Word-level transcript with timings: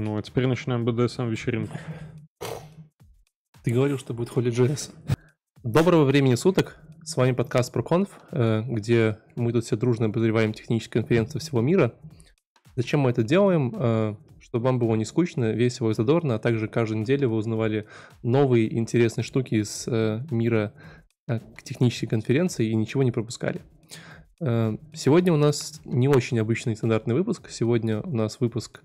Ну, 0.00 0.16
а 0.16 0.22
теперь 0.22 0.46
начинаем 0.46 0.88
BDSM-вечеринку. 0.88 1.76
Ты 3.64 3.72
говорил, 3.72 3.98
что 3.98 4.14
будет 4.14 4.28
HolyJS. 4.28 4.92
Доброго 5.64 6.04
времени 6.04 6.36
суток. 6.36 6.78
С 7.02 7.16
вами 7.16 7.32
подкаст 7.32 7.74
ProConf, 7.74 8.08
э, 8.30 8.62
где 8.62 9.18
мы 9.34 9.50
тут 9.50 9.64
все 9.64 9.74
дружно 9.74 10.06
обозреваем 10.06 10.52
технические 10.52 11.02
конференции 11.02 11.40
всего 11.40 11.62
мира. 11.62 11.94
Зачем 12.76 13.00
мы 13.00 13.10
это 13.10 13.24
делаем? 13.24 13.74
Э, 13.76 14.14
чтобы 14.38 14.66
вам 14.66 14.78
было 14.78 14.94
не 14.94 15.04
скучно, 15.04 15.50
весело 15.50 15.90
и 15.90 15.94
задорно, 15.94 16.36
а 16.36 16.38
также 16.38 16.68
каждую 16.68 17.00
неделю 17.00 17.30
вы 17.30 17.36
узнавали 17.36 17.88
новые 18.22 18.72
интересные 18.78 19.24
штуки 19.24 19.56
из 19.56 19.88
э, 19.88 20.24
мира 20.30 20.74
технической 21.64 22.08
конференции 22.08 22.68
и 22.68 22.74
ничего 22.76 23.02
не 23.02 23.10
пропускали. 23.10 23.62
Сегодня 24.40 25.32
у 25.32 25.36
нас 25.36 25.80
не 25.84 26.06
очень 26.06 26.38
обычный 26.38 26.76
стандартный 26.76 27.16
выпуск. 27.16 27.50
Сегодня 27.50 28.00
у 28.00 28.14
нас 28.14 28.38
выпуск 28.38 28.82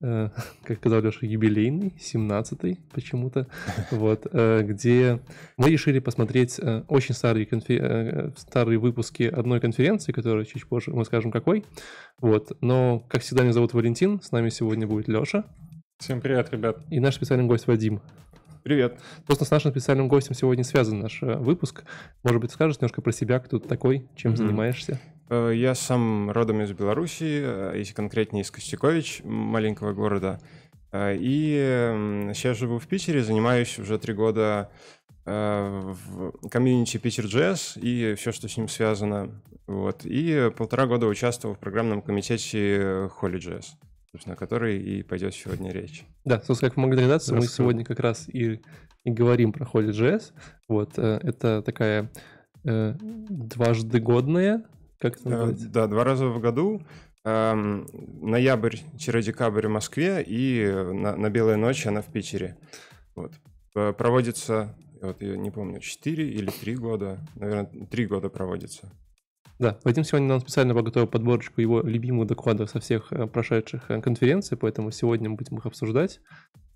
как 0.00 0.78
сказал 0.78 1.02
Леша, 1.02 1.26
юбилейный, 1.26 1.92
17-й 1.98 2.78
почему-то, 2.92 3.46
вот, 3.90 4.26
э, 4.32 4.62
где 4.62 5.20
мы 5.58 5.70
решили 5.70 5.98
посмотреть 5.98 6.58
э, 6.58 6.84
очень 6.88 7.14
старые, 7.14 7.44
конфи... 7.44 8.32
старые 8.38 8.78
выпуски 8.78 9.24
одной 9.24 9.60
конференции, 9.60 10.12
которая 10.12 10.46
чуть 10.46 10.66
позже 10.66 10.90
мы 10.92 11.04
скажем 11.04 11.30
какой, 11.30 11.64
вот, 12.18 12.56
но, 12.62 13.00
как 13.08 13.22
всегда, 13.22 13.42
меня 13.42 13.52
зовут 13.52 13.74
Валентин, 13.74 14.22
с 14.22 14.32
нами 14.32 14.48
сегодня 14.48 14.86
будет 14.86 15.06
Леша. 15.08 15.44
Всем 15.98 16.22
привет, 16.22 16.50
ребят. 16.50 16.78
И 16.88 16.98
наш 16.98 17.16
специальный 17.16 17.46
гость 17.46 17.66
Вадим. 17.66 18.00
Привет. 18.62 18.98
Просто 19.26 19.44
с 19.44 19.50
нашим 19.50 19.70
специальным 19.70 20.08
гостем 20.08 20.34
сегодня 20.34 20.64
связан 20.64 21.00
наш 21.00 21.20
выпуск. 21.20 21.84
Может 22.22 22.40
быть, 22.40 22.50
скажешь 22.50 22.76
немножко 22.78 23.02
про 23.02 23.12
себя, 23.12 23.38
кто 23.38 23.58
ты 23.58 23.68
такой, 23.68 24.08
чем 24.16 24.32
mm-hmm. 24.32 24.36
занимаешься? 24.36 25.00
Э, 25.30 25.52
я 25.54 25.74
сам 25.74 26.30
родом 26.30 26.60
из 26.60 26.72
Беларуси, 26.72 27.40
э, 27.42 27.74
если 27.76 27.94
конкретнее 27.94 28.42
из 28.42 28.50
Костякович, 28.50 29.22
маленького 29.24 29.92
города. 29.92 30.40
Э, 30.90 31.16
и 31.16 32.32
сейчас 32.34 32.58
живу 32.58 32.78
в 32.78 32.86
Питере, 32.88 33.22
занимаюсь 33.22 33.78
уже 33.78 33.98
три 33.98 34.12
года 34.12 34.70
в 35.26 36.48
комьюнити 36.50 36.96
Питер.js 36.96 37.78
и 37.78 38.14
все, 38.14 38.32
что 38.32 38.48
с 38.48 38.56
ним 38.56 38.68
связано. 38.68 39.30
Вот. 39.66 40.00
И 40.04 40.50
полтора 40.56 40.86
года 40.86 41.06
участвовал 41.06 41.54
в 41.54 41.58
программном 41.58 42.00
комитете 42.00 43.08
Holy.js, 43.20 43.66
собственно, 44.10 44.34
который 44.34 44.80
и 44.82 45.02
пойдет 45.02 45.34
сегодня 45.34 45.72
речь. 45.72 46.04
Да, 46.24 46.40
собственно, 46.40 46.70
как 46.70 46.78
вы 46.78 46.82
могли 46.84 46.96
догадаться, 46.96 47.34
мы 47.34 47.42
сегодня 47.42 47.84
как 47.84 48.00
раз 48.00 48.28
и, 48.28 48.60
и 49.04 49.10
говорим 49.10 49.52
про 49.52 49.66
Holy.js. 49.66 50.32
Вот, 50.68 50.98
это 50.98 51.62
такая 51.62 52.10
дважды 52.64 54.00
годная 54.00 54.64
как 55.00 55.16
это 55.16 55.28
называется? 55.28 55.68
Да, 55.68 55.86
два 55.86 56.04
раза 56.04 56.26
в 56.26 56.38
году. 56.40 56.82
Эм, 57.24 57.86
ноябрь-декабрь 58.20 59.66
в 59.66 59.70
Москве 59.70 60.22
и 60.22 60.70
на, 60.70 61.16
на 61.16 61.30
Белой 61.30 61.56
ночи 61.56 61.88
она 61.88 62.02
в 62.02 62.06
Питере. 62.06 62.56
Вот. 63.16 63.32
Проводится, 63.72 64.76
вот 65.00 65.20
я 65.22 65.36
не 65.36 65.50
помню, 65.50 65.80
4 65.80 66.28
или 66.30 66.50
3 66.50 66.76
года. 66.76 67.18
Наверное, 67.34 67.86
3 67.86 68.06
года 68.06 68.28
проводится. 68.28 68.92
Да, 69.58 69.78
Вадим 69.84 70.04
сегодня 70.04 70.28
нам 70.28 70.40
специально 70.40 70.74
подготовил 70.74 71.06
подборочку 71.06 71.60
его 71.60 71.82
любимых 71.82 72.26
докладов 72.26 72.70
со 72.70 72.80
всех 72.80 73.12
э, 73.12 73.26
прошедших 73.26 73.90
э, 73.90 74.00
конференций, 74.00 74.56
поэтому 74.56 74.90
сегодня 74.90 75.28
мы 75.28 75.36
будем 75.36 75.58
их 75.58 75.66
обсуждать. 75.66 76.20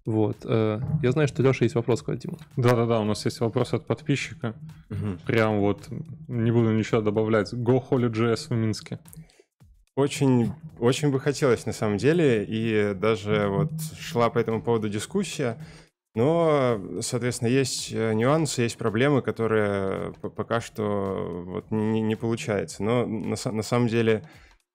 Вот. 0.07 0.39
Э, 0.45 0.81
я 1.03 1.13
знаю, 1.13 1.29
что 1.29 1.43
Леша 1.43 1.65
есть 1.65 1.75
вопрос 1.75 2.03
к 2.03 2.09
Вадиму. 2.09 2.39
Да-да-да, 2.57 3.01
у 3.01 3.05
нас 3.05 3.25
есть 3.25 3.41
вопрос 3.41 3.73
от 3.73 3.87
подписчика. 3.87 4.55
Угу. 4.91 5.19
Прям 5.27 5.61
вот, 5.61 5.89
не 6.29 6.51
буду 6.51 6.73
ничего 6.73 7.01
добавлять. 7.01 7.53
Go 7.53 7.83
Holy.js 7.89 8.49
в 8.49 8.53
Минске. 8.53 8.99
Очень, 9.97 10.53
очень 10.79 11.11
бы 11.11 11.21
хотелось 11.21 11.67
на 11.67 11.73
самом 11.73 11.99
деле, 11.99 12.45
и 12.45 12.95
даже 12.95 13.47
вот 13.49 13.71
шла 13.99 14.29
по 14.29 14.39
этому 14.39 14.61
поводу 14.61 14.89
дискуссия, 14.89 15.57
но, 16.17 16.81
соответственно, 17.01 17.49
есть 17.49 17.93
э, 17.93 18.13
нюансы, 18.13 18.63
есть 18.63 18.77
проблемы, 18.77 19.23
которые 19.23 20.13
пока 20.37 20.61
что 20.61 21.45
вот 21.47 21.71
не, 21.71 22.01
не 22.03 22.17
получается. 22.17 22.83
Но 22.83 23.07
на, 23.07 23.37
на 23.51 23.63
самом 23.63 23.87
деле 23.89 24.29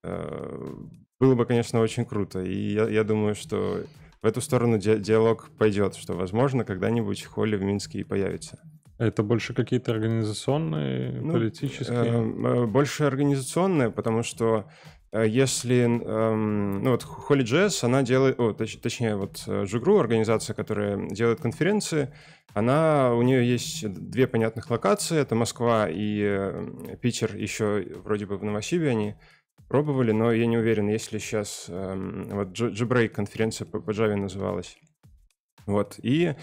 э, 0.03 0.73
было 1.19 1.35
бы, 1.35 1.45
конечно, 1.45 1.81
очень 1.81 2.05
круто, 2.05 2.41
и 2.41 2.73
я, 2.73 2.87
я 2.87 3.03
думаю, 3.03 3.35
что 3.35 3.83
в 4.21 4.25
эту 4.25 4.41
сторону 4.41 4.77
ди- 4.77 4.99
диалог 4.99 5.49
пойдет, 5.57 5.95
что, 5.95 6.13
возможно, 6.13 6.63
когда-нибудь 6.63 7.23
Холли 7.25 7.55
в 7.55 7.63
Минске 7.63 7.99
и 7.99 8.03
появится. 8.03 8.59
Это 8.97 9.23
больше 9.23 9.53
какие-то 9.53 9.91
организационные, 9.91 11.21
ну, 11.21 11.33
политические? 11.33 11.97
Э, 11.97 12.65
больше 12.65 13.05
организационные, 13.05 13.91
потому 13.91 14.23
что 14.23 14.65
э, 15.13 15.25
если, 15.25 15.85
э, 15.85 16.35
ну 16.35 16.91
вот 16.91 17.05
Holy.js, 17.29 17.85
она 17.85 18.03
делает, 18.03 18.37
о, 18.41 18.51
точ, 18.51 18.77
точнее, 18.77 19.15
вот 19.15 19.41
Жигру, 19.45 19.99
организация, 19.99 20.53
которая 20.53 21.07
делает 21.09 21.39
конференции, 21.39 22.13
она, 22.53 23.13
у 23.13 23.21
нее 23.21 23.47
есть 23.47 23.87
две 23.87 24.27
понятных 24.27 24.69
локации, 24.69 25.17
это 25.17 25.33
Москва 25.33 25.87
и 25.89 26.21
э, 26.21 26.97
Питер, 27.01 27.37
еще 27.37 27.85
вроде 28.03 28.25
бы 28.25 28.37
в 28.37 28.43
Новосибе 28.43 28.89
они 28.89 29.15
пробовали, 29.67 30.11
но 30.11 30.31
я 30.31 30.45
не 30.45 30.57
уверен, 30.57 30.87
если 30.87 31.19
сейчас 31.19 31.65
эм, 31.67 32.29
вот 32.31 32.49
Jabreak 32.49 33.09
конференция 33.09 33.65
по, 33.65 33.79
по 33.79 33.91
Java 33.91 34.15
называлась. 34.15 34.77
Вот, 35.65 35.99
и 36.01 36.35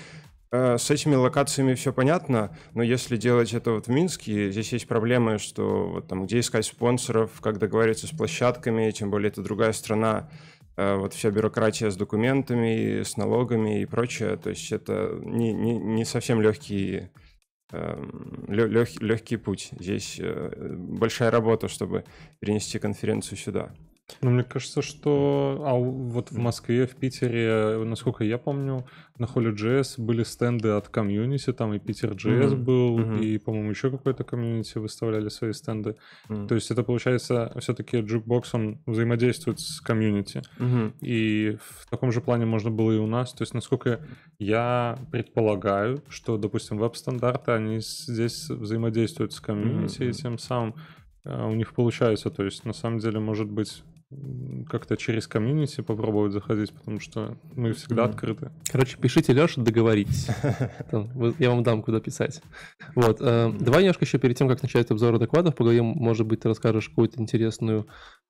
э, 0.52 0.78
с 0.78 0.90
этими 0.90 1.14
локациями 1.14 1.74
все 1.74 1.92
понятно, 1.92 2.56
но 2.74 2.82
если 2.82 3.16
делать 3.16 3.54
это 3.54 3.72
вот 3.72 3.86
в 3.86 3.90
Минске, 3.90 4.50
здесь 4.50 4.72
есть 4.72 4.86
проблемы, 4.86 5.38
что 5.38 5.88
вот 5.88 6.08
там 6.08 6.26
где 6.26 6.40
искать 6.40 6.66
спонсоров, 6.66 7.40
как 7.40 7.58
договориться 7.58 8.06
с 8.06 8.10
площадками, 8.10 8.90
тем 8.92 9.10
более 9.10 9.30
это 9.30 9.42
другая 9.42 9.72
страна, 9.72 10.30
э, 10.76 10.94
вот 10.94 11.14
вся 11.14 11.30
бюрократия 11.30 11.90
с 11.90 11.96
документами, 11.96 13.02
с 13.02 13.16
налогами 13.16 13.82
и 13.82 13.86
прочее, 13.86 14.36
то 14.36 14.50
есть 14.50 14.70
это 14.70 15.18
не, 15.24 15.52
не, 15.52 15.78
не 15.78 16.04
совсем 16.04 16.40
легкие 16.40 17.10
лег, 17.72 18.70
эм, 18.70 18.86
легкий 19.00 19.36
путь. 19.36 19.70
Здесь 19.78 20.16
э, 20.20 20.74
большая 20.76 21.30
работа, 21.30 21.68
чтобы 21.68 22.04
перенести 22.40 22.78
конференцию 22.78 23.38
сюда. 23.38 23.74
Ну, 24.22 24.30
мне 24.30 24.44
кажется, 24.44 24.82
что 24.82 25.62
а 25.64 25.74
вот 25.74 26.30
в 26.30 26.38
Москве, 26.38 26.86
в 26.86 26.94
Питере, 26.94 27.82
насколько 27.84 28.22
я 28.22 28.38
помню, 28.38 28.86
на 29.18 29.24
HolyJS 29.24 30.00
были 30.00 30.22
стенды 30.22 30.68
от 30.70 30.88
комьюнити, 30.88 31.52
там 31.52 31.74
и 31.74 31.78
ПитерJS 31.78 32.50
mm-hmm. 32.50 32.56
был, 32.56 32.98
mm-hmm. 32.98 33.24
и, 33.24 33.38
по-моему, 33.38 33.70
еще 33.70 33.90
какой-то 33.90 34.24
комьюнити 34.24 34.78
выставляли 34.78 35.28
свои 35.28 35.52
стенды. 35.52 35.96
Mm-hmm. 36.28 36.46
То 36.46 36.54
есть 36.54 36.70
это, 36.70 36.84
получается, 36.84 37.52
все-таки 37.58 37.98
Jukebox, 37.98 38.44
он 38.52 38.80
взаимодействует 38.86 39.58
с 39.58 39.80
комьюнити. 39.80 40.42
Mm-hmm. 40.58 40.92
И 41.00 41.58
в 41.60 41.90
таком 41.90 42.12
же 42.12 42.20
плане 42.20 42.46
можно 42.46 42.70
было 42.70 42.92
и 42.92 42.98
у 42.98 43.06
нас. 43.06 43.32
То 43.32 43.42
есть, 43.42 43.54
насколько 43.54 44.00
я 44.38 44.98
предполагаю, 45.10 46.02
что, 46.08 46.36
допустим, 46.36 46.78
веб-стандарты, 46.78 47.52
они 47.52 47.80
здесь 47.80 48.48
взаимодействуют 48.48 49.32
с 49.32 49.40
комьюнити, 49.40 50.02
mm-hmm. 50.02 50.10
и 50.10 50.12
тем 50.12 50.38
самым 50.38 50.74
а, 51.24 51.46
у 51.48 51.54
них 51.54 51.74
получается. 51.74 52.30
То 52.30 52.44
есть, 52.44 52.64
на 52.64 52.72
самом 52.72 52.98
деле, 52.98 53.18
может 53.18 53.50
быть, 53.50 53.82
как-то 54.68 54.96
через 54.96 55.26
комьюнити 55.26 55.80
попробовать 55.80 56.32
заходить, 56.32 56.72
потому 56.72 57.00
что 57.00 57.36
мы 57.54 57.72
всегда 57.72 58.04
mm. 58.04 58.08
открыты. 58.08 58.50
Короче, 58.70 58.96
пишите 58.98 59.32
Леша, 59.32 59.60
договоритесь. 59.60 60.28
Я 61.38 61.50
вам 61.50 61.64
дам, 61.64 61.82
куда 61.82 62.00
писать. 62.00 62.40
Вот. 62.94 63.18
Э, 63.20 63.52
давай 63.58 63.82
немножко 63.82 64.04
еще 64.04 64.18
перед 64.18 64.36
тем, 64.36 64.48
как 64.48 64.62
начать 64.62 64.90
обзор 64.90 65.18
докладов, 65.18 65.56
поговорим, 65.56 65.86
может 65.86 66.26
быть, 66.26 66.40
ты 66.40 66.48
расскажешь 66.48 66.88
какую-то 66.88 67.20
интересную 67.20 67.88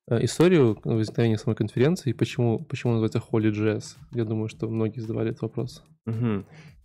э, 0.09 0.23
историю 0.25 0.79
возникновения 0.83 1.37
самой 1.37 1.55
конференции 1.55 2.09
и 2.09 2.13
почему, 2.13 2.57
почему 2.65 2.93
называется 2.93 3.21
Holy.js. 3.31 3.97
Я 4.13 4.25
думаю, 4.25 4.49
что 4.49 4.67
многие 4.67 4.99
задавали 5.01 5.29
этот 5.29 5.43
вопрос. 5.43 5.83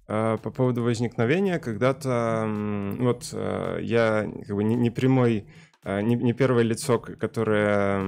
По 0.07 0.37
поводу 0.37 0.83
возникновения, 0.83 1.59
когда-то 1.59 2.47
вот 2.99 3.31
э, 3.33 3.79
я 3.81 4.31
как 4.47 4.57
бы 4.57 4.65
не 4.65 4.91
прямой 4.91 5.47
не, 5.85 6.15
не 6.15 6.33
первое 6.33 6.63
лицо, 6.63 6.99
которое 6.99 8.01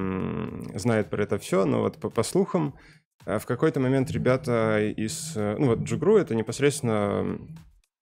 знает 0.79 1.11
про 1.11 1.23
это 1.23 1.39
все, 1.39 1.65
но 1.65 1.81
вот 1.81 1.99
по, 1.99 2.09
по 2.09 2.23
слухам, 2.23 2.77
э, 3.27 3.39
в 3.39 3.47
какой-то 3.47 3.81
момент 3.81 4.11
ребята 4.11 4.81
из... 4.81 5.37
Э, 5.37 5.57
ну 5.59 5.67
вот 5.67 5.81
Jugru— 5.81 6.19
это 6.21 6.35
непосредственно 6.35 7.39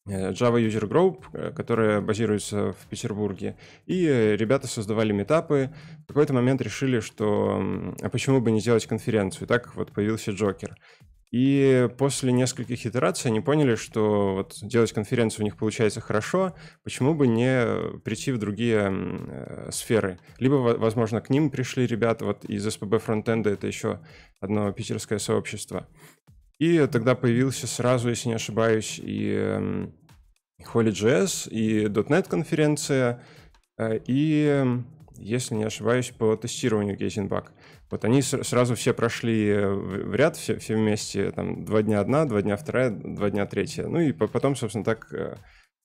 Java 0.07 0.61
User 0.61 0.89
Group, 0.89 1.53
которая 1.55 2.01
базируется 2.01 2.73
в 2.73 2.87
Петербурге. 2.91 3.57
И 3.87 4.05
ребята 4.37 4.67
создавали 4.67 5.13
метапы. 5.13 5.71
В 6.05 6.09
какой-то 6.09 6.35
момент 6.35 6.61
решили, 6.61 6.99
что 6.99 7.63
а 8.03 8.09
почему 8.09 8.41
бы 8.41 8.51
не 8.51 8.59
сделать 8.59 8.85
конференцию. 8.87 9.45
И 9.45 9.47
так 9.47 9.77
вот 9.77 9.93
появился 9.93 10.33
Джокер. 10.33 10.77
И 11.33 11.89
после 11.97 12.31
нескольких 12.31 12.85
итераций 12.85 13.31
они 13.31 13.41
поняли, 13.41 13.75
что 13.75 14.35
вот 14.35 14.59
делать 14.61 14.93
конференцию 14.93 15.41
у 15.41 15.45
них 15.45 15.57
получается 15.57 16.03
хорошо, 16.03 16.55
почему 16.85 17.15
бы 17.15 17.27
не 17.27 17.99
прийти 18.01 18.33
в 18.33 18.39
другие 18.39 18.93
э, 18.93 19.71
сферы. 19.73 20.19
Либо, 20.39 20.57
возможно, 20.57 21.23
к 21.23 21.31
ним 21.31 21.51
пришли 21.51 21.87
ребята 21.87 22.27
вот 22.27 22.45
из 22.45 22.71
СПБ 22.71 22.99
фронтенда, 23.03 23.49
это 23.49 23.67
еще 23.67 24.01
одно 24.41 24.71
питерское 24.73 25.19
сообщество. 25.19 25.89
И 26.59 26.87
тогда 26.87 27.15
появился 27.15 27.67
сразу, 27.67 28.11
если 28.11 28.29
не 28.29 28.35
ошибаюсь, 28.35 29.01
и 29.03 29.33
Holy.js, 30.63 31.49
и 31.49 31.87
.NET 31.87 32.29
конференция, 32.29 33.23
э, 33.79 34.01
и 34.07 34.65
если 35.17 35.55
не 35.55 35.65
ошибаюсь, 35.65 36.11
по 36.11 36.37
тестированию 36.37 36.99
Gazing 36.99 37.29
Вот 37.93 38.05
они 38.05 38.23
сразу 38.23 38.75
все 38.75 38.93
прошли 38.93 39.55
в 39.55 40.15
ряд, 40.15 40.37
все, 40.37 40.59
все 40.59 40.75
вместе, 40.75 41.31
там, 41.31 41.65
два 41.65 41.83
дня 41.83 42.01
одна, 42.01 42.25
два 42.25 42.43
дня 42.43 42.57
вторая, 42.57 42.91
два 42.91 43.31
дня 43.31 43.47
третья. 43.47 43.87
Ну 43.87 44.01
и 44.01 44.13
потом, 44.13 44.57
собственно, 44.57 44.85
так 44.85 45.13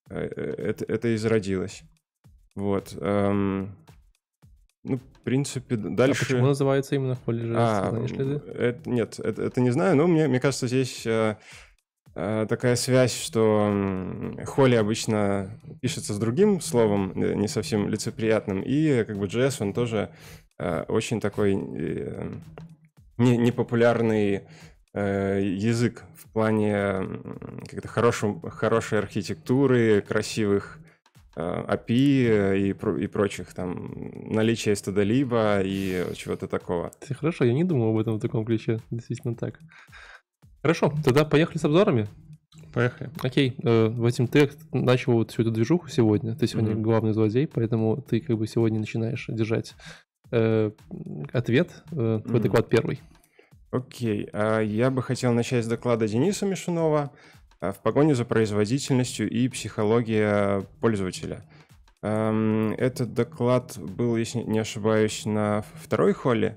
это, 0.09 0.85
это 0.87 1.07
и 1.09 1.17
зародилось. 1.17 1.83
Вот. 2.55 2.97
Эм, 2.99 3.75
ну, 4.83 4.97
в 4.97 5.21
принципе, 5.23 5.75
дальше... 5.75 6.23
А 6.23 6.25
почему 6.25 6.47
называется 6.47 6.95
именно 6.95 7.17
а, 7.55 7.89
знаешь 7.91 8.11
ли 8.11 8.17
ты? 8.17 8.51
Это, 8.51 8.89
нет, 8.89 9.19
это, 9.19 9.43
это 9.43 9.61
не 9.61 9.69
знаю, 9.69 9.95
но 9.95 10.07
мне, 10.07 10.27
мне 10.27 10.39
кажется, 10.39 10.67
здесь 10.67 11.05
э, 11.05 11.35
э, 12.15 12.45
такая 12.49 12.75
связь, 12.77 13.13
что 13.13 14.33
Холли 14.45 14.75
обычно 14.75 15.59
пишется 15.81 16.13
с 16.13 16.19
другим 16.19 16.61
словом, 16.61 17.11
э, 17.21 17.33
не 17.35 17.47
совсем 17.47 17.89
лицеприятным, 17.89 18.61
и 18.61 19.03
как 19.03 19.19
бы 19.19 19.27
JS, 19.27 19.57
он 19.59 19.73
тоже 19.73 20.09
э, 20.09 20.46
очень 20.59 21.19
такой 21.19 21.53
э, 21.55 22.31
не, 23.17 23.37
непопулярный 23.37 24.41
э, 24.93 25.41
язык 25.43 26.03
в 26.15 26.31
плане 26.31 27.03
как-то 27.69 27.87
хорошей 27.87 28.99
архитектуры, 28.99 30.01
красивых 30.01 30.79
API 31.35 32.57
и, 32.57 33.03
и 33.03 33.07
прочих, 33.07 33.53
там, 33.53 33.91
наличие 34.33 34.75
стадолиба 34.75 35.61
и 35.61 36.03
чего-то 36.15 36.47
такого. 36.47 36.91
Хорошо, 37.19 37.45
я 37.45 37.53
не 37.53 37.63
думал 37.63 37.91
об 37.91 37.99
этом 37.99 38.15
в 38.15 38.19
таком 38.19 38.43
ключе, 38.43 38.79
действительно 38.89 39.35
так. 39.35 39.59
Хорошо, 40.63 40.91
тогда 41.05 41.25
поехали 41.25 41.59
с 41.59 41.65
обзорами. 41.65 42.07
Поехали. 42.73 43.09
Окей, 43.21 43.55
э, 43.63 43.87
Вадим, 43.87 44.27
ты 44.27 44.49
начал 44.71 45.13
вот 45.13 45.31
всю 45.31 45.43
эту 45.43 45.51
движуху 45.51 45.89
сегодня, 45.89 46.35
ты 46.35 46.47
сегодня 46.47 46.73
mm-hmm. 46.73 46.81
главный 46.81 47.13
злодей, 47.13 47.47
поэтому 47.47 48.01
ты 48.01 48.19
как 48.19 48.37
бы 48.37 48.47
сегодня 48.47 48.79
начинаешь 48.79 49.25
держать 49.29 49.75
э, 50.31 50.71
ответ, 51.33 51.83
э, 51.91 52.21
твой 52.25 52.39
доклад 52.41 52.69
первый. 52.69 53.01
Окей, 53.71 54.29
а 54.33 54.61
я 54.61 54.89
бы 54.89 55.03
хотел 55.03 55.33
начать 55.33 55.65
с 55.65 55.67
доклада 55.67 56.07
Дениса 56.07 56.45
Мишунова. 56.45 57.11
А, 57.59 57.71
в 57.71 57.79
погоне 57.79 58.15
за 58.15 58.25
производительностью 58.25 59.29
и 59.29 59.47
психология 59.47 60.63
пользователя. 60.79 61.43
Этот 62.01 63.13
доклад 63.13 63.77
был, 63.79 64.15
если 64.17 64.39
не 64.39 64.59
ошибаюсь, 64.59 65.25
на 65.25 65.65
второй 65.81 66.13
холле. 66.13 66.55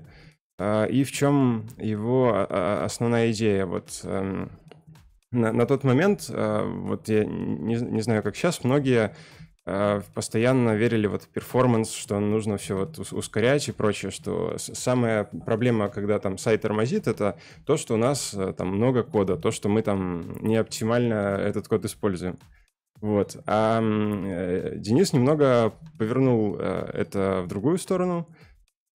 А, 0.59 0.85
и 0.85 1.03
в 1.03 1.11
чем 1.11 1.65
его 1.77 2.31
а, 2.33 2.85
основная 2.85 3.31
идея? 3.31 3.65
Вот 3.65 4.01
на, 4.03 5.53
на 5.53 5.65
тот 5.65 5.83
момент, 5.83 6.29
вот 6.29 7.09
я 7.09 7.25
не, 7.25 7.75
не 7.75 8.01
знаю, 8.01 8.21
как 8.21 8.35
сейчас, 8.35 8.63
многие 8.63 9.05
а, 9.05 9.13
постоянно 9.63 10.75
верили 10.75 11.05
вот 11.05 11.23
в 11.23 11.27
перформанс, 11.27 11.93
что 11.93 12.19
нужно 12.19 12.57
все 12.57 12.75
вот 12.75 12.97
ускорять 13.11 13.67
и 13.67 13.71
прочее, 13.71 14.09
что 14.09 14.55
самая 14.57 15.25
проблема, 15.45 15.89
когда 15.89 16.17
там 16.19 16.37
сайт 16.37 16.61
тормозит, 16.61 17.07
это 17.07 17.37
то, 17.65 17.77
что 17.77 17.93
у 17.93 17.97
нас 17.97 18.33
э, 18.33 18.53
там 18.57 18.69
много 18.69 19.03
кода, 19.03 19.37
то, 19.37 19.51
что 19.51 19.69
мы 19.69 19.83
там 19.83 20.35
не 20.41 20.55
оптимально 20.55 21.37
этот 21.37 21.67
код 21.67 21.85
используем. 21.85 22.39
Вот. 23.01 23.37
А 23.45 23.81
э, 23.81 24.77
Денис 24.77 25.13
немного 25.13 25.73
повернул 25.97 26.57
э, 26.59 26.89
это 26.93 27.41
в 27.43 27.47
другую 27.47 27.77
сторону. 27.77 28.27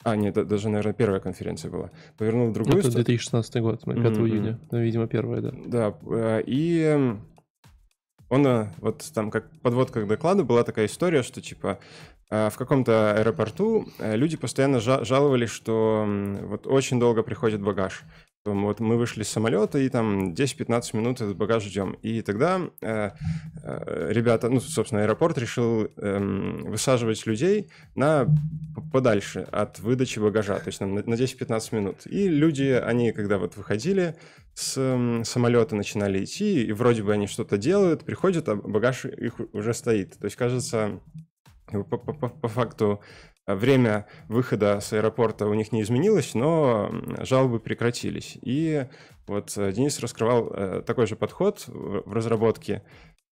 А, 0.03 0.17
нет, 0.17 0.35
даже, 0.35 0.69
наверное, 0.69 0.95
первая 0.95 1.21
конференция 1.21 1.71
была. 1.71 1.91
Повернул 2.17 2.49
в 2.51 2.53
другую 2.53 2.83
сторону. 2.83 3.01
Это 3.01 3.07
2016 3.07 3.63
год, 3.63 3.85
5 3.85 3.97
mm-hmm. 3.97 4.29
июня. 4.29 4.61
Ну, 4.71 4.81
видимо, 4.81 5.07
первая, 5.09 5.41
да. 5.41 5.53
Да, 5.67 6.43
и 6.45 7.17
он 8.29 8.47
э, 8.47 8.67
вот 8.79 9.05
там 9.15 9.31
как 9.31 9.51
подводка 9.61 10.03
к 10.03 10.09
докладу 10.09 10.45
была 10.45 10.65
такая 10.65 10.87
история, 10.87 11.23
что 11.23 11.41
типа 11.41 11.79
э, 12.31 12.51
в 12.51 12.57
каком-то 12.57 13.13
аэропорту 13.13 13.89
э, 13.99 14.17
люди 14.17 14.37
постоянно 14.37 14.81
жаловались, 14.81 15.51
что 15.51 16.05
вот 16.43 16.67
очень 16.67 16.99
долго 16.99 17.23
приходит 17.23 17.61
багаж. 17.61 18.03
Вот 18.55 18.81
мы 18.81 18.97
вышли 18.97 19.23
с 19.23 19.29
самолета 19.29 19.79
и 19.79 19.89
там 19.89 20.33
10-15 20.33 20.97
минут 20.97 21.21
этот 21.21 21.37
багаж 21.37 21.65
ждем. 21.65 21.93
И 22.03 22.23
тогда 22.23 22.61
э, 22.81 23.11
э, 23.63 24.07
ребята, 24.11 24.49
ну, 24.49 24.61
собственно, 24.61 25.03
аэропорт 25.03 25.39
решил 25.39 25.89
э, 25.97 26.19
высаживать 26.65 27.27
людей 27.27 27.71
на 27.95 28.27
подальше 28.93 29.41
от 29.51 29.79
выдачи 29.81 30.19
багажа, 30.19 30.59
то 30.59 30.69
есть 30.69 30.81
на, 30.81 30.87
на 30.87 31.15
10-15 31.15 31.75
минут. 31.75 32.07
И 32.07 32.29
люди, 32.29 32.81
они 32.85 33.13
когда 33.13 33.39
вот 33.39 33.57
выходили 33.57 34.17
с 34.55 35.23
самолета, 35.25 35.77
начинали 35.77 36.25
идти, 36.25 36.65
и 36.65 36.73
вроде 36.73 37.03
бы 37.03 37.13
они 37.13 37.27
что-то 37.27 37.59
делают, 37.59 38.05
приходят, 38.05 38.49
а 38.49 38.57
багаж 38.57 39.05
их 39.05 39.35
уже 39.53 39.75
стоит. 39.75 40.19
То 40.19 40.25
есть, 40.25 40.37
кажется, 40.37 41.01
по, 41.67 41.83
по, 41.85 42.29
по 42.29 42.49
факту 42.49 43.03
время 43.47 44.07
выхода 44.29 44.81
с 44.81 44.93
аэропорта 44.93 45.47
у 45.47 45.55
них 45.55 45.73
не 45.73 45.83
изменилось, 45.83 46.35
но 46.35 46.91
жалобы 47.21 47.61
прекратились. 47.61 48.39
И 48.43 48.87
вот 49.27 49.53
э, 49.57 49.73
Денис 49.73 49.99
раскрывал 50.01 50.51
э, 50.53 50.83
такой 50.87 51.07
же 51.07 51.17
подход 51.17 51.65
в 51.67 52.13
разработке 52.13 52.83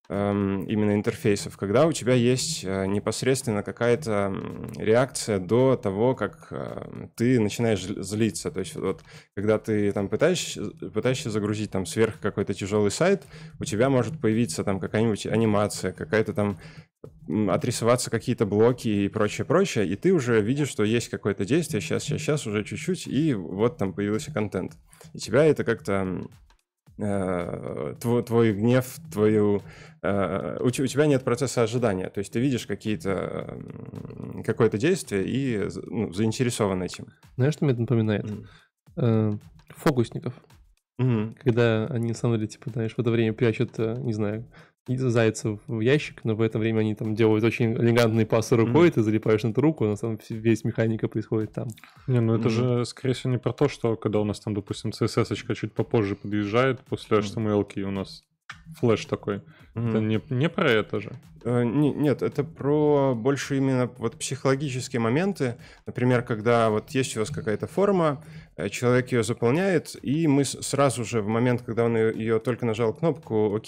именно 0.09 0.95
интерфейсов, 0.95 1.57
когда 1.57 1.87
у 1.87 1.93
тебя 1.93 2.13
есть 2.13 2.63
э, 2.63 2.85
непосредственно 2.87 3.63
какая-то 3.63 4.35
реакция 4.77 5.39
до 5.39 5.77
того, 5.77 6.15
как 6.15 6.53
ты 7.17 7.41
начинаешь 7.41 7.83
злиться. 7.83 8.51
То 8.51 8.61
есть 8.61 8.77
вот 8.77 9.03
когда 9.35 9.59
ты 9.59 9.93
там 9.93 10.09
пытаешься, 10.09 10.63
пытаешься 10.93 11.31
загрузить 11.31 11.71
там 11.71 11.87
сверх 11.87 12.21
какой-то 12.21 12.53
тяжелый 12.53 12.91
сайт, 12.91 13.25
у 13.59 13.65
тебя 13.65 13.89
может 13.89 14.21
появиться 14.21 14.63
там 14.63 14.79
какая-нибудь 14.79 15.27
анимация, 15.27 15.93
какая-то 15.93 16.35
там 16.35 16.59
отрисоваться 17.49 18.11
какие-то 18.11 18.47
блоки 18.47 18.89
и 18.89 19.09
прочее, 19.09 19.45
прочее, 19.45 19.87
и 19.87 19.97
ты 19.97 20.13
уже 20.13 20.41
видишь, 20.41 20.69
что 20.69 20.85
есть 20.85 21.09
какое-то 21.09 21.45
действие, 21.45 21.81
сейчас, 21.81 22.05
сейчас, 22.05 22.21
сейчас, 22.21 22.47
уже 22.47 22.65
чуть-чуть, 22.65 23.07
и 23.07 23.35
вот 23.35 23.79
там 23.79 23.93
появился 23.93 24.33
контент. 24.33 24.73
И 25.13 25.19
тебя 25.19 25.45
это 25.45 25.65
как-то 25.65 26.27
э, 26.99 27.95
твой, 28.01 28.23
твой 28.23 28.53
гнев, 28.53 28.97
твою... 29.13 29.63
Э, 30.03 30.59
у, 30.61 30.67
у 30.67 30.71
тебя 30.71 31.07
нет 31.07 31.25
процесса 31.25 31.63
ожидания, 31.63 32.09
то 32.09 32.19
есть 32.19 32.33
ты 32.33 32.41
видишь 32.41 32.67
какие-то 32.67 33.59
какое-то 34.45 34.79
действие 34.79 35.25
и 35.27 35.69
ну, 35.87 36.13
заинтересован 36.13 36.83
этим. 36.83 37.07
Знаешь, 37.37 37.55
что 37.55 37.65
мне 37.65 37.73
это 37.73 37.83
напоминает? 37.83 38.25
Mm. 38.25 38.47
Э, 38.97 39.33
фокусников. 39.71 40.35
Mm-hmm. 41.01 41.39
Когда 41.43 41.87
они, 41.87 42.09
на 42.09 42.15
самом 42.15 42.37
деле, 42.37 42.49
типа, 42.49 42.71
знаешь, 42.71 42.95
в 42.95 42.99
это 42.99 43.11
время 43.11 43.33
прячут, 43.33 43.79
не 43.79 44.13
знаю, 44.13 44.47
зайцев 44.87 45.61
в 45.67 45.81
ящик, 45.81 46.25
но 46.25 46.35
в 46.35 46.43
это 46.43 46.59
время 46.59 46.81
они 46.81 46.95
там 46.95 47.15
делают 47.15 47.45
очень 47.45 47.73
элегантные 47.75 48.27
пасы 48.27 48.57
рукой, 48.57 48.89
mm-hmm. 48.89 48.93
ты 48.93 49.03
залипаешь 49.03 49.43
на 49.43 49.49
эту 49.49 49.61
руку, 49.61 49.85
но 49.85 49.97
самом 49.97 50.19
весь 50.29 50.65
механика 50.65 51.09
происходит 51.09 51.53
там. 51.53 51.69
Не, 52.07 52.21
ну 52.21 52.35
это 52.35 52.49
mm-hmm. 52.49 52.79
же, 52.79 52.85
скорее 52.85 53.15
всего, 53.15 53.33
не 53.33 53.39
про 53.39 53.53
то, 53.53 53.69
что 53.69 53.97
когда 53.97 54.21
у 54.21 54.25
нас 54.25 54.41
там, 54.41 54.55
допустим, 54.55 54.91
CSS 54.91 55.55
чуть 55.55 55.73
попозже 55.73 56.17
подъезжает 56.17 56.81
после 56.81 57.19
HTML, 57.19 57.67
mm-hmm. 57.67 57.83
у 57.83 57.91
нас 57.91 58.25
флеш 58.79 59.07
такой. 59.07 59.37
Mm-hmm. 59.75 59.89
Это 59.89 60.01
не, 60.01 60.23
не 60.31 60.49
про 60.49 60.71
это 60.71 61.01
же. 61.01 61.13
Не, 61.45 61.93
нет, 61.93 62.23
это 62.23 62.43
про 62.43 63.15
больше 63.15 63.59
именно 63.59 63.91
вот 63.99 64.19
психологические 64.19 65.01
моменты. 65.01 65.57
Например, 65.85 66.23
когда 66.23 66.71
вот 66.71 66.91
есть 66.91 67.17
у 67.17 67.21
вас 67.21 67.29
какая-то 67.29 67.67
форма, 67.67 68.25
э, 68.57 68.71
человек 68.71 69.13
ее 69.13 69.23
заполняет, 69.23 69.95
и 70.03 70.27
мы 70.27 70.47
сразу 70.47 71.05
же 71.05 71.21
в 71.21 71.29
момент, 71.29 71.61
когда 71.61 71.85
он 71.85 71.97
ее, 71.97 72.15
ее 72.17 72.39
только 72.39 72.65
нажал 72.65 72.95
кнопку 72.95 73.55
«Ок», 73.55 73.67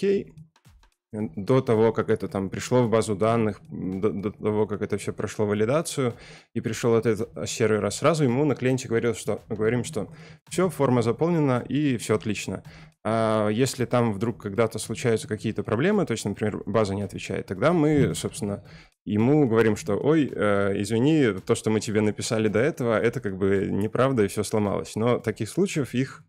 до 1.13 1.61
того, 1.61 1.93
как 1.93 2.09
это 2.09 2.27
там 2.27 2.49
пришло 2.49 2.83
в 2.83 2.89
базу 2.89 3.15
данных, 3.15 3.61
до, 3.69 4.09
до 4.09 4.31
того, 4.31 4.67
как 4.67 4.81
это 4.81 4.97
все 4.97 5.13
прошло 5.13 5.45
валидацию, 5.45 6.13
и 6.53 6.59
пришел 6.59 6.95
этот 6.95 7.49
сервер 7.49 7.81
раз 7.81 7.97
сразу, 7.97 8.25
ему 8.25 8.43
на 8.43 8.55
клиенте 8.55 8.89
говорил, 8.89 9.15
что, 9.15 9.41
говорим, 9.47 9.83
что 9.85 10.09
все, 10.49 10.69
форма 10.69 11.01
заполнена, 11.01 11.63
и 11.67 11.97
все 11.97 12.15
отлично. 12.15 12.63
А 13.05 13.47
если 13.47 13.85
там 13.85 14.11
вдруг 14.11 14.41
когда-то 14.41 14.79
случаются 14.79 15.29
какие-то 15.29 15.63
проблемы, 15.63 16.05
то 16.05 16.11
есть, 16.11 16.25
например, 16.25 16.61
база 16.65 16.93
не 16.93 17.03
отвечает, 17.03 17.45
тогда 17.45 17.71
мы, 17.71 18.13
собственно, 18.13 18.65
ему 19.05 19.47
говорим, 19.47 19.77
что 19.77 19.95
ой, 19.95 20.29
э, 20.29 20.73
извини, 20.81 21.39
то, 21.45 21.55
что 21.55 21.69
мы 21.69 21.79
тебе 21.79 22.01
написали 22.01 22.49
до 22.49 22.59
этого, 22.59 22.99
это 22.99 23.21
как 23.21 23.37
бы 23.37 23.69
неправда, 23.71 24.25
и 24.25 24.27
все 24.27 24.43
сломалось. 24.43 24.97
Но 24.97 25.19
таких 25.19 25.47
случаев 25.47 25.93
их, 25.93 26.25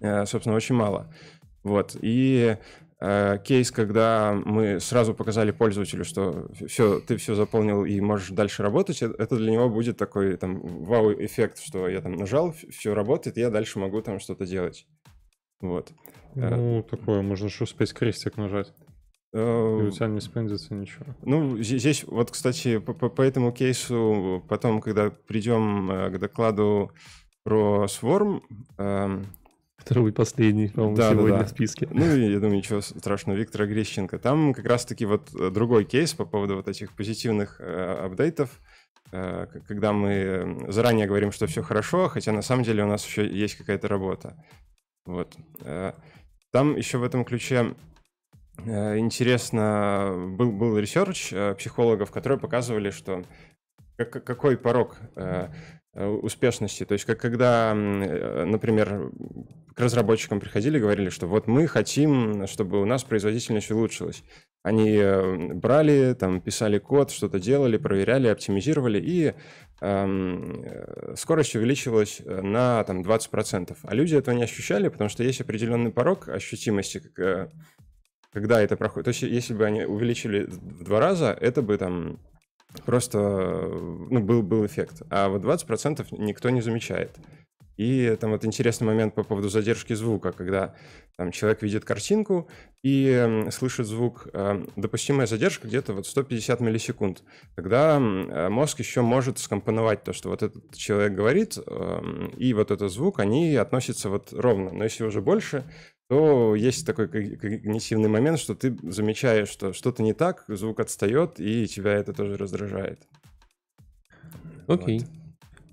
э, 0.00 0.26
собственно, 0.26 0.56
очень 0.56 0.74
мало. 0.74 1.14
Вот. 1.62 1.96
И 2.02 2.56
кейс, 3.44 3.72
когда 3.72 4.40
мы 4.44 4.78
сразу 4.78 5.12
показали 5.12 5.50
пользователю, 5.50 6.04
что 6.04 6.48
все, 6.68 7.00
ты 7.00 7.16
все 7.16 7.34
заполнил 7.34 7.84
и 7.84 8.00
можешь 8.00 8.30
дальше 8.30 8.62
работать, 8.62 9.02
э, 9.02 9.12
это 9.18 9.36
для 9.36 9.50
него 9.50 9.68
будет 9.68 9.96
такой 9.96 10.36
там 10.36 10.60
вау-эффект, 10.60 11.58
что 11.60 11.88
я 11.88 12.00
там 12.00 12.12
нажал, 12.12 12.54
все 12.70 12.94
работает, 12.94 13.36
я 13.36 13.50
дальше 13.50 13.80
могу 13.80 14.02
там 14.02 14.20
что-то 14.20 14.46
делать. 14.46 14.86
Вот. 15.60 15.90
Э, 16.36 16.54
ну, 16.54 16.82
такое, 16.88 17.22
можно 17.22 17.48
же 17.48 17.64
успеть 17.64 17.92
крестик 17.92 18.36
нажать. 18.36 18.72
И 19.34 19.38
у 19.38 19.90
тебя 19.90 20.08
не 20.08 20.20
спендится 20.20 20.74
ничего. 20.74 21.06
Ну, 21.22 21.58
здесь 21.58 22.04
вот, 22.04 22.30
кстати, 22.30 22.78
по, 22.78 22.92
по, 22.92 23.08
по 23.08 23.22
этому 23.22 23.50
кейсу, 23.50 24.44
потом, 24.48 24.80
когда 24.80 25.10
придем 25.10 25.88
к 25.88 26.18
докладу 26.18 26.92
про 27.42 27.86
Swarm, 27.86 28.42
эм, 28.78 29.26
Второй 29.84 30.12
последний, 30.12 30.68
по-моему, 30.68 30.96
да, 30.96 31.10
сегодня 31.10 31.32
да, 31.32 31.38
да. 31.38 31.44
в 31.44 31.48
списке. 31.48 31.88
Ну, 31.90 32.04
я 32.04 32.38
думаю, 32.38 32.58
ничего 32.58 32.80
страшного. 32.80 33.36
Виктора 33.36 33.66
Грищенко. 33.66 34.20
Там 34.20 34.54
как 34.54 34.64
раз-таки 34.64 35.04
вот 35.06 35.34
э, 35.34 35.50
другой 35.50 35.84
кейс 35.84 36.14
по 36.14 36.24
поводу 36.24 36.54
вот 36.54 36.68
этих 36.68 36.92
позитивных 36.92 37.60
э, 37.60 38.04
апдейтов. 38.04 38.60
э, 39.10 39.48
когда 39.66 39.92
мы 39.92 40.66
заранее 40.68 41.08
говорим, 41.08 41.32
что 41.32 41.48
все 41.48 41.62
хорошо, 41.62 42.08
хотя 42.08 42.30
на 42.30 42.42
самом 42.42 42.62
деле 42.62 42.84
у 42.84 42.86
нас 42.86 43.04
еще 43.04 43.26
есть 43.26 43.56
какая-то 43.56 43.88
работа. 43.88 44.36
Вот. 45.04 45.36
Э, 45.62 45.94
там 46.52 46.76
еще 46.76 46.98
в 46.98 47.02
этом 47.02 47.24
ключе 47.24 47.74
э, 48.64 48.98
интересно 48.98 50.14
был, 50.38 50.52
был 50.52 50.78
research 50.78 51.34
психологов, 51.58 52.12
которые 52.12 52.38
показывали, 52.38 52.90
что 52.90 53.24
какой 53.96 54.56
порог 54.56 54.96
успешности. 55.94 56.84
То 56.84 56.94
есть, 56.94 57.04
как 57.04 57.20
когда, 57.20 57.74
например, 57.74 59.10
к 59.74 59.80
разработчикам 59.80 60.40
приходили 60.40 60.78
и 60.78 60.80
говорили, 60.80 61.08
что 61.08 61.26
вот 61.26 61.46
мы 61.46 61.66
хотим, 61.66 62.46
чтобы 62.46 62.80
у 62.80 62.84
нас 62.84 63.04
производительность 63.04 63.70
улучшилась. 63.70 64.22
Они 64.62 64.96
э, 64.96 65.54
брали, 65.54 66.14
там, 66.14 66.40
писали 66.40 66.78
код, 66.78 67.10
что-то 67.10 67.40
делали, 67.40 67.78
проверяли, 67.78 68.28
оптимизировали, 68.28 69.00
и 69.00 69.34
эм, 69.80 70.62
э, 70.62 71.14
скорость 71.16 71.56
увеличивалась 71.56 72.20
э, 72.24 72.42
на 72.42 72.84
там, 72.84 73.02
20%. 73.02 73.76
А 73.82 73.94
люди 73.94 74.14
этого 74.14 74.34
не 74.34 74.44
ощущали, 74.44 74.88
потому 74.88 75.10
что 75.10 75.24
есть 75.24 75.40
определенный 75.40 75.90
порог 75.90 76.28
ощутимости, 76.28 77.00
как, 77.00 77.50
когда 78.32 78.62
это 78.62 78.76
проходит. 78.76 79.06
То 79.06 79.08
есть 79.08 79.22
если 79.22 79.54
бы 79.54 79.66
они 79.66 79.84
увеличили 79.84 80.44
в 80.44 80.84
два 80.84 81.00
раза, 81.00 81.36
это 81.40 81.60
бы 81.62 81.76
там 81.76 82.20
просто 82.84 83.18
ну, 83.18 84.20
был, 84.20 84.42
был 84.42 84.66
эффект. 84.66 85.02
А 85.10 85.28
вот 85.28 85.42
20% 85.42 86.06
никто 86.18 86.50
не 86.50 86.60
замечает. 86.60 87.18
И 87.76 88.16
там 88.20 88.32
вот 88.32 88.44
интересный 88.44 88.86
момент 88.86 89.14
по 89.14 89.24
поводу 89.24 89.48
задержки 89.48 89.94
звука, 89.94 90.32
когда 90.32 90.74
там 91.16 91.32
человек 91.32 91.62
видит 91.62 91.84
картинку 91.84 92.48
и 92.82 93.06
э, 93.06 93.50
слышит 93.50 93.86
звук, 93.86 94.28
э, 94.32 94.64
допустимая 94.76 95.26
задержка 95.26 95.68
где-то 95.68 95.94
вот 95.94 96.06
150 96.06 96.60
миллисекунд. 96.60 97.22
Тогда 97.56 97.96
э, 97.96 98.48
мозг 98.50 98.78
еще 98.78 99.00
может 99.00 99.38
скомпоновать 99.38 100.04
то, 100.04 100.12
что 100.12 100.28
вот 100.28 100.42
этот 100.42 100.76
человек 100.76 101.14
говорит, 101.14 101.58
э, 101.58 102.28
и 102.36 102.52
вот 102.54 102.70
этот 102.70 102.92
звук, 102.92 103.20
они 103.20 103.56
относятся 103.56 104.10
вот 104.10 104.32
ровно. 104.32 104.70
Но 104.72 104.84
если 104.84 105.04
уже 105.04 105.20
больше, 105.20 105.64
то 106.12 106.54
есть 106.54 106.84
такой 106.84 107.08
когнитивный 107.08 108.10
момент, 108.10 108.38
что 108.38 108.54
ты 108.54 108.76
замечаешь, 108.82 109.48
что 109.48 109.72
что-то 109.72 110.02
не 110.02 110.12
так, 110.12 110.44
звук 110.46 110.80
отстает, 110.80 111.40
и 111.40 111.66
тебя 111.66 111.94
это 111.94 112.12
тоже 112.12 112.36
раздражает. 112.36 113.00
Окей. 114.66 114.98
Okay. 114.98 115.06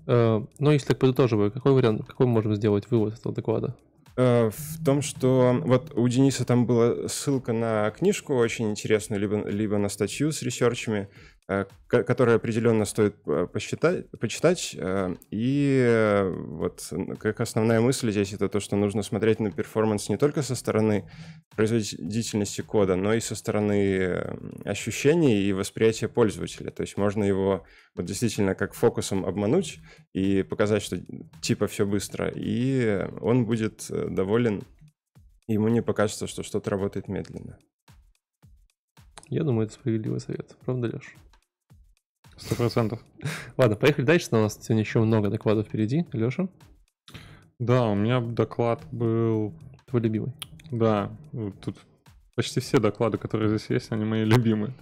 Э, 0.06 0.42
но 0.58 0.72
если 0.72 0.86
так 0.86 0.98
подытоживая, 0.98 1.50
какой 1.50 1.72
вариант, 1.72 2.06
какой 2.06 2.24
мы 2.24 2.32
можем 2.32 2.54
сделать 2.54 2.90
вывод 2.90 3.18
этого 3.18 3.34
доклада? 3.34 3.76
Э, 4.16 4.48
в 4.48 4.82
том, 4.82 5.02
что 5.02 5.60
вот 5.62 5.92
у 5.94 6.08
Дениса 6.08 6.46
там 6.46 6.64
была 6.64 7.06
ссылка 7.08 7.52
на 7.52 7.90
книжку 7.90 8.34
очень 8.34 8.70
интересную, 8.70 9.20
либо, 9.20 9.46
либо 9.46 9.76
на 9.76 9.90
статью 9.90 10.32
с 10.32 10.40
ресерчами, 10.40 11.10
которые 11.88 12.36
определенно 12.36 12.84
стоит 12.84 13.16
э, 13.26 13.48
посчитать, 13.52 14.08
почитать. 14.12 14.76
Э, 14.78 15.16
и 15.30 16.24
вот 16.46 16.92
как 17.18 17.40
основная 17.40 17.80
мысль 17.80 18.12
здесь 18.12 18.32
это 18.32 18.48
то, 18.48 18.60
что 18.60 18.76
нужно 18.76 19.02
смотреть 19.02 19.40
на 19.40 19.50
перформанс 19.50 20.08
не 20.08 20.16
только 20.16 20.42
со 20.42 20.54
стороны 20.54 21.10
производительности 21.56 22.60
кода, 22.60 22.94
но 22.94 23.14
и 23.14 23.20
со 23.20 23.34
стороны 23.34 24.38
ощущений 24.64 25.42
и 25.42 25.52
восприятия 25.52 26.06
пользователя. 26.06 26.70
То 26.70 26.82
есть 26.82 26.96
можно 26.96 27.24
его 27.24 27.64
вот 27.96 28.06
действительно 28.06 28.54
как 28.54 28.74
фокусом 28.74 29.26
обмануть 29.26 29.80
и 30.12 30.44
показать, 30.44 30.82
что 30.82 30.98
типа 31.40 31.66
все 31.66 31.84
быстро, 31.84 32.30
и 32.32 33.08
он 33.20 33.44
будет 33.44 33.86
доволен, 33.90 34.62
ему 35.48 35.66
не 35.66 35.82
покажется, 35.82 36.28
что 36.28 36.44
что-то 36.44 36.70
работает 36.70 37.08
медленно. 37.08 37.58
Я 39.28 39.44
думаю, 39.44 39.66
это 39.66 39.74
справедливый 39.74 40.20
совет. 40.20 40.56
Правда, 40.64 40.88
Леш? 40.88 41.14
Сто 42.40 42.54
процентов. 42.54 43.04
Ладно, 43.58 43.76
поехали 43.76 44.04
дальше. 44.04 44.28
У 44.32 44.36
нас 44.36 44.58
сегодня 44.60 44.82
еще 44.82 45.00
много 45.00 45.28
докладов 45.28 45.66
впереди. 45.66 46.06
Леша? 46.12 46.48
Да, 47.58 47.86
у 47.86 47.94
меня 47.94 48.20
доклад 48.20 48.82
был... 48.90 49.54
Твой 49.86 50.02
любимый? 50.02 50.32
Да, 50.70 51.10
тут 51.60 51.76
почти 52.34 52.60
все 52.60 52.78
доклады, 52.78 53.18
которые 53.18 53.48
здесь 53.48 53.68
есть, 53.68 53.92
они 53.92 54.04
мои 54.04 54.24
любимые. 54.24 54.72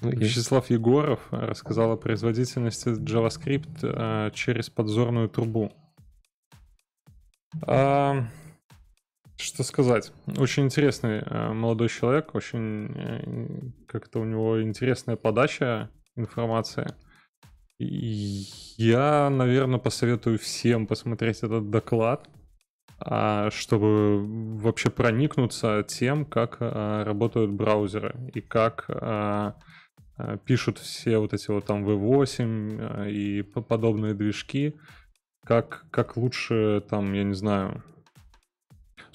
Okay. 0.00 0.16
Вячеслав 0.16 0.70
Егоров 0.70 1.20
рассказал 1.30 1.92
о 1.92 1.96
производительности 1.96 2.88
JavaScript 2.88 3.80
а, 3.82 4.30
через 4.30 4.70
подзорную 4.70 5.28
трубу. 5.28 5.72
А, 7.62 8.26
что 9.36 9.62
сказать? 9.62 10.12
Очень 10.38 10.64
интересный 10.64 11.20
а, 11.26 11.52
молодой 11.52 11.88
человек, 11.88 12.34
очень 12.34 12.92
э, 12.94 13.70
как-то 13.88 14.20
у 14.20 14.24
него 14.24 14.62
интересная 14.62 15.16
подача 15.16 15.90
информация. 16.16 16.96
Я, 17.78 19.30
наверное, 19.30 19.78
посоветую 19.78 20.38
всем 20.38 20.86
посмотреть 20.86 21.38
этот 21.38 21.70
доклад, 21.70 22.28
а, 22.98 23.50
чтобы 23.50 24.24
вообще 24.58 24.90
проникнуться 24.90 25.84
тем, 25.86 26.24
как 26.24 26.58
а, 26.60 27.04
работают 27.04 27.50
браузеры 27.50 28.30
и 28.32 28.40
как 28.40 28.84
а, 28.88 29.56
пишут 30.44 30.78
все 30.78 31.18
вот 31.18 31.34
эти 31.34 31.50
вот 31.50 31.66
там 31.66 31.84
V8 31.84 33.10
и 33.10 33.42
подобные 33.42 34.14
движки, 34.14 34.76
как, 35.44 35.86
как 35.90 36.16
лучше 36.16 36.84
там, 36.88 37.12
я 37.12 37.24
не 37.24 37.34
знаю, 37.34 37.82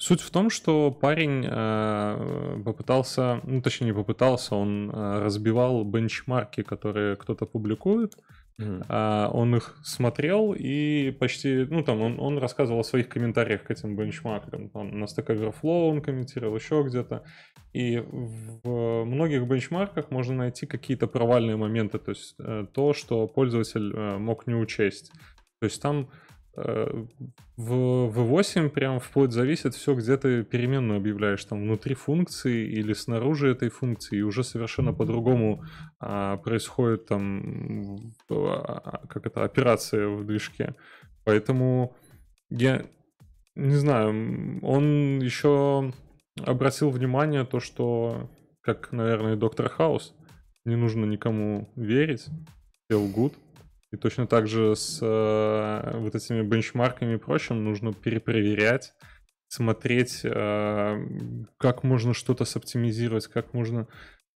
Суть 0.00 0.22
в 0.22 0.30
том, 0.30 0.48
что 0.48 0.90
парень 0.90 1.44
э, 1.46 2.62
попытался, 2.64 3.42
ну 3.44 3.60
точнее 3.60 3.88
не 3.88 3.92
попытался, 3.92 4.54
он 4.54 4.90
э, 4.90 5.18
разбивал 5.20 5.84
бенчмарки, 5.84 6.62
которые 6.62 7.16
кто-то 7.16 7.44
публикует. 7.44 8.14
Mm-hmm. 8.58 8.86
Э, 8.88 9.28
он 9.30 9.54
их 9.54 9.76
смотрел 9.84 10.54
и 10.58 11.10
почти, 11.10 11.66
ну 11.68 11.82
там 11.82 12.00
он, 12.00 12.18
он 12.18 12.38
рассказывал 12.38 12.80
о 12.80 12.84
своих 12.84 13.10
комментариях 13.10 13.64
к 13.64 13.70
этим 13.70 13.94
бенчмаркам. 13.94 14.70
Там, 14.70 14.98
на 14.98 15.04
Stack 15.04 15.26
Overflow 15.26 15.90
он 15.90 16.00
комментировал 16.00 16.56
еще 16.56 16.82
где-то. 16.82 17.22
И 17.74 17.98
в 17.98 19.04
многих 19.04 19.46
бенчмарках 19.46 20.10
можно 20.10 20.34
найти 20.34 20.64
какие-то 20.64 21.08
провальные 21.08 21.56
моменты, 21.56 21.98
то 21.98 22.12
есть 22.12 22.36
э, 22.38 22.64
то, 22.72 22.94
что 22.94 23.26
пользователь 23.26 23.92
э, 23.94 24.16
мог 24.16 24.46
не 24.46 24.54
учесть. 24.54 25.12
То 25.60 25.66
есть 25.66 25.82
там 25.82 26.08
в 26.56 27.72
V8 28.08 28.70
прям 28.70 28.98
вплоть 28.98 29.32
зависит 29.32 29.74
все, 29.74 29.94
где 29.94 30.16
ты 30.16 30.42
переменную 30.42 30.98
объявляешь, 30.98 31.44
там 31.44 31.62
внутри 31.62 31.94
функции 31.94 32.66
или 32.66 32.92
снаружи 32.92 33.50
этой 33.50 33.68
функции, 33.68 34.18
и 34.18 34.22
уже 34.22 34.42
совершенно 34.42 34.92
по-другому 34.92 35.64
а, 36.00 36.38
происходит 36.38 37.06
там, 37.06 38.12
а, 38.30 39.06
как 39.08 39.26
это, 39.26 39.44
операция 39.44 40.08
в 40.08 40.26
движке. 40.26 40.74
Поэтому 41.24 41.96
я 42.50 42.84
не 43.54 43.76
знаю, 43.76 44.58
он 44.62 45.20
еще 45.20 45.92
обратил 46.44 46.90
внимание 46.90 47.44
то, 47.44 47.60
что, 47.60 48.30
как, 48.60 48.92
наверное, 48.92 49.36
доктор 49.36 49.68
Хаус, 49.68 50.14
не 50.64 50.76
нужно 50.76 51.04
никому 51.04 51.70
верить, 51.76 52.26
feel 52.90 53.12
good, 53.12 53.34
и 53.92 53.96
точно 53.96 54.26
так 54.26 54.46
же 54.46 54.76
с 54.76 55.00
э, 55.02 55.98
вот 55.98 56.14
этими 56.14 56.42
бенчмарками 56.42 57.14
и 57.14 57.18
прочим 57.18 57.64
нужно 57.64 57.92
перепроверять, 57.92 58.92
смотреть, 59.48 60.20
э, 60.22 61.06
как 61.58 61.82
можно 61.82 62.14
что-то 62.14 62.44
соптимизировать, 62.44 63.26
как 63.26 63.52
можно... 63.52 63.88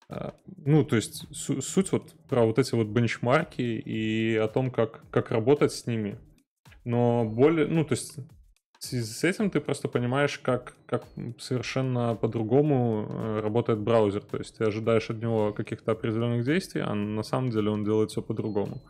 Э, 0.08 0.32
ну, 0.56 0.84
то 0.84 0.96
есть 0.96 1.26
су- 1.32 1.62
суть 1.62 1.92
вот 1.92 2.14
про 2.28 2.44
вот 2.44 2.58
эти 2.58 2.74
вот 2.74 2.88
бенчмарки 2.88 3.62
и 3.62 4.36
о 4.36 4.48
том, 4.48 4.70
как, 4.70 5.08
как 5.10 5.30
работать 5.30 5.72
с 5.72 5.86
ними. 5.86 6.18
Но 6.84 7.24
более... 7.24 7.66
Ну, 7.66 7.84
то 7.84 7.92
есть 7.92 8.18
с 8.80 9.24
этим 9.24 9.50
ты 9.50 9.60
просто 9.60 9.88
понимаешь, 9.88 10.38
как, 10.40 10.74
как 10.86 11.04
совершенно 11.38 12.16
по-другому 12.16 13.06
э, 13.08 13.40
работает 13.40 13.78
браузер. 13.78 14.22
То 14.22 14.38
есть 14.38 14.58
ты 14.58 14.64
ожидаешь 14.64 15.10
от 15.10 15.22
него 15.22 15.52
каких-то 15.52 15.92
определенных 15.92 16.44
действий, 16.44 16.82
а 16.82 16.92
на 16.94 17.22
самом 17.22 17.50
деле 17.50 17.70
он 17.70 17.84
делает 17.84 18.10
все 18.10 18.20
по-другому. 18.20 18.82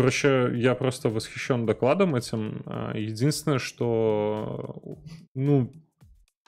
Короче, 0.00 0.52
я 0.54 0.74
просто 0.74 1.10
восхищен 1.10 1.66
докладом 1.66 2.14
этим. 2.14 2.62
А, 2.64 2.96
единственное, 2.96 3.58
что, 3.58 4.80
ну, 5.34 5.70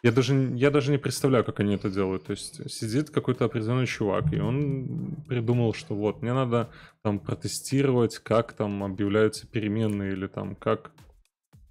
я 0.02 0.10
даже, 0.10 0.34
я 0.54 0.70
даже 0.70 0.90
не 0.90 0.96
представляю, 0.96 1.44
как 1.44 1.60
они 1.60 1.74
это 1.74 1.90
делают. 1.90 2.24
То 2.24 2.30
есть 2.30 2.70
сидит 2.70 3.10
какой-то 3.10 3.44
определенный 3.44 3.86
чувак, 3.86 4.32
и 4.32 4.40
он 4.40 5.16
придумал, 5.28 5.74
что 5.74 5.94
вот, 5.94 6.22
мне 6.22 6.32
надо 6.32 6.70
там 7.02 7.18
протестировать, 7.18 8.16
как 8.20 8.54
там 8.54 8.82
объявляются 8.82 9.46
переменные, 9.46 10.14
или 10.14 10.28
там 10.28 10.56
как, 10.56 10.92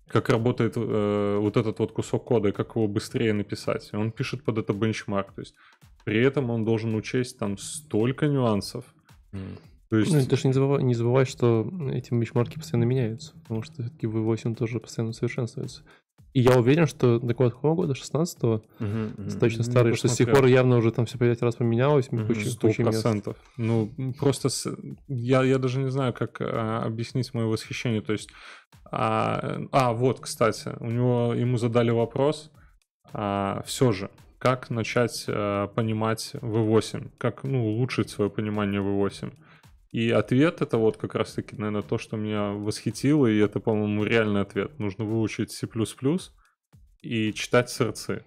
как 0.08 0.30
работает 0.30 0.74
э, 0.76 1.38
вот 1.40 1.58
этот 1.58 1.80
вот 1.80 1.94
кусок 1.94 2.26
кода, 2.26 2.50
и 2.50 2.52
как 2.52 2.76
его 2.76 2.88
быстрее 2.88 3.34
написать. 3.34 3.90
И 3.92 3.96
он 3.96 4.12
пишет 4.12 4.44
под 4.44 4.60
это 4.60 4.72
бенчмарк. 4.72 5.34
То 5.34 5.42
есть 5.42 5.56
при 6.04 6.22
этом 6.22 6.52
он 6.52 6.64
должен 6.64 6.94
учесть 6.94 7.40
там 7.40 7.58
столько 7.58 8.28
нюансов. 8.28 8.86
Mm. 9.32 9.58
То 9.92 9.98
есть... 9.98 10.14
Ну, 10.14 10.26
ты 10.26 10.38
же 10.38 10.48
не 10.48 10.54
забывай, 10.54 10.82
не 10.84 10.94
забывай, 10.94 11.26
что 11.26 11.70
эти 11.92 12.14
бенчмарки 12.14 12.58
постоянно 12.58 12.86
меняются, 12.86 13.34
потому 13.42 13.62
что 13.62 13.84
все-таки 13.84 14.08
V8 14.08 14.56
тоже 14.56 14.80
постоянно 14.80 15.12
совершенствуется. 15.12 15.84
И 16.34 16.40
я 16.40 16.58
уверен, 16.58 16.88
что 16.88 17.20
доклад 17.20 17.52
какого 17.54 17.76
года? 17.76 17.92
16-го? 17.94 18.64
Мгм, 18.80 19.14
мгм. 19.18 19.40
Точно 19.40 19.66
Ну, 19.66 19.70
старый, 19.70 19.94
что 19.96 20.08
с 20.08 20.16
тех 20.16 20.32
пор 20.32 20.46
явно 20.46 20.78
уже 20.78 20.94
там 20.94 21.06
все 21.06 21.18
пять 21.18 21.42
раз 21.42 21.56
поменялось. 21.56 22.10
Мгм. 22.10 22.26
куча- 22.26 22.58
куча 22.58 22.84
мест. 22.84 23.06
Ну, 23.58 23.92
просто 24.18 24.48
с- 24.48 24.74
я, 25.10 25.44
я 25.44 25.58
даже 25.58 25.80
не 25.82 25.92
знаю, 25.92 26.14
как 26.14 26.38
а, 26.40 26.84
объяснить 26.86 27.34
мое 27.34 27.48
восхищение. 27.48 28.00
То 28.02 28.14
есть, 28.14 28.30
а, 28.90 29.60
а, 29.74 29.92
вот, 29.92 30.22
кстати, 30.22 30.70
у 30.80 30.86
него 30.90 31.34
ему 31.34 31.58
задали 31.58 31.92
вопрос, 31.92 32.50
все 33.66 33.92
же, 33.92 34.10
как 34.40 34.70
начать 34.70 35.26
а, 35.28 35.68
понимать 35.68 36.32
V8, 36.36 37.12
как 37.18 37.44
ну, 37.44 37.68
улучшить 37.68 38.10
свое 38.10 38.30
понимание 38.32 38.80
V8. 38.82 39.34
И 39.92 40.10
ответ 40.10 40.62
это 40.62 40.78
вот 40.78 40.98
как 40.98 41.16
раз-таки, 41.16 41.56
наверное, 41.58 41.82
то, 41.82 41.98
что 41.98 42.16
меня 42.16 42.52
восхитило, 42.52 43.28
и 43.28 43.38
это, 43.38 43.60
по-моему, 43.60 44.06
реальный 44.06 44.42
ответ. 44.42 44.80
Нужно 44.80 45.04
выучить 45.04 45.52
C++ 45.52 45.68
и 47.02 47.34
читать 47.34 47.70
сорцы. 47.70 48.24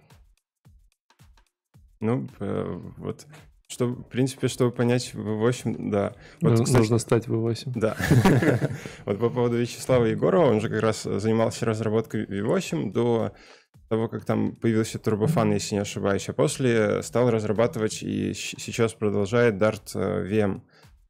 Ну, 1.99 2.27
э, 2.39 2.81
вот. 2.97 3.25
Что, 3.67 3.87
в 3.87 4.03
принципе, 4.03 4.47
чтобы 4.47 4.71
понять 4.71 5.11
V8, 5.15 5.89
да. 5.89 6.13
Вот, 6.39 6.59
Ну, 6.59 6.63
кстати, 6.63 6.81
Нужно 6.81 6.99
стать 6.99 7.27
V8. 7.27 7.71
Да. 7.73 7.97
Вот 9.05 9.19
по 9.19 9.29
поводу 9.31 9.57
Вячеслава 9.57 10.05
Егорова, 10.05 10.51
он 10.51 10.61
же 10.61 10.69
как 10.69 10.81
раз 10.81 11.01
занимался 11.01 11.65
разработкой 11.65 12.25
V8 12.25 12.91
до 12.91 13.33
того, 13.89 14.07
как 14.07 14.23
там 14.23 14.55
появился 14.55 14.99
турбофан, 14.99 15.51
если 15.53 15.75
не 15.75 15.81
ошибаюсь, 15.81 16.29
а 16.29 16.33
после 16.33 17.01
стал 17.01 17.31
разрабатывать 17.31 18.03
и 18.03 18.33
сейчас 18.35 18.93
продолжает 18.93 19.55
Dart 19.55 19.91
э, 19.95 20.27
VM. 20.27 20.61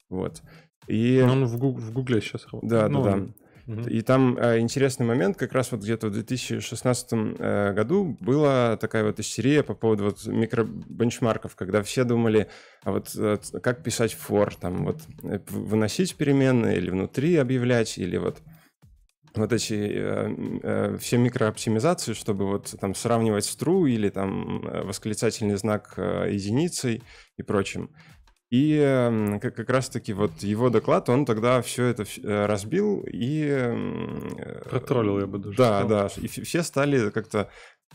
Вот. 0.10 0.42
И 0.88 1.22
Но 1.26 1.34
он 1.34 1.46
в, 1.46 1.58
Гуг- 1.58 1.80
в 1.80 1.92
Гугле 1.92 2.22
сейчас 2.22 2.46
да, 2.62 2.88
Ну, 2.88 3.04
да, 3.04 3.18
да. 3.18 3.28
мгм. 3.66 3.88
И 3.88 4.02
там 4.02 4.38
э, 4.38 4.60
интересный 4.60 5.06
момент, 5.06 5.38
как 5.38 5.54
раз 5.54 5.72
вот 5.72 5.82
где-то 5.82 6.08
в 6.08 6.12
2016 6.12 7.10
э, 7.14 7.74
году 7.74 8.16
была 8.20 8.78
такая 8.78 9.04
вот 9.04 9.20
истерия 9.20 9.64
по 9.64 9.74
поводу 9.74 10.06
вот 10.06 10.26
микробенчмарков, 10.28 11.56
когда 11.56 11.82
все 11.82 12.04
думали, 12.04 12.48
а 12.84 12.92
вот 12.92 13.12
э, 13.18 13.38
как 13.64 13.84
писать 13.84 14.16
for, 14.16 14.54
там 14.60 14.86
вот 14.86 15.02
э, 15.24 15.40
выносить 15.50 16.16
переменные 16.16 16.78
или 16.78 16.92
внутри 16.92 17.36
объявлять, 17.38 17.98
или 17.98 18.18
вот 18.18 18.42
вот 19.38 19.52
эти 19.52 19.74
э, 19.74 20.60
э, 20.64 20.98
все 21.00 21.18
микрооптимизации, 21.18 22.14
чтобы 22.14 22.46
вот 22.46 22.76
там 22.80 22.96
сравнивать 22.96 23.46
с 23.46 23.58
true 23.58 23.90
или 23.90 24.10
там 24.10 24.66
э, 24.66 24.84
восклицательный 24.84 25.56
знак 25.56 25.94
э, 25.98 26.30
единицей 26.32 27.04
и 27.38 27.44
прочим. 27.44 27.90
И 28.52 29.40
как, 29.42 29.70
раз-таки 29.70 30.14
вот 30.14 30.32
его 30.44 30.70
доклад, 30.70 31.10
он 31.10 31.26
тогда 31.26 31.62
все 31.62 31.86
это 31.86 32.04
э, 32.24 32.46
разбил 32.46 33.04
и... 33.12 33.48
э, 33.50 34.62
Протроллил, 34.70 35.20
я 35.20 35.26
бы 35.28 35.40
даже 35.40 35.58
Да, 35.58 35.80
сказал. 35.82 35.90
да. 35.90 36.10
И 36.22 36.28
все 36.28 36.62
стали 36.64 37.10
как-то... 37.10 37.50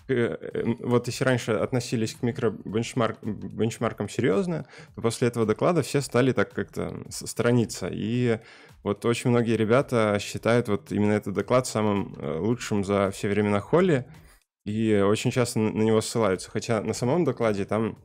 э, 0.09 0.64
Вот 0.80 1.07
если 1.07 1.25
раньше 1.25 1.52
относились 1.52 2.14
к 2.14 2.23
микробенчмаркам 2.23 4.09
серьезно, 4.09 4.66
то 4.97 5.02
после 5.02 5.28
этого 5.28 5.47
доклада 5.47 5.83
все 5.83 6.00
стали 6.00 6.33
так 6.33 6.52
как-то 6.52 7.04
сторониться. 7.11 7.88
И 7.90 8.40
вот 8.83 9.04
очень 9.04 9.30
многие 9.30 9.57
ребята 9.57 10.19
считают 10.21 10.69
вот 10.69 10.90
именно 10.92 11.12
этот 11.12 11.35
доклад 11.35 11.66
самым 11.69 12.16
лучшим 12.40 12.85
за 12.85 13.11
все 13.12 13.28
времена 13.28 13.61
Холли, 13.61 14.04
и 14.66 14.97
очень 14.97 15.30
часто 15.30 15.59
на 15.61 15.83
него 15.83 16.00
ссылаются. 16.00 16.50
Хотя 16.50 16.83
на 16.83 16.92
самом 16.92 17.25
докладе 17.25 17.64
там 17.64 17.99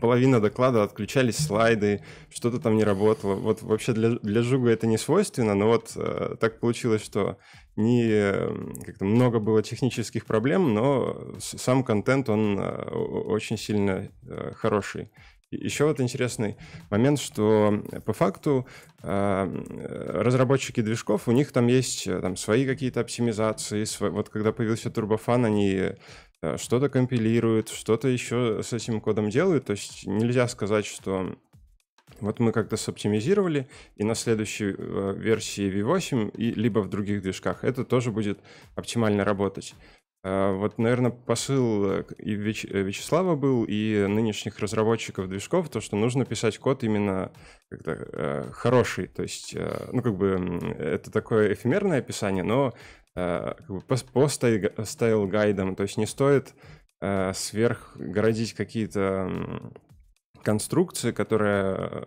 половина 0.00 0.40
доклада 0.40 0.82
отключались 0.82 1.36
слайды, 1.36 2.02
что-то 2.30 2.58
там 2.58 2.76
не 2.76 2.84
работало. 2.84 3.34
Вот 3.34 3.62
вообще 3.62 3.92
для, 3.92 4.10
для 4.10 4.42
Жуга 4.42 4.70
это 4.70 4.86
не 4.86 4.98
свойственно, 4.98 5.54
но 5.54 5.66
вот 5.68 5.92
э, 5.96 6.36
так 6.40 6.60
получилось, 6.60 7.04
что 7.04 7.36
не 7.76 8.06
э, 8.08 8.48
как-то 8.84 9.04
много 9.04 9.40
было 9.40 9.62
технических 9.62 10.24
проблем, 10.26 10.72
но 10.74 11.34
сам 11.40 11.84
контент, 11.84 12.28
он 12.28 12.58
э, 12.58 12.90
очень 12.94 13.58
сильно 13.58 14.10
э, 14.26 14.52
хороший. 14.54 15.10
Еще 15.50 15.84
вот 15.84 16.00
интересный 16.00 16.56
момент, 16.90 17.20
что 17.20 17.82
по 18.04 18.12
факту 18.12 18.66
э, 19.02 19.06
э, 19.08 20.20
разработчики 20.22 20.80
движков, 20.80 21.28
у 21.28 21.32
них 21.32 21.52
там 21.52 21.66
есть 21.66 22.06
э, 22.06 22.20
там 22.20 22.36
свои 22.36 22.66
какие-то 22.66 23.00
оптимизации. 23.00 23.82
сво- 23.84 24.10
Вот 24.10 24.30
когда 24.30 24.52
появился 24.52 24.90
турбофан, 24.90 25.44
они 25.44 25.70
э, 25.74 25.96
что-то 26.58 26.88
компилируют, 26.88 27.68
что-то 27.68 28.08
еще 28.08 28.62
с 28.62 28.72
этим 28.72 29.00
кодом 29.00 29.30
делают. 29.30 29.66
То 29.66 29.72
есть 29.72 30.06
нельзя 30.06 30.48
сказать, 30.48 30.86
что 30.86 31.36
вот 32.20 32.38
мы 32.38 32.52
как-то 32.52 32.76
соптимизировали, 32.76 33.68
и 33.96 34.04
на 34.04 34.14
следующей 34.14 34.74
э, 34.76 35.14
версии 35.16 35.70
V8, 35.70 36.30
и, 36.36 36.52
либо 36.52 36.80
в 36.80 36.88
других 36.88 37.22
движках, 37.22 37.64
это 37.64 37.84
тоже 37.84 38.10
будет 38.10 38.38
оптимально 38.76 39.24
работать. 39.24 39.74
Э, 40.24 40.52
Вот, 40.52 40.78
наверное, 40.78 41.10
посыл 41.10 41.84
э, 41.90 42.04
и 42.18 42.34
Вяч- 42.34 42.66
э, 42.68 42.80
Вячеслава 42.82 43.36
был, 43.36 43.64
и 43.68 44.06
нынешних 44.08 44.58
разработчиков 44.58 45.28
движков, 45.28 45.68
то, 45.68 45.80
что 45.82 45.96
нужно 45.96 46.24
писать 46.24 46.58
код 46.58 46.82
именно 46.82 47.30
как-то 47.70 47.90
э, 47.92 48.50
хороший. 48.52 49.06
То 49.06 49.22
есть, 49.22 49.54
э, 49.54 49.90
ну, 49.92 50.00
как 50.02 50.16
бы 50.16 50.60
это 50.78 51.10
такое 51.10 51.52
эфемерное 51.52 51.98
описание, 51.98 52.42
но 52.42 52.72
э, 53.14 53.54
как 53.58 53.68
бы 53.68 53.80
по, 53.82 53.96
по 54.12 54.24
sty- 54.28 54.72
style 54.84 55.19
guide 55.19 55.55
ам, 55.55 55.76
то 55.76 55.82
есть 55.82 55.98
не 55.98 56.06
стоит 56.06 56.54
э, 57.02 57.32
сверхгородить 57.34 58.54
какие-то 58.54 59.00
м, 59.28 59.74
конструкции, 60.42 61.12
которая 61.12 62.06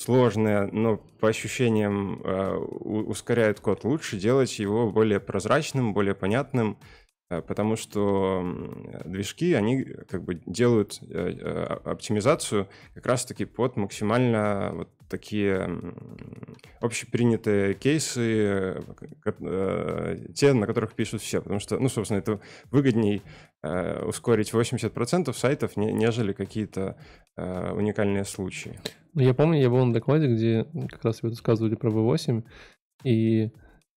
м, 0.00 0.04
сложная, 0.04 0.66
но 0.72 0.96
по 0.96 1.28
ощущениям 1.28 2.20
э, 2.24 2.56
ускоряет 2.56 3.60
код. 3.60 3.84
Лучше 3.84 4.16
делать 4.18 4.58
его 4.58 4.90
более 4.90 5.20
прозрачным, 5.20 5.92
более 5.94 6.14
понятным, 6.14 6.78
э, 7.30 7.42
потому 7.42 7.76
что 7.76 8.42
движки, 9.04 9.54
они 9.54 9.84
как 10.08 10.24
бы 10.24 10.40
делают 10.46 11.00
э, 11.02 11.80
оптимизацию 11.84 12.68
как 12.94 13.06
раз-таки 13.06 13.44
под 13.44 13.76
максимально 13.76 14.72
вот 14.74 14.90
такие 15.10 15.78
общепринятые 16.80 17.74
кейсы, 17.74 18.80
э, 19.26 20.16
те, 20.34 20.52
на 20.54 20.66
которых 20.66 20.94
пишут 20.94 21.20
все, 21.20 21.42
потому 21.42 21.60
что, 21.60 21.78
ну, 21.78 21.88
собственно, 21.88 22.18
это 22.18 22.40
выгодней 22.70 23.22
э, 23.62 24.04
ускорить 24.04 24.52
80% 24.52 25.32
сайтов, 25.36 25.76
не- 25.76 25.92
нежели 25.92 26.32
какие-то 26.32 26.96
э, 27.36 27.72
уникальные 27.72 28.24
случаи. 28.24 28.78
Ну, 29.12 29.22
я 29.22 29.34
помню, 29.34 29.60
я 29.60 29.68
был 29.68 29.84
на 29.84 29.92
докладе, 29.92 30.28
где 30.28 30.66
как 30.88 31.04
раз 31.04 31.22
вы 31.22 31.30
рассказывали 31.30 31.74
про 31.74 31.90
V8, 31.90 32.42
и 33.04 33.50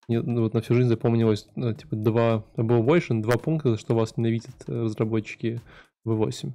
мне, 0.08 0.22
ну, 0.22 0.42
вот 0.42 0.54
на 0.54 0.62
всю 0.62 0.74
жизнь 0.74 0.90
запомнилось, 0.90 1.48
ну, 1.56 1.74
типа, 1.74 1.96
два, 1.96 2.44
было 2.58 2.82
больше, 2.82 3.14
два 3.14 3.38
пункта, 3.38 3.72
за 3.72 3.78
что 3.78 3.96
вас 3.96 4.18
ненавидят 4.18 4.56
разработчики 4.68 5.62
V8. 6.06 6.52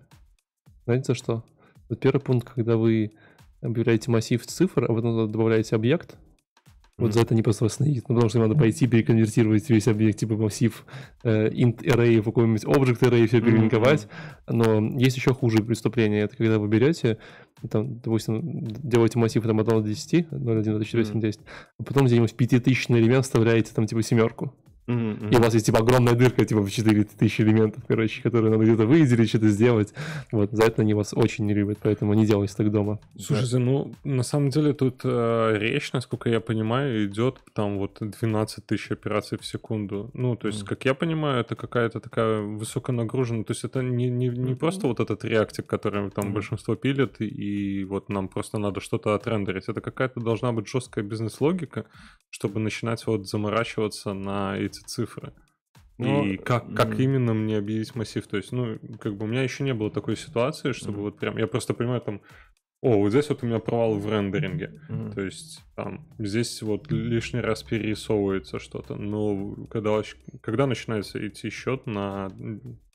Знаете, 0.84 1.04
за 1.04 1.14
что? 1.14 1.44
Вот 1.88 2.00
первый 2.00 2.20
пункт, 2.20 2.50
когда 2.50 2.76
вы 2.76 3.12
объявляете 3.60 4.10
массив 4.10 4.44
цифр, 4.46 4.84
а 4.84 4.94
потом 4.94 5.30
добавляете 5.30 5.76
объект, 5.76 6.16
вот 6.98 7.10
Мгм. 7.10 7.12
за 7.12 7.20
это 7.20 7.34
вас 7.62 7.78
ненавидят, 7.78 8.08
ну, 8.08 8.16
потому 8.16 8.28
что 8.28 8.40
надо 8.40 8.56
пойти 8.56 8.88
переконвертировать 8.88 9.70
весь 9.70 9.86
объект, 9.86 10.18
типа 10.18 10.36
массив 10.36 10.84
э, 11.22 11.48
int 11.50 11.78
array 11.84 12.20
в 12.20 12.24
какой-нибудь 12.24 12.64
object 12.64 13.00
array, 13.02 13.28
все 13.28 13.40
перелинковать. 13.40 14.08
Но 14.48 14.80
есть 14.98 15.16
еще 15.16 15.32
хуже 15.32 15.62
преступление. 15.62 16.22
Это 16.22 16.36
когда 16.36 16.58
вы 16.58 16.66
берете, 16.66 17.18
там, 17.70 18.00
допустим, 18.00 18.64
делаете 18.64 19.20
массив 19.20 19.44
там, 19.44 19.60
от 19.60 19.68
1 19.68 19.82
до 19.82 19.88
10, 19.88 20.32
0, 20.32 20.58
1, 20.58 20.74
2, 20.74 20.84
4, 20.84 21.04
8, 21.04 21.20
10, 21.20 21.40
а 21.78 21.82
потом 21.84 22.06
где-нибудь 22.06 22.34
пятитысячный 22.34 22.98
элемент 22.98 23.24
вставляете 23.24 23.72
там 23.72 23.86
типа 23.86 24.02
семерку. 24.02 24.52
Мгм, 24.88 25.28
И 25.30 25.36
у 25.36 25.40
вас 25.40 25.52
есть 25.54 25.66
типа 25.66 25.78
огромная 25.80 26.14
дырка, 26.14 26.44
типа 26.44 26.62
в 26.62 26.70
4000 26.70 27.42
элементов, 27.42 27.84
короче, 27.86 28.22
которые 28.22 28.50
надо 28.50 28.64
где-то 28.64 28.86
выделить, 28.86 29.28
что-то 29.28 29.48
сделать. 29.48 29.92
Вот, 30.32 30.50
за 30.52 30.64
это 30.64 30.80
они 30.82 30.94
вас 30.94 31.12
очень 31.14 31.44
не 31.46 31.52
любят, 31.54 31.78
поэтому 31.82 32.14
не 32.14 32.24
делайте 32.24 32.54
так 32.56 32.70
дома. 32.72 32.98
Слушайте, 33.18 33.58
ну, 33.58 33.92
на 34.04 34.22
самом 34.22 34.48
деле 34.48 34.72
тут 34.72 35.02
э, 35.04 35.56
речь, 35.58 35.92
насколько 35.92 36.30
я 36.30 36.40
понимаю, 36.40 37.04
идет 37.06 37.36
там 37.52 37.76
вот 37.78 37.98
12 38.00 38.64
тысяч 38.66 38.90
операций 38.90 39.36
в 39.38 39.44
секунду. 39.44 40.10
Ну, 40.14 40.36
то 40.36 40.48
есть, 40.48 40.60
Мгм. 40.60 40.68
как 40.68 40.84
я 40.86 40.94
понимаю, 40.94 41.40
это 41.40 41.54
какая-то 41.54 42.00
такая 42.00 42.40
высоконагруженная, 42.40 43.44
то 43.44 43.52
есть 43.52 43.64
это 43.64 43.82
не, 43.82 44.08
не, 44.08 44.28
не 44.28 44.54
просто 44.54 44.86
вот 44.86 45.00
этот 45.00 45.22
реактик, 45.24 45.66
который 45.66 46.10
там 46.10 46.24
Мгм. 46.26 46.34
большинство 46.34 46.76
пилит, 46.76 47.20
и, 47.20 47.26
и 47.26 47.84
вот 47.84 48.08
нам 48.08 48.28
просто 48.28 48.56
надо 48.58 48.80
что-то 48.80 49.14
отрендерить. 49.14 49.68
Это 49.68 49.82
какая-то 49.82 50.20
должна 50.20 50.52
быть 50.52 50.66
жесткая 50.66 51.04
бизнес-логика, 51.04 51.84
чтобы 52.30 52.60
начинать 52.60 53.06
вот 53.06 53.26
заморачиваться 53.28 54.12
на 54.14 54.56
эти 54.56 54.77
цифры. 54.86 55.32
Ну, 55.98 56.24
и 56.24 56.36
как, 56.36 56.74
как 56.74 57.00
именно 57.00 57.34
мне 57.34 57.58
объявить 57.58 57.96
массив? 57.96 58.24
То 58.26 58.36
есть, 58.36 58.52
ну, 58.52 58.78
как 59.00 59.16
бы 59.16 59.24
у 59.24 59.28
меня 59.28 59.42
еще 59.42 59.64
не 59.64 59.74
было 59.74 59.90
такой 59.90 60.16
ситуации, 60.16 60.72
чтобы 60.72 60.98
Мгм. 60.98 61.02
вот 61.02 61.18
прям, 61.18 61.38
я 61.38 61.48
просто 61.48 61.74
понимаю 61.74 62.00
там, 62.00 62.20
о, 62.80 62.98
вот 62.98 63.10
здесь 63.10 63.28
вот 63.28 63.42
у 63.42 63.46
меня 63.46 63.58
провал 63.58 63.98
в 63.98 64.08
рендеринге. 64.08 64.80
Мгм. 64.88 65.12
То 65.12 65.22
есть 65.22 65.60
там 65.74 66.06
здесь 66.18 66.62
вот 66.62 66.92
лишний 66.92 67.40
раз 67.40 67.64
перерисовывается 67.64 68.60
что-то. 68.60 68.94
Но 68.94 69.66
когда, 69.68 70.00
когда 70.40 70.68
начинается 70.68 71.26
идти 71.26 71.50
счет 71.50 71.86
на 71.86 72.30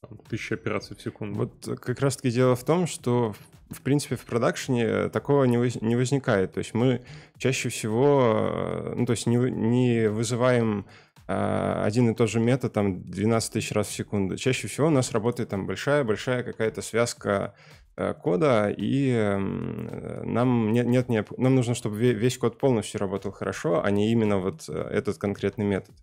там, 0.01 0.17
тысячи 0.29 0.53
операций 0.53 0.95
в 0.95 1.01
секунду? 1.01 1.39
Вот 1.39 1.79
как 1.81 1.99
раз-таки 1.99 2.31
дело 2.31 2.55
в 2.55 2.63
том, 2.63 2.87
что 2.87 3.35
в 3.69 3.81
принципе 3.81 4.15
в 4.15 4.23
продакшене 4.23 5.09
такого 5.09 5.43
не, 5.43 5.57
воз- 5.57 5.81
не 5.81 5.97
возникает. 5.97 6.53
То 6.53 6.59
есть 6.59 6.73
мы 6.73 7.03
чаще 7.37 7.67
всего, 7.67 8.21
э, 8.23 8.93
ну 8.95 9.05
то 9.05 9.11
есть 9.11 9.27
не, 9.27 9.35
не 9.35 10.09
вызываем 10.09 10.85
один 11.27 12.09
и 12.09 12.15
тот 12.15 12.29
же 12.29 12.39
метод 12.39 12.73
там 12.73 13.03
12 13.03 13.53
тысяч 13.53 13.71
раз 13.71 13.87
в 13.87 13.93
секунду. 13.93 14.37
Чаще 14.37 14.67
всего 14.67 14.87
у 14.87 14.91
нас 14.91 15.11
работает 15.11 15.49
там 15.49 15.65
большая-большая 15.65 16.43
какая-то 16.43 16.81
связка 16.81 17.55
э, 17.95 18.13
кода, 18.13 18.69
и 18.69 19.09
эм, 19.09 20.33
нам 20.33 20.71
нет, 20.73 20.85
нет, 20.85 21.09
нет, 21.09 21.37
нам 21.37 21.55
нужно, 21.55 21.75
чтобы 21.75 21.97
весь 21.97 22.37
код 22.37 22.57
полностью 22.57 22.99
работал 22.99 23.31
хорошо, 23.31 23.83
а 23.83 23.89
не 23.91 24.11
именно 24.11 24.37
вот 24.37 24.65
э, 24.67 24.73
этот 24.73 25.17
конкретный 25.17 25.65
метод. 25.65 25.95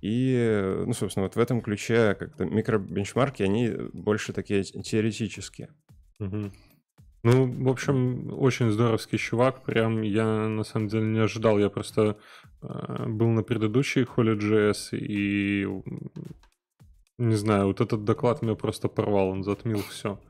И, 0.00 0.82
ну, 0.86 0.92
собственно, 0.92 1.24
вот 1.24 1.34
в 1.34 1.40
этом 1.40 1.60
ключе 1.60 2.14
как-то 2.14 2.44
микробенчмарки, 2.44 3.42
они 3.42 3.70
больше 3.92 4.32
такие 4.32 4.62
теоретические. 4.62 5.70
Угу. 6.20 6.52
Ну, 7.22 7.64
в 7.64 7.68
общем, 7.68 8.32
очень 8.32 8.70
здоровский 8.70 9.18
чувак. 9.18 9.62
Прям 9.62 10.02
я 10.02 10.48
на 10.48 10.64
самом 10.64 10.88
деле 10.88 11.06
не 11.06 11.18
ожидал. 11.18 11.58
Я 11.58 11.68
просто 11.68 12.16
э, 12.62 13.06
был 13.08 13.28
на 13.28 13.42
предыдущей 13.42 14.02
Holy.js 14.02 14.96
и 14.96 15.66
не 17.18 17.34
знаю, 17.34 17.66
вот 17.66 17.80
этот 17.80 18.04
доклад 18.04 18.42
меня 18.42 18.54
просто 18.54 18.88
порвал, 18.88 19.30
он 19.30 19.42
затмил 19.42 19.80
все. 19.80 20.20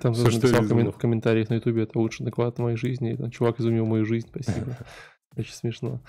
Там 0.00 0.12
все, 0.12 0.30
что 0.30 0.46
написал 0.48 0.62
в, 0.62 0.92
в 0.92 0.98
комментариях 0.98 1.48
на 1.48 1.54
ютубе, 1.54 1.84
это 1.84 1.98
лучший 1.98 2.24
доклад 2.24 2.58
в 2.58 2.62
моей 2.62 2.76
жизни. 2.76 3.14
Там, 3.14 3.30
чувак 3.30 3.58
изумил 3.58 3.86
мою 3.86 4.04
жизнь, 4.04 4.28
спасибо. 4.28 4.76
Очень 5.36 5.54
смешно. 5.54 6.02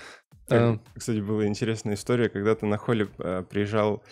А, 0.50 0.80
кстати, 0.96 1.20
была 1.20 1.46
интересная 1.46 1.94
история, 1.94 2.28
когда 2.28 2.56
ты 2.56 2.66
на 2.66 2.78
холле 2.78 3.08
э, 3.20 3.44
приезжал 3.50 4.04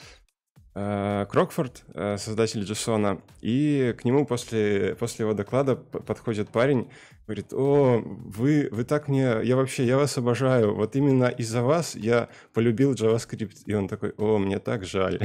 Крокфорд, 1.29 1.83
э, 1.93 2.17
создатель 2.17 2.61
Джессона, 2.61 3.21
и 3.41 3.95
к 3.97 4.05
нему 4.05 4.25
после, 4.25 4.95
после 4.95 5.23
его 5.23 5.33
доклада 5.33 5.75
подходит 5.75 6.49
парень, 6.49 6.89
говорит, 7.25 7.51
о, 7.53 8.01
вы, 8.05 8.69
вы 8.71 8.83
так 8.83 9.07
мне, 9.07 9.39
я 9.43 9.55
вообще, 9.55 9.85
я 9.85 9.97
вас 9.97 10.17
обожаю, 10.17 10.75
вот 10.75 10.95
именно 10.95 11.25
из-за 11.25 11.63
вас 11.63 11.95
я 11.95 12.29
полюбил 12.53 12.93
JavaScript. 12.93 13.63
И 13.65 13.73
он 13.73 13.87
такой, 13.87 14.11
о, 14.17 14.37
мне 14.37 14.59
так 14.59 14.85
жаль. 14.85 15.19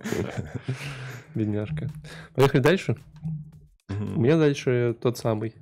Бедняжка. 1.34 1.88
Поехали 2.34 2.60
дальше. 2.60 2.96
У 3.88 4.20
меня 4.20 4.38
дальше 4.38 4.96
тот 5.00 5.18
самый. 5.18 5.54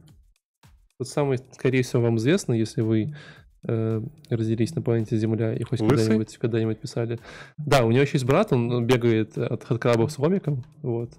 Тот 0.99 1.09
самый, 1.09 1.39
скорее 1.53 1.83
всего, 1.83 2.03
вам 2.03 2.17
известно, 2.17 2.55
если 2.55 2.81
вы 2.81 3.15
э, 3.69 4.03
родились 4.31 4.75
на 4.75 4.83
планете 4.83 5.17
Земля 5.17 5.55
и 5.55 5.63
хоть 5.63 5.79
когда-нибудь 5.79 6.37
когда 6.39 6.75
писали. 6.75 7.21
Да, 7.57 7.85
у 7.85 7.91
него 7.91 8.03
еще 8.03 8.15
есть 8.15 8.27
брат, 8.27 8.53
он 8.53 8.87
бегает 8.87 9.39
от 9.39 9.63
хаткрабов 9.65 10.11
с 10.11 10.19
ломиком, 10.19 10.65
вот. 10.83 11.11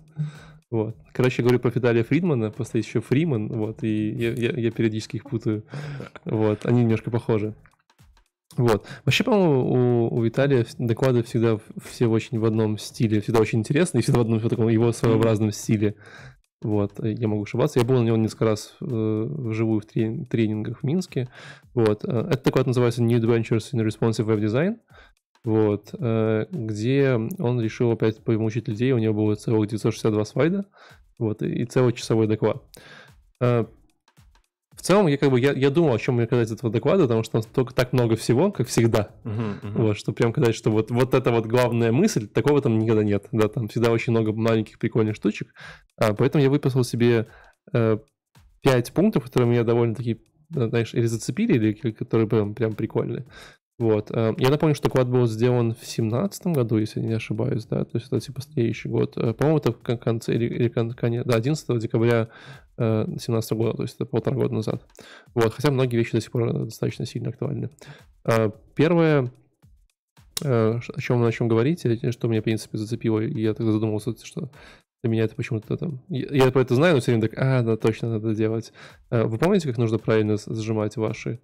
Вот. 0.71 0.95
Короче, 1.13 1.41
говорю 1.41 1.59
про 1.59 1.71
Фидаля 1.71 2.03
Фридмана, 2.03 2.51
просто 2.51 2.77
еще 2.77 3.01
Фриман, 3.01 3.47
вот, 3.47 3.83
и 3.83 4.11
я, 4.11 4.33
я, 4.33 4.51
я 4.51 4.71
периодически 4.71 5.15
их 5.15 5.23
путаю. 5.23 5.63
Вот, 6.25 6.65
они 6.65 6.81
немножко 6.81 7.09
похожи. 7.09 7.55
Вот. 8.57 8.85
Вообще, 9.05 9.23
по-моему, 9.23 10.09
у, 10.09 10.15
у 10.15 10.23
Виталия 10.23 10.65
доклады 10.77 11.23
всегда 11.23 11.59
все 11.83 12.07
очень 12.07 12.39
в 12.39 12.45
одном 12.45 12.77
стиле, 12.77 13.21
всегда 13.21 13.39
очень 13.39 13.59
интересные, 13.59 14.01
всегда 14.01 14.19
в 14.19 14.21
одном 14.21 14.39
в 14.39 14.49
таком 14.49 14.67
его 14.67 14.91
своеобразном 14.91 15.51
стиле. 15.51 15.95
Вот, 16.61 16.99
э, 16.99 17.13
я 17.13 17.27
могу 17.27 17.43
ошибаться. 17.43 17.79
Я 17.79 17.85
был 17.85 17.99
на 17.99 18.05
него 18.05 18.17
несколько 18.17 18.45
раз 18.45 18.75
э, 18.81 18.85
вживую 18.85 19.79
в 19.81 19.85
трени- 19.85 20.25
тренингах 20.25 20.79
в 20.79 20.83
Минске. 20.83 21.29
Вот, 21.73 22.03
э, 22.03 22.27
это 22.31 22.37
такой 22.37 22.65
называется 22.65 23.01
New 23.01 23.17
Adventures 23.19 23.73
in 23.73 23.85
Responsive 23.85 24.25
Web 24.25 24.41
Design. 24.41 24.77
Вот, 25.45 25.95
э, 25.97 26.45
где 26.51 27.13
он 27.39 27.61
решил 27.61 27.91
опять 27.91 28.21
помучить 28.23 28.67
людей. 28.67 28.91
У 28.91 28.97
него 28.97 29.13
было 29.13 29.35
целых 29.35 29.69
962 29.69 30.25
слайда. 30.25 30.65
Вот, 31.17 31.41
и 31.41 31.65
целый 31.65 31.93
часовой 31.93 32.27
доклад. 32.27 32.61
Э, 33.41 33.65
в 34.79 34.81
целом, 34.81 35.07
я 35.07 35.17
как 35.17 35.29
бы 35.29 35.41
я, 35.41 35.51
я 35.51 35.71
думал, 35.71 35.93
о 35.93 35.99
чем 35.99 36.15
мне 36.15 36.25
сказать 36.25 36.47
из 36.47 36.53
этого 36.53 36.71
доклада, 36.71 37.03
потому 37.03 37.21
что 37.21 37.41
там 37.41 37.51
только 37.53 37.73
так 37.73 37.91
много 37.91 38.15
всего, 38.15 38.49
как 38.49 38.69
всегда. 38.69 39.09
Uh-huh, 39.25 39.61
uh-huh. 39.61 39.81
Вот, 39.81 39.97
что 39.97 40.13
прям 40.13 40.31
сказать, 40.31 40.55
что 40.55 40.71
вот, 40.71 40.89
вот 40.89 41.13
это 41.13 41.31
вот 41.31 41.45
главная 41.47 41.91
мысль, 41.91 42.27
такого 42.27 42.61
там 42.61 42.79
никогда 42.79 43.03
нет. 43.03 43.27
Да, 43.33 43.49
там 43.49 43.67
всегда 43.67 43.91
очень 43.91 44.11
много 44.11 44.31
маленьких 44.31 44.79
прикольных 44.79 45.17
штучек. 45.17 45.53
А, 45.97 46.13
поэтому 46.13 46.41
я 46.41 46.49
выписал 46.49 46.85
себе 46.85 47.27
э, 47.73 47.97
5 48.61 48.93
пунктов, 48.93 49.25
которые 49.25 49.49
меня 49.49 49.65
довольно-таки, 49.65 50.21
знаешь, 50.49 50.93
или 50.93 51.07
зацепили, 51.07 51.57
или 51.57 51.91
которые 51.91 52.29
прям, 52.29 52.55
прям 52.55 52.73
прикольные. 52.73 53.25
Вот. 53.79 54.11
Э, 54.11 54.33
я 54.37 54.49
напомню, 54.49 54.75
что 54.75 54.89
доклад 54.89 55.07
был 55.07 55.25
сделан 55.25 55.71
в 55.71 55.77
2017 55.77 56.47
году, 56.47 56.77
если 56.77 56.99
не 56.99 57.13
ошибаюсь, 57.13 57.65
да, 57.65 57.85
то 57.85 57.91
есть 57.93 58.07
это 58.07 58.19
типа 58.19 58.41
следующий 58.41 58.89
год. 58.89 59.17
Э, 59.17 59.33
по-моему, 59.33 59.57
это 59.57 59.71
в 59.71 59.97
конце, 59.97 60.35
или 60.35 60.67
конец, 60.67 61.25
да, 61.25 61.37
11 61.37 61.79
декабря 61.79 62.27
2017 62.77 63.51
э, 63.51 63.55
года, 63.55 63.77
то 63.77 63.83
есть 63.83 63.95
это 63.95 64.05
полтора 64.05 64.35
года 64.35 64.53
назад. 64.53 64.85
Вот, 65.33 65.53
хотя 65.53 65.71
многие 65.71 65.95
вещи 65.95 66.11
до 66.11 66.19
сих 66.19 66.31
пор 66.31 66.65
достаточно 66.65 67.05
сильно 67.05 67.29
актуальны. 67.29 67.69
Первое, 68.75 69.31
о 70.43 70.79
чем 70.99 71.19
мы 71.19 71.25
начнем 71.25 71.47
говорить, 71.47 71.85
что 72.11 72.27
меня, 72.27 72.41
в 72.41 72.43
принципе, 72.43 72.77
зацепило, 72.77 73.21
и 73.21 73.41
я 73.41 73.53
тогда 73.53 73.71
задумался, 73.71 74.13
что 74.23 74.49
для 75.01 75.09
меня 75.09 75.23
это 75.23 75.35
почему-то 75.35 75.77
там... 75.77 76.01
Я 76.09 76.51
про 76.51 76.61
это 76.61 76.75
знаю, 76.75 76.95
но 76.95 76.99
все 76.99 77.11
время 77.11 77.29
так, 77.29 77.37
а, 77.37 77.61
да, 77.63 77.77
точно 77.77 78.09
надо 78.09 78.35
делать. 78.35 78.73
Вы 79.09 79.37
помните, 79.37 79.69
как 79.69 79.77
нужно 79.77 79.97
правильно 79.99 80.35
сжимать 80.35 80.97
ваши 80.97 81.39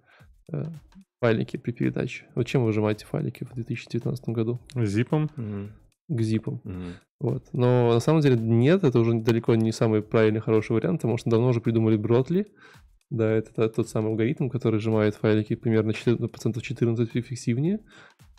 файлики 1.20 1.56
при 1.56 1.72
передаче. 1.72 2.26
Вот 2.34 2.46
чем 2.46 2.62
вы 2.62 2.68
выжимаете 2.68 3.06
файлики 3.06 3.44
в 3.44 3.54
2019 3.54 4.28
году? 4.28 4.60
Зипом. 4.74 5.30
Mm-hmm. 5.36 5.68
К 6.08 6.20
зипам. 6.20 6.60
Mm-hmm. 6.64 6.92
Вот. 7.20 7.44
Но 7.52 7.92
на 7.92 8.00
самом 8.00 8.20
деле 8.20 8.36
нет, 8.36 8.84
это 8.84 8.98
уже 8.98 9.14
далеко 9.14 9.54
не 9.54 9.72
самый 9.72 10.02
правильный, 10.02 10.40
хороший 10.40 10.72
вариант, 10.72 11.00
потому 11.00 11.16
что 11.16 11.30
давно 11.30 11.48
уже 11.48 11.60
придумали 11.60 11.96
Бротли. 11.96 12.46
Да, 13.08 13.30
это 13.30 13.68
тот 13.68 13.88
самый 13.88 14.08
алгоритм, 14.08 14.48
который 14.48 14.80
сжимает 14.80 15.14
файлики 15.14 15.54
примерно 15.54 15.94
14, 15.94 16.62
14 16.62 17.16
эффективнее. 17.16 17.80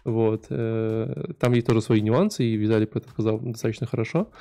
Вот. 0.04 0.46
Э, 0.50 1.34
там 1.40 1.54
есть 1.54 1.68
тоже 1.68 1.82
свои 1.82 2.02
нюансы, 2.02 2.44
и 2.44 2.56
Виталий 2.56 2.88
про 2.88 3.00
это 3.00 3.10
сказал 3.10 3.40
достаточно 3.40 3.88
хорошо. 3.88 4.32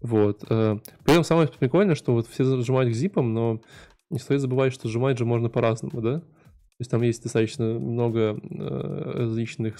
Вот. 0.00 0.44
Э, 0.48 0.78
при 1.04 1.12
этом 1.12 1.24
самое 1.24 1.48
прикольное, 1.48 1.94
что 1.94 2.12
вот 2.12 2.26
все 2.26 2.60
сжимают 2.60 2.92
к 2.92 2.96
зипам, 2.96 3.32
но 3.32 3.60
не 4.10 4.18
стоит 4.18 4.40
забывать, 4.40 4.72
что 4.72 4.88
сжимать 4.88 5.18
же 5.18 5.24
можно 5.24 5.48
по-разному, 5.48 6.00
да? 6.00 6.22
То 6.78 6.82
есть 6.82 6.90
там 6.90 7.02
есть 7.02 7.22
достаточно 7.22 7.78
много 7.78 8.38
э, 8.38 9.12
различных 9.14 9.78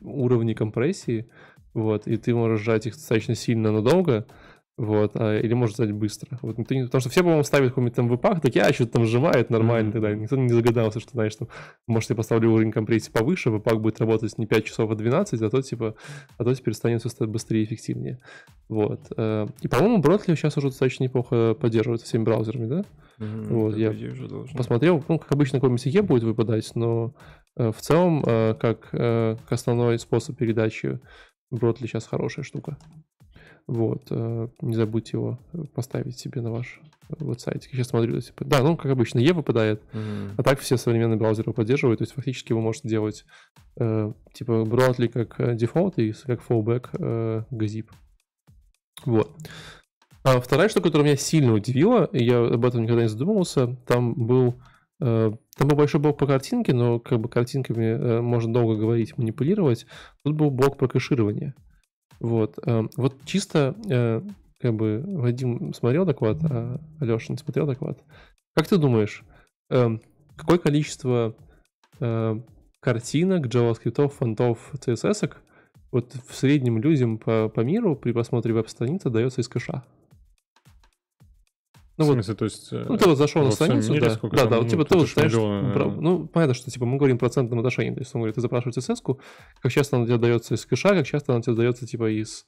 уровней 0.00 0.54
компрессии, 0.54 1.28
вот, 1.72 2.08
и 2.08 2.16
ты 2.16 2.34
можешь 2.34 2.60
сжать 2.60 2.86
их 2.86 2.94
достаточно 2.94 3.34
сильно, 3.34 3.70
но 3.70 3.80
долго, 3.80 4.26
вот, 4.78 5.12
а, 5.16 5.38
или 5.38 5.52
может 5.52 5.76
сжать 5.76 5.92
быстро. 5.92 6.38
Вот, 6.40 6.56
не, 6.56 6.64
потому 6.64 7.00
что 7.00 7.10
все, 7.10 7.20
по-моему, 7.20 7.42
ставят 7.44 7.70
какой-нибудь 7.70 7.94
там 7.94 8.08
выпах, 8.08 8.40
так 8.40 8.54
я 8.54 8.72
что-то 8.72 8.92
там 8.92 9.04
сжимает 9.04 9.50
нормально 9.50 9.88
mm-hmm. 9.88 9.90
и 9.90 9.92
так 9.92 10.02
далее. 10.02 10.20
Никто 10.20 10.36
не 10.36 10.48
загадался, 10.48 11.00
что, 11.00 11.10
знаешь, 11.12 11.36
там, 11.36 11.48
может, 11.86 12.10
я 12.10 12.16
поставлю 12.16 12.50
уровень 12.50 12.72
компрессии 12.72 13.10
повыше, 13.10 13.50
выпах 13.50 13.80
будет 13.80 14.00
работать 14.00 14.36
не 14.38 14.46
5 14.46 14.64
часов, 14.64 14.90
а 14.90 14.94
12, 14.94 15.42
а 15.42 15.50
то, 15.50 15.60
типа, 15.60 15.94
а 16.38 16.44
то 16.44 16.54
теперь 16.54 16.74
станет 16.74 17.02
все 17.02 17.26
быстрее 17.26 17.62
и 17.62 17.64
эффективнее. 17.64 18.20
Вот. 18.68 19.12
Э, 19.16 19.46
и, 19.60 19.68
по-моему, 19.68 19.98
Бротли 19.98 20.34
сейчас 20.34 20.56
уже 20.56 20.68
достаточно 20.68 21.04
неплохо 21.04 21.54
поддерживает 21.54 22.00
всеми 22.00 22.24
браузерами, 22.24 22.66
да? 22.66 22.84
Mm-hmm, 23.18 23.52
вот, 23.52 23.76
я 23.76 23.94
посмотрел, 24.56 25.04
ну, 25.06 25.18
как 25.18 25.30
обычно, 25.32 25.60
каком 25.60 25.74
языке 25.74 26.00
будет 26.00 26.22
выпадать, 26.22 26.70
но 26.74 27.14
э, 27.56 27.70
в 27.70 27.80
целом, 27.80 28.24
э, 28.26 28.54
как, 28.54 28.88
как 28.90 29.52
основной 29.52 29.98
способ 29.98 30.38
передачи 30.38 30.98
Бротли 31.50 31.86
сейчас 31.86 32.06
хорошая 32.06 32.44
штука. 32.44 32.78
Вот, 33.66 34.06
э, 34.10 34.48
не 34.60 34.74
забудьте 34.74 35.16
его 35.16 35.38
поставить 35.74 36.18
себе 36.18 36.40
на 36.40 36.50
ваш 36.50 36.80
вот 37.18 37.40
сайте. 37.40 37.68
Сейчас 37.70 37.88
смотрю, 37.88 38.20
типа, 38.20 38.44
да, 38.44 38.62
ну, 38.62 38.76
как 38.76 38.90
обычно, 38.90 39.18
E 39.18 39.32
выпадает, 39.32 39.82
mm-hmm. 39.92 40.34
а 40.36 40.42
так 40.42 40.60
все 40.60 40.76
современные 40.76 41.18
браузеры 41.18 41.52
поддерживают, 41.52 41.98
то 41.98 42.04
есть 42.04 42.14
фактически 42.14 42.52
вы 42.52 42.60
можете 42.60 42.88
делать 42.88 43.24
э, 43.76 44.12
типа 44.32 44.64
Бротли 44.64 45.08
как 45.08 45.56
дефолт 45.56 45.98
и 45.98 46.12
как 46.12 46.42
fallback 46.46 46.88
э, 46.98 47.44
gzip. 47.50 47.90
Вот. 49.04 49.36
А 50.24 50.40
вторая 50.40 50.68
штука, 50.68 50.88
которая 50.88 51.08
меня 51.08 51.16
сильно 51.16 51.52
удивила, 51.52 52.04
и 52.04 52.24
я 52.24 52.44
об 52.44 52.64
этом 52.64 52.82
никогда 52.82 53.02
не 53.02 53.08
задумывался, 53.08 53.76
там 53.86 54.14
был 54.14 54.54
э, 55.00 55.32
там 55.56 55.68
был 55.68 55.76
большой 55.76 56.00
блок 56.00 56.18
по 56.18 56.26
картинке, 56.26 56.72
но 56.72 57.00
как 57.00 57.20
бы 57.20 57.28
картинками 57.28 57.84
э, 57.84 58.20
можно 58.20 58.52
долго 58.52 58.76
говорить, 58.76 59.18
манипулировать. 59.18 59.86
Тут 60.24 60.36
был 60.36 60.50
блок 60.50 60.78
про 60.78 60.88
кэширование. 60.88 61.54
Вот, 62.22 62.58
э, 62.64 62.88
вот 62.96 63.24
чисто 63.24 63.74
как 64.60 64.74
бы 64.74 65.02
Вадим 65.04 65.74
смотрел 65.74 66.04
доклад, 66.04 66.38
а 66.44 66.80
Алеша 67.00 67.32
не 67.32 67.36
смотрел 67.36 67.66
доклад. 67.66 67.98
Как 68.54 68.68
ты 68.68 68.78
думаешь, 68.78 69.24
какое 69.68 70.58
количество 70.58 71.34
картинок, 71.98 73.46
JavaScript, 73.46 74.08
фонтов, 74.08 74.72
CSS 74.74 75.34
вот 75.90 76.14
в 76.26 76.34
среднем 76.34 76.78
людям 76.78 77.18
по, 77.18 77.48
по 77.48 77.60
миру 77.60 77.96
при 77.96 78.12
просмотре 78.12 78.54
веб-страницы 78.54 79.10
дается 79.10 79.40
из 79.40 79.48
кэша? 79.48 79.82
Ну, 81.98 82.04
в 82.04 82.12
смысле, 82.12 82.32
вот, 82.32 82.38
то 82.38 82.44
есть... 82.46 82.72
Ну, 82.72 82.96
ты 82.96 83.08
вот 83.08 83.18
зашел 83.18 83.44
на 83.44 83.50
страницу, 83.50 83.92
мире, 83.92 84.08
да, 84.08 84.28
да, 84.30 84.46
да, 84.46 84.58
вот, 84.58 84.68
типа, 84.68 84.84
ты 84.84 84.96
вот 84.96 85.08
знаешь, 85.08 85.32
миллиона... 85.32 85.72
про, 85.72 85.90
ну, 85.90 86.26
понятно, 86.26 86.54
что, 86.54 86.70
типа, 86.70 86.86
мы 86.86 86.96
говорим 86.96 87.18
процентном 87.18 87.58
отношении, 87.58 87.92
то 87.92 88.00
есть, 88.00 88.14
он 88.14 88.22
говорит, 88.22 88.36
ты 88.36 88.40
запрашиваешь 88.40 88.76
CSS, 88.76 89.18
как 89.60 89.72
часто 89.72 89.96
она 89.96 90.06
тебе 90.06 90.16
дается 90.16 90.54
из 90.54 90.64
кэша, 90.64 90.90
как 90.90 91.06
часто 91.06 91.32
она 91.32 91.42
тебе 91.42 91.54
дается, 91.54 91.86
типа, 91.86 92.10
из 92.10 92.46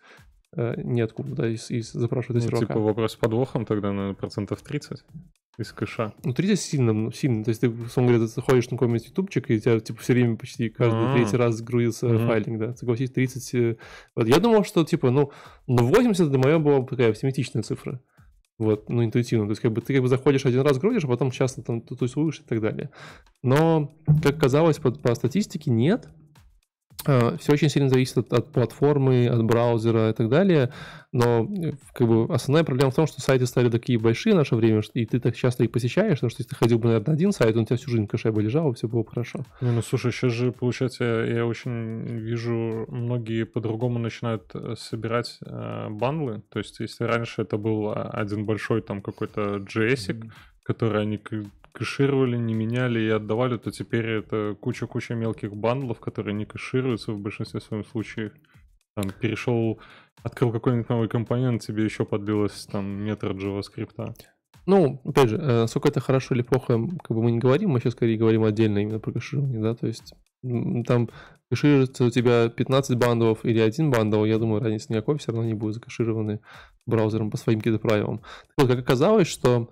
э, 0.56 0.80
ниоткуда, 0.82 1.34
да, 1.34 1.48
из, 1.48 1.70
из 1.70 1.92
запрашивает 1.92 2.42
из 2.42 2.50
ну, 2.50 2.58
типа, 2.58 2.78
вопрос 2.78 3.12
с 3.12 3.16
подвохом 3.16 3.66
тогда 3.66 3.92
на 3.92 4.14
процентов 4.14 4.62
30? 4.62 5.04
из 5.58 5.72
кэша. 5.72 6.14
Ну, 6.24 6.32
30 6.32 6.60
сильно, 6.60 6.92
ну, 6.92 7.12
сильно. 7.12 7.44
То 7.44 7.50
есть 7.50 7.60
ты, 7.60 7.68
условно 7.68 8.12
говоря, 8.12 8.26
ты 8.26 8.32
заходишь 8.32 8.70
на 8.70 8.76
какой-нибудь 8.76 9.06
ютубчик, 9.06 9.50
и 9.50 9.56
у 9.56 9.60
тебя 9.60 9.78
типа 9.78 10.00
все 10.00 10.12
время 10.12 10.36
почти 10.36 10.68
каждый 10.68 11.10
А. 11.10 11.14
третий 11.14 11.36
раз 11.36 11.60
грузится 11.62 12.08
Мгм. 12.08 12.26
файлинг, 12.26 12.58
да. 12.58 12.74
Согласись, 12.74 13.10
30... 13.10 13.54
э, 13.54 13.76
Вот 14.16 14.26
я 14.26 14.40
думал, 14.40 14.64
что 14.64 14.84
типа, 14.84 15.10
ну, 15.10 15.30
ну 15.66 15.86
80 15.86 16.28
для 16.28 16.38
моего 16.38 16.58
была 16.58 16.84
такая 16.84 17.10
оптимистичная 17.10 17.62
цифра. 17.62 18.00
Вот, 18.58 18.88
ну, 18.88 19.04
интуитивно. 19.04 19.46
То 19.46 19.50
есть, 19.50 19.62
как 19.62 19.72
бы 19.72 19.80
ты 19.80 19.92
как 19.94 20.02
бы 20.02 20.08
заходишь 20.08 20.46
один 20.46 20.60
раз, 20.60 20.78
грузишь, 20.78 21.04
а 21.04 21.08
потом 21.08 21.30
часто 21.30 21.62
там 21.62 21.80
тусуешь 21.80 22.40
и 22.40 22.44
так 22.44 22.60
далее. 22.60 22.90
Но, 23.42 23.96
как 24.22 24.38
казалось, 24.38 24.78
по, 24.78 24.92
по 24.92 25.14
статистике 25.14 25.70
нет. 25.70 26.08
Все 27.04 27.52
очень 27.52 27.68
сильно 27.68 27.88
зависит 27.88 28.18
от, 28.18 28.32
от 28.32 28.52
платформы, 28.52 29.26
от 29.26 29.44
браузера 29.44 30.10
и 30.10 30.12
так 30.12 30.28
далее. 30.28 30.72
Но 31.12 31.44
э, 31.44 31.72
как 31.92 32.08
бы 32.08 32.34
основная 32.34 32.64
проблема 32.64 32.90
в 32.90 32.94
том, 32.96 33.06
что 33.06 33.20
сайты 33.20 33.46
стали 33.46 33.68
такие 33.70 33.98
большие 34.00 34.34
в 34.34 34.36
наше 34.36 34.56
время, 34.56 34.82
что- 34.82 34.98
и 34.98 35.06
ты 35.06 35.20
так 35.20 35.36
часто 35.36 35.62
их 35.62 35.70
посещаешь, 35.70 36.16
потому 36.18 36.30
что 36.30 36.42
если 36.42 36.50
ты 36.50 36.56
ходил 36.56 36.78
бы, 36.78 36.86
наверное, 36.88 37.06
на 37.06 37.12
один 37.12 37.30
сайт, 37.32 37.54
он 37.56 37.62
у 37.62 37.66
тебя 37.66 37.76
всю 37.76 37.90
жизнь 37.90 38.06
в 38.06 38.08
кэше 38.08 38.32
бы 38.32 38.42
лежал, 38.42 38.72
и 38.72 38.74
все 38.74 38.88
было 38.88 39.02
бы 39.02 39.10
хорошо. 39.10 39.44
Не, 39.60 39.70
ну 39.70 39.82
слушай, 39.82 40.10
сейчас 40.10 40.32
же, 40.32 40.50
получается, 40.50 41.04
я, 41.04 41.46
очень 41.46 42.02
вижу, 42.18 42.86
многие 42.88 43.44
по-другому 43.44 43.98
начинают 44.00 44.50
э, 44.54 44.74
собирать 44.76 45.38
э, 45.46 45.88
бандлы. 45.90 46.42
То 46.48 46.58
есть, 46.58 46.80
если 46.80 47.04
раньше 47.04 47.42
это 47.42 47.58
был 47.58 47.90
а, 47.90 48.10
один 48.10 48.44
большой 48.44 48.82
там 48.82 49.00
какой-то 49.00 49.58
JS, 49.58 50.30
который 50.64 51.02
они 51.02 51.18
кэшировали, 51.74 52.36
не 52.36 52.54
меняли 52.54 53.00
и 53.00 53.08
отдавали, 53.08 53.58
то 53.58 53.70
теперь 53.70 54.06
это 54.06 54.56
куча-куча 54.60 55.14
мелких 55.14 55.54
bundle 55.54 55.83
ов, 55.83 55.98
которые 55.98 56.34
не 56.34 56.46
кэшируются 56.46 57.12
в 57.12 57.18
большинстве 57.20 57.60
своих 57.60 57.86
случаев. 57.88 58.32
Там 58.96 59.10
перешел, 59.10 59.80
открыл 60.22 60.52
какой-нибудь 60.52 60.88
новый 60.88 61.08
компонент, 61.08 61.62
тебе 61.62 61.84
еще 61.84 62.04
подлилось 62.04 62.66
там 62.66 62.86
метр 63.04 63.32
JavaScript. 63.32 64.14
Ну, 64.66 65.00
опять 65.04 65.28
же, 65.28 65.36
э, 65.36 65.60
насколько 65.62 65.88
это 65.88 66.00
хорошо 66.00 66.34
или 66.34 66.42
плохо, 66.42 66.78
как 67.02 67.16
бы 67.16 67.22
мы 67.22 67.32
не 67.32 67.38
говорим, 67.38 67.70
мы 67.70 67.80
сейчас 67.80 67.92
скорее 67.92 68.16
говорим 68.16 68.44
отдельно 68.44 68.78
именно 68.78 69.00
про 69.00 69.12
кэширование, 69.12 69.60
да, 69.60 69.74
то 69.74 69.86
есть 69.86 70.14
там 70.86 71.10
кэшируется 71.50 72.04
у 72.04 72.10
тебя 72.10 72.48
15 72.48 72.96
bundle 72.96 73.32
ов 73.32 73.44
или 73.44 73.58
один 73.58 73.90
bundle, 73.90 74.24
я 74.24 74.38
думаю, 74.38 74.62
разницы 74.62 74.92
никакой, 74.92 75.18
все 75.18 75.32
равно 75.32 75.42
они 75.42 75.54
будут 75.54 75.74
закэшированы 75.74 76.40
браузером 76.86 77.30
по 77.30 77.36
своим 77.36 77.58
каким-то 77.58 77.80
правилам. 77.80 78.18
Так 78.18 78.66
вот, 78.66 78.68
как 78.68 78.78
оказалось, 78.78 79.28
что 79.28 79.70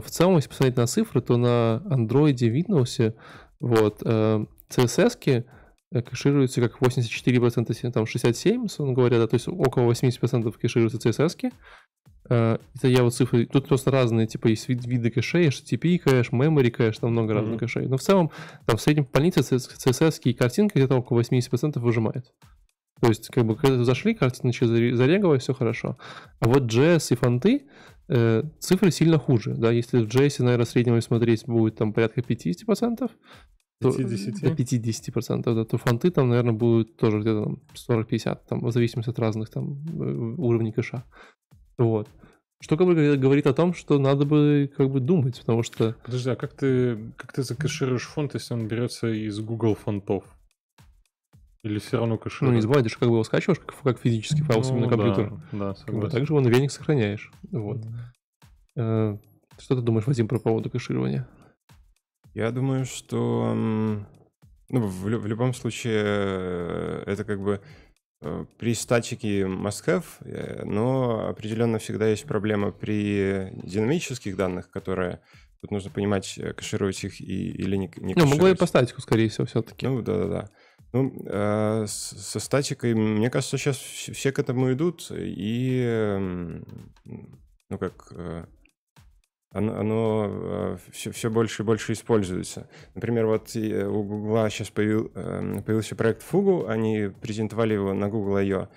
в 0.00 0.10
целом, 0.10 0.36
если 0.36 0.48
посмотреть 0.48 0.76
на 0.76 0.86
цифры, 0.86 1.20
то 1.20 1.36
на 1.36 1.82
Android 1.86 2.36
и 2.38 2.50
Windows 2.62 3.14
вот, 3.60 4.02
э, 4.04 4.44
CSS-ки 4.70 5.44
э, 5.92 6.02
кэшируются 6.02 6.60
как 6.60 6.80
84%, 6.80 7.72
се- 7.74 7.90
там 7.90 8.04
67%, 8.06 8.64
условно 8.64 8.94
говоря, 8.94 9.18
да, 9.18 9.26
то 9.26 9.34
есть 9.34 9.46
около 9.48 9.84
80% 9.84 10.52
кэшируются 10.58 10.98
CSS-ки, 10.98 11.52
Э, 12.30 12.56
Это 12.74 12.88
я 12.88 13.02
вот 13.02 13.14
цифры, 13.14 13.44
тут 13.44 13.68
просто 13.68 13.90
разные, 13.90 14.26
типа 14.26 14.46
есть 14.48 14.66
вид- 14.66 14.86
виды 14.86 15.10
кэшей, 15.10 15.48
HTTP 15.48 15.98
кэш, 15.98 16.30
memory 16.32 16.70
кэш, 16.70 16.96
там 16.96 17.10
много 17.12 17.34
разных 17.34 17.50
Мгм. 17.56 17.58
кэшей. 17.58 17.86
Но 17.86 17.98
в 17.98 18.00
целом, 18.00 18.30
там 18.64 18.78
в 18.78 18.80
среднем 18.80 19.04
по 19.04 19.18
больнице 19.18 19.40
CSS 19.40 20.20
и 20.24 20.32
картинка 20.32 20.78
где-то 20.78 20.96
около 20.96 21.18
80% 21.18 21.82
выжимает. 21.82 22.32
То 23.02 23.08
есть, 23.08 23.28
как 23.28 23.44
бы, 23.44 23.56
когда 23.56 23.84
зашли, 23.84 24.14
картинка 24.14 24.46
начала 24.46 24.70
зареговать, 24.96 25.42
все 25.42 25.52
хорошо. 25.52 25.98
А 26.40 26.48
вот 26.48 26.62
JS 26.62 27.12
и 27.12 27.16
фонты, 27.16 27.56
э, 27.56 27.68
цифры 28.08 28.90
сильно 28.90 29.18
хуже. 29.18 29.54
Да? 29.54 29.72
Если 29.72 30.02
в 30.02 30.08
JS, 30.08 30.42
наверное, 30.42 30.66
в 30.66 30.68
среднем 30.68 31.00
смотреть 31.00 31.46
будет 31.46 31.76
там 31.76 31.92
порядка 31.92 32.20
50%, 32.20 33.10
то, 33.80 33.92
50? 33.92 34.40
до 34.40 34.48
50%, 34.50 35.54
да, 35.54 35.64
то 35.64 35.78
фонты 35.78 36.10
там, 36.10 36.28
наверное, 36.28 36.52
будут 36.52 36.96
тоже 36.96 37.20
где-то 37.20 37.44
там 37.44 37.60
40-50, 37.74 38.38
там, 38.48 38.60
в 38.60 38.72
зависимости 38.72 39.10
от 39.10 39.18
разных 39.18 39.50
там 39.50 39.84
э, 39.86 40.34
уровней 40.38 40.72
кэша. 40.72 41.04
Вот. 41.76 42.08
Что 42.60 42.76
как 42.76 42.86
бы 42.86 42.94
говорит- 42.94 43.20
говорит 43.20 43.46
о 43.46 43.52
том, 43.52 43.74
что 43.74 43.98
надо 43.98 44.24
бы 44.24 44.70
как 44.76 44.90
бы 44.90 45.00
думать, 45.00 45.38
потому 45.40 45.62
что 45.62 45.96
Подожди, 46.04 46.30
а 46.30 46.36
как 46.36 46.54
ты, 46.54 46.96
как 47.16 47.32
ты 47.32 47.42
закэшируешь 47.42 48.06
фонд, 48.06 48.34
если 48.34 48.54
он 48.54 48.68
берется 48.68 49.08
из 49.08 49.38
Google 49.40 49.74
фонтов? 49.74 50.24
Или 51.64 51.78
все 51.78 51.96
равно 51.96 52.14
ну, 52.14 52.18
кэшируешь? 52.18 52.54
не 52.54 52.60
забывай, 52.60 52.82
ты 52.82 52.90
же 52.90 52.96
как 52.96 53.08
бы 53.08 53.14
его 53.14 53.24
скачиваешь 53.24 53.58
как, 53.58 53.74
как 53.82 53.98
физический 53.98 54.42
файл 54.42 54.62
себе 54.62 54.80
на 54.80 54.82
Ну, 54.82 54.88
компьютер. 54.90 55.32
Да, 55.50 55.72
да, 55.72 55.74
Как 55.86 55.94
бы 55.94 56.10
также 56.10 56.32
его 56.32 56.40
на 56.40 56.48
веник 56.48 56.70
сохраняешь. 56.70 57.32
Вот. 57.50 57.78
Э, 58.76 59.16
Что 59.58 59.76
ты 59.76 59.80
думаешь, 59.80 60.06
Вадим, 60.06 60.28
про 60.28 60.38
поводу 60.38 60.68
кэширования? 60.68 61.26
Я 62.34 62.50
думаю, 62.50 62.84
что 62.84 63.54
ну, 63.54 64.80
в, 64.80 65.04
в 65.04 65.26
любом 65.26 65.54
случае 65.54 66.02
э, 66.04 67.02
это 67.06 67.24
как 67.24 67.40
бы 67.40 67.60
э, 68.20 68.44
при 68.58 68.74
статике 68.74 69.46
э, 69.46 70.64
но 70.64 71.28
определенно 71.28 71.78
всегда 71.78 72.08
есть 72.08 72.24
проблема 72.24 72.72
при 72.72 73.50
динамических 73.62 74.36
данных, 74.36 74.70
которые 74.70 75.20
тут 75.60 75.70
нужно 75.70 75.90
понимать, 75.90 76.38
кэшировать 76.56 77.02
их 77.04 77.20
и, 77.20 77.52
или 77.52 77.76
не, 77.76 77.90
не 77.96 78.14
Ну, 78.14 78.26
мы 78.26 78.36
говорим 78.36 78.56
кэшировать. 78.56 78.58
по 78.58 78.66
статику, 78.66 79.00
скорее 79.00 79.28
всего, 79.28 79.46
все-таки. 79.46 79.86
Ну, 79.86 80.02
да-да-да. 80.02 80.50
Ну, 80.94 81.12
э, 81.26 81.86
со 81.88 82.38
статикой, 82.38 82.94
мне 82.94 83.28
кажется, 83.28 83.58
сейчас 83.58 83.78
все 83.78 84.30
к 84.30 84.38
этому 84.38 84.72
идут, 84.72 85.10
и, 85.10 85.82
эм, 85.84 86.64
ну, 87.68 87.78
как, 87.78 88.12
э, 88.12 88.44
оно, 89.50 89.76
оно 89.76 90.78
все, 90.92 91.10
все 91.10 91.30
больше 91.30 91.62
и 91.62 91.66
больше 91.66 91.94
используется. 91.94 92.70
Например, 92.94 93.26
вот 93.26 93.56
э, 93.56 93.84
у 93.88 94.04
Гугла 94.04 94.48
сейчас 94.50 94.70
появился 94.70 95.96
проект 95.96 96.22
Fugu, 96.22 96.68
они 96.70 97.10
презентовали 97.20 97.74
его 97.74 97.92
на 97.92 98.08
Google 98.08 98.36
I.O., 98.36 98.62
э, 98.62 98.68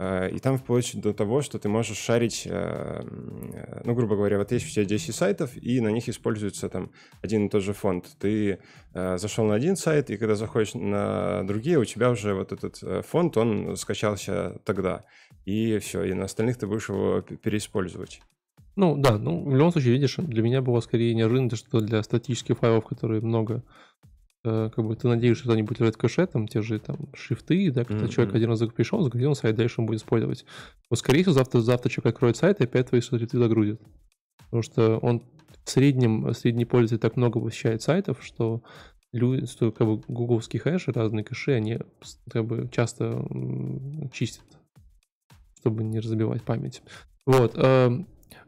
и 0.00 0.38
там 0.40 0.58
вплоть 0.58 1.00
до 1.00 1.12
того, 1.12 1.40
что 1.40 1.58
ты 1.60 1.68
можешь 1.68 1.98
шарить, 1.98 2.42
э, 2.46 2.50
м, 2.50 3.54
ну, 3.84 3.94
грубо 3.94 4.16
говоря, 4.16 4.38
вот 4.38 4.50
есть 4.50 4.66
у 4.66 4.70
тебя 4.70 4.84
10 4.84 5.14
сайтов, 5.14 5.56
и 5.56 5.80
на 5.80 5.88
них 5.88 6.08
используется 6.08 6.68
там 6.68 6.90
один 7.22 7.46
и 7.46 7.48
тот 7.48 7.62
же 7.62 7.72
фонд. 7.74 8.06
Ты 8.18 8.58
э, 8.92 9.18
зашел 9.18 9.44
на 9.44 9.54
один 9.54 9.76
сайт, 9.76 10.10
и 10.10 10.16
когда 10.16 10.34
заходишь 10.34 10.74
на 10.74 11.44
другие, 11.44 11.78
у 11.78 11.84
тебя 11.84 12.10
уже 12.10 12.34
вот 12.34 12.50
этот 12.50 12.82
э, 12.82 13.02
фонд, 13.02 13.36
он 13.36 13.76
скачался 13.76 14.60
тогда. 14.64 15.04
И 15.44 15.78
все, 15.78 16.02
и 16.02 16.12
на 16.12 16.24
остальных 16.24 16.56
ты 16.56 16.66
будешь 16.66 16.88
его 16.88 17.20
переиспользовать. 17.20 18.20
Ну, 18.74 18.96
да, 18.96 19.16
ну, 19.16 19.44
в 19.44 19.54
любом 19.54 19.70
случае, 19.70 19.92
видишь, 19.92 20.16
для 20.16 20.42
меня 20.42 20.60
было 20.60 20.80
скорее 20.80 21.14
неожиданно, 21.14 21.54
что 21.54 21.80
для 21.80 22.02
статических 22.02 22.58
файлов, 22.58 22.84
которые 22.84 23.20
много, 23.20 23.62
э, 23.62 24.13
как 24.44 24.76
бы 24.76 24.94
ты 24.94 25.08
надеешься, 25.08 25.44
что 25.44 25.52
они 25.54 25.62
будут 25.62 25.80
лежать 25.80 25.94
в 25.94 25.98
кэше, 25.98 26.26
там 26.26 26.46
те 26.46 26.60
же 26.60 26.78
там 26.78 26.96
шрифты, 27.14 27.70
да, 27.70 27.84
когда 27.84 28.04
Мгм. 28.04 28.12
человек 28.12 28.34
один 28.34 28.50
раз 28.50 28.60
пришел, 28.60 29.02
загрузил 29.02 29.34
сайт, 29.34 29.56
дальше 29.56 29.80
он 29.80 29.86
будет 29.86 30.00
использовать. 30.00 30.44
Вот, 30.90 30.98
скорее 30.98 31.22
всего, 31.22 31.32
завтра, 31.32 31.60
завтра 31.60 31.88
человек 31.88 32.14
откроет 32.14 32.36
сайт 32.36 32.60
и 32.60 32.64
опять 32.64 32.88
твои 32.88 33.00
шрифты 33.00 33.38
загрузит. 33.38 33.80
Потому 34.44 34.62
что 34.62 34.98
он 34.98 35.22
в 35.64 35.70
среднем, 35.70 36.32
средний 36.34 36.66
пользователь 36.66 37.00
так 37.00 37.16
много 37.16 37.40
посещает 37.40 37.80
сайтов, 37.80 38.18
что 38.22 38.62
люди, 39.12 39.46
что 39.46 39.72
как 39.72 39.86
бы 39.86 40.02
гугловские 40.08 40.60
хэши, 40.60 40.92
разные 40.92 41.24
кэши, 41.24 41.52
они 41.52 41.78
как 42.30 42.44
бы 42.44 42.68
часто 42.70 43.26
чистят, 44.12 44.44
чтобы 45.58 45.84
не 45.84 46.00
разбивать 46.00 46.42
память. 46.42 46.82
Вот. 47.24 47.56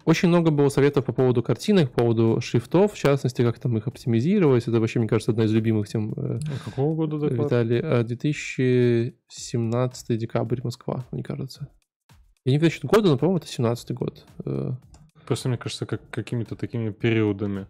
Очень 0.06 0.28
много 0.28 0.52
было 0.52 0.68
советов 0.68 1.04
по 1.04 1.12
поводу 1.12 1.42
картинок, 1.42 1.90
по 1.90 2.02
поводу 2.02 2.40
шрифтов, 2.40 2.92
в 2.92 2.96
частности, 2.96 3.42
как 3.42 3.58
там 3.58 3.76
их 3.76 3.88
оптимизировать. 3.88 4.68
Это 4.68 4.78
вообще, 4.78 5.00
мне 5.00 5.08
кажется, 5.08 5.32
одна 5.32 5.42
из 5.44 5.52
любимых 5.52 5.88
тем 5.88 6.12
э, 6.12 6.38
А 6.46 6.58
Какого 6.64 6.94
года 6.94 7.18
доклад? 7.18 7.46
Виталий. 7.46 7.80
Э, 7.82 8.04
2017 8.04 10.16
декабрь, 10.16 10.60
Москва, 10.62 11.04
мне 11.10 11.24
кажется. 11.24 11.68
Я 12.44 12.52
не 12.52 12.60
точно 12.60 12.88
года, 12.88 13.08
но, 13.08 13.18
по-моему, 13.18 13.38
это 13.38 13.48
17 13.48 13.90
год. 13.94 14.24
Э, 14.44 14.74
Просто 15.26 15.48
мне 15.48 15.58
кажется, 15.58 15.86
как 15.86 16.08
какими-то 16.10 16.54
такими 16.54 16.90
периодами 16.90 17.66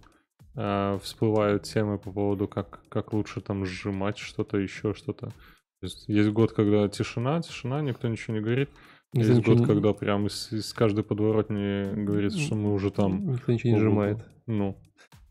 а, 0.54 0.98
всплывают 0.98 1.62
темы 1.62 1.98
по 1.98 2.12
поводу, 2.12 2.46
как, 2.48 2.80
как 2.90 3.14
лучше 3.14 3.40
там 3.40 3.64
сжимать 3.64 4.18
что-то, 4.18 4.58
еще 4.58 4.92
что-то. 4.92 5.28
То 5.28 5.82
есть, 5.82 6.06
есть 6.06 6.28
год, 6.30 6.52
когда 6.52 6.86
тишина, 6.88 7.40
тишина, 7.40 7.80
никто 7.80 8.08
ничего 8.08 8.36
не 8.36 8.42
говорит. 8.42 8.68
Никто 9.12 9.28
Есть 9.28 9.38
ничего 9.40 9.54
год, 9.54 9.60
не- 9.60 9.66
когда 9.66 9.92
прям 9.92 10.26
из, 10.26 10.52
из 10.52 10.72
каждой 10.72 11.04
подворотни 11.04 12.04
говорится, 12.04 12.38
что 12.38 12.54
мы 12.54 12.72
уже 12.72 12.90
там. 12.90 13.32
Никто 13.32 13.52
ничего 13.52 13.72
не 13.72 13.78
сжимает. 13.78 14.18
Ну, 14.46 14.78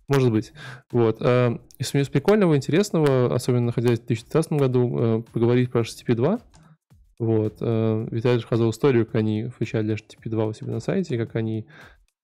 Может 0.07 0.31
быть. 0.31 0.53
Вот. 0.91 1.17
а, 1.21 1.59
Из 1.77 1.91
прикольного, 2.09 2.55
интересного, 2.55 3.33
особенно 3.33 3.67
находясь 3.67 3.99
в 3.99 4.05
2019 4.05 4.51
году, 4.53 4.99
э, 4.99 5.23
поговорить 5.33 5.71
про 5.71 5.81
HTTP 5.81 6.15
2. 6.15 6.39
Вот. 7.19 7.57
э, 7.61 8.07
Виталий 8.11 8.37
рассказывал 8.37 8.71
историю, 8.71 9.05
как 9.05 9.15
они 9.15 9.45
включали 9.47 9.95
HTTP 9.95 10.29
2 10.29 10.45
у 10.45 10.53
себя 10.53 10.73
на 10.73 10.79
сайте, 10.79 11.17
как 11.17 11.35
они 11.35 11.65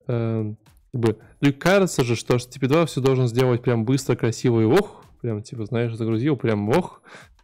э, 0.08 0.54
как 0.92 1.02
бы, 1.02 1.18
ну 1.40 1.50
и 1.50 1.54
кажется 1.54 2.04
же, 2.04 2.16
что 2.16 2.36
HTTP 2.36 2.68
2 2.68 2.86
все 2.86 3.02
должен 3.02 3.28
сделать 3.28 3.62
прям 3.62 3.86
быстро, 3.86 4.16
красиво 4.16 4.60
и 4.62 4.66
ох, 4.66 5.06
прям 5.22 5.42
типа, 5.42 5.66
знаешь, 5.66 5.96
загрузил, 5.96 6.36
прям 6.36 6.68
ох, 6.70 7.02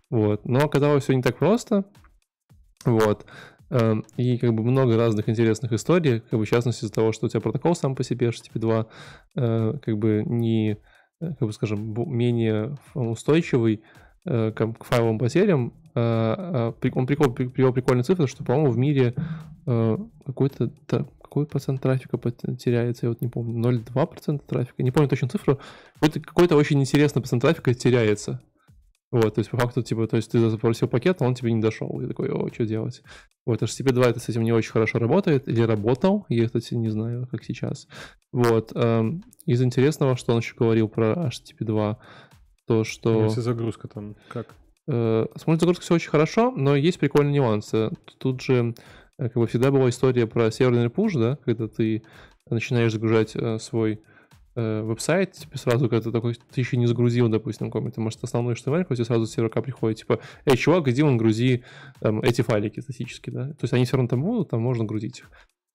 вот. 0.10 0.46
Но 0.46 0.60
оказалось 0.60 1.04
все 1.04 1.14
не 1.14 1.22
так 1.22 1.38
просто, 1.38 1.86
вот. 2.86 3.26
Эм, 3.70 4.06
И 4.18 4.38
как 4.38 4.54
бы 4.54 4.64
много 4.64 4.96
разных 4.98 5.28
интересных 5.30 5.74
историй, 5.74 6.22
как 6.22 6.40
бы 6.40 6.46
в 6.46 6.50
частности 6.50 6.84
из-за 6.86 6.94
того, 6.94 7.12
что 7.12 7.26
у 7.26 7.30
тебя 7.30 7.42
протокол 7.42 7.76
сам 7.76 7.96
по 7.96 8.04
себе 8.04 8.28
HTTP 8.30 8.60
2 8.60 8.88
э, 9.36 9.74
как 9.84 9.98
бы 9.98 10.24
не, 10.26 10.78
э, 11.20 11.34
как 11.40 11.48
бы 11.48 11.52
скажем, 11.54 11.94
менее 12.10 12.74
ф- 12.74 12.96
устойчивый 12.96 13.82
э, 14.26 14.52
к, 14.52 14.84
файловым 14.84 15.20
потерям. 15.20 15.74
э, 15.96 16.00
э, 16.00 16.74
при- 16.80 16.92
Он 16.96 17.08
прикол, 17.08 17.34
при- 17.34 17.48
привел 17.48 17.74
прикольную 17.74 18.04
цифру, 18.04 18.28
что, 18.28 18.44
по-моему, 18.44 18.72
в 18.72 18.78
мире 18.78 19.14
э, 19.66 19.98
какой-то 20.26 20.72
какой 21.22 21.46
процент 21.46 21.82
трафика 21.82 22.18
теряется, 22.58 23.06
я 23.06 23.10
вот 23.10 23.20
не 23.22 23.28
помню, 23.28 23.60
0,2% 23.60 24.42
трафика, 24.48 24.82
не 24.82 24.92
помню 24.92 25.10
точно 25.10 25.28
цифру, 25.28 25.60
какой-то, 25.96 26.20
какой-то 26.22 26.56
очень 26.56 26.80
интересный 26.80 27.22
процент 27.22 27.42
трафика 27.42 27.74
теряется. 27.74 28.42
Вот, 29.18 29.34
то 29.34 29.40
есть 29.40 29.50
по 29.50 29.58
факту, 29.58 29.82
типа, 29.82 30.06
то 30.08 30.16
есть 30.16 30.32
ты 30.32 30.50
запросил 30.50 30.88
пакет, 30.88 31.22
а 31.22 31.26
он 31.26 31.34
тебе 31.34 31.52
не 31.52 31.60
дошел. 31.60 32.00
И 32.02 32.08
такой, 32.08 32.30
о, 32.30 32.54
что 32.54 32.66
делать? 32.66 33.02
Вот, 33.48 33.64
HTTP2 33.64 34.06
это 34.06 34.20
с 34.20 34.30
этим 34.30 34.44
не 34.44 34.52
очень 34.52 34.72
хорошо 34.72 35.00
работает, 35.00 35.48
или 35.48 35.62
работал, 35.62 36.28
я, 36.30 36.46
кстати, 36.46 36.76
не 36.76 36.90
знаю, 36.90 37.28
как 37.32 37.44
сейчас. 37.44 37.88
Вот, 38.32 38.74
эм, 38.76 39.24
из 39.48 39.64
интересного, 39.64 40.18
что 40.18 40.34
он 40.34 40.40
еще 40.40 40.54
говорил 40.56 40.88
про 40.88 41.30
HTTP2, 41.30 41.96
то, 42.68 42.84
что... 42.84 43.24
Если 43.24 43.42
загрузка 43.42 43.88
там 43.88 44.18
как? 44.30 44.54
Э, 44.88 45.26
с 45.36 45.46
загрузкой 45.46 45.84
все 45.84 45.96
очень 45.96 46.12
хорошо, 46.12 46.52
но 46.52 46.76
есть 46.76 47.00
прикольные 47.00 47.34
нюансы. 47.34 47.90
Тут 48.20 48.42
же, 48.42 48.76
э, 49.18 49.30
как 49.30 49.38
бы 49.38 49.48
всегда 49.48 49.72
была 49.72 49.90
история 49.90 50.28
про 50.28 50.52
серверный 50.52 50.92
пуш, 50.92 51.14
да, 51.14 51.38
когда 51.44 51.68
ты 51.68 52.04
начинаешь 52.50 52.92
загружать 52.92 53.36
э, 53.36 53.58
свой 53.58 54.02
э, 54.58 54.82
веб-сайт, 54.82 55.34
тебе 55.34 55.58
сразу, 55.58 55.88
когда 55.88 56.02
ты 56.02 56.12
такой, 56.12 56.34
ты 56.34 56.62
еще 56.62 56.76
не 56.78 56.88
загрузил, 56.88 57.30
допустим, 57.30 57.72
какой-то, 57.72 58.02
может, 58.02 58.24
основной 58.24 58.56
HTML, 58.56 58.86
хоть 58.86 59.06
сразу 59.06 59.26
с 59.26 59.32
сервака 59.32 59.62
приходит, 59.62 60.00
типа, 60.00 60.20
эй, 60.46 60.58
чувак, 60.58 60.88
иди 60.88 61.04
вон 61.04 61.18
грузи 61.18 61.64
там, 62.00 62.22
эти 62.22 62.42
файлики 62.42 62.80
статически, 62.80 63.30
да, 63.30 63.50
то 63.50 63.60
есть 63.62 63.74
они 63.74 63.86
все 63.86 63.98
равно 63.98 64.10
там 64.10 64.22
будут, 64.22 64.50
там 64.50 64.62
можно 64.62 64.84
грузить 64.84 65.20
их. 65.20 65.32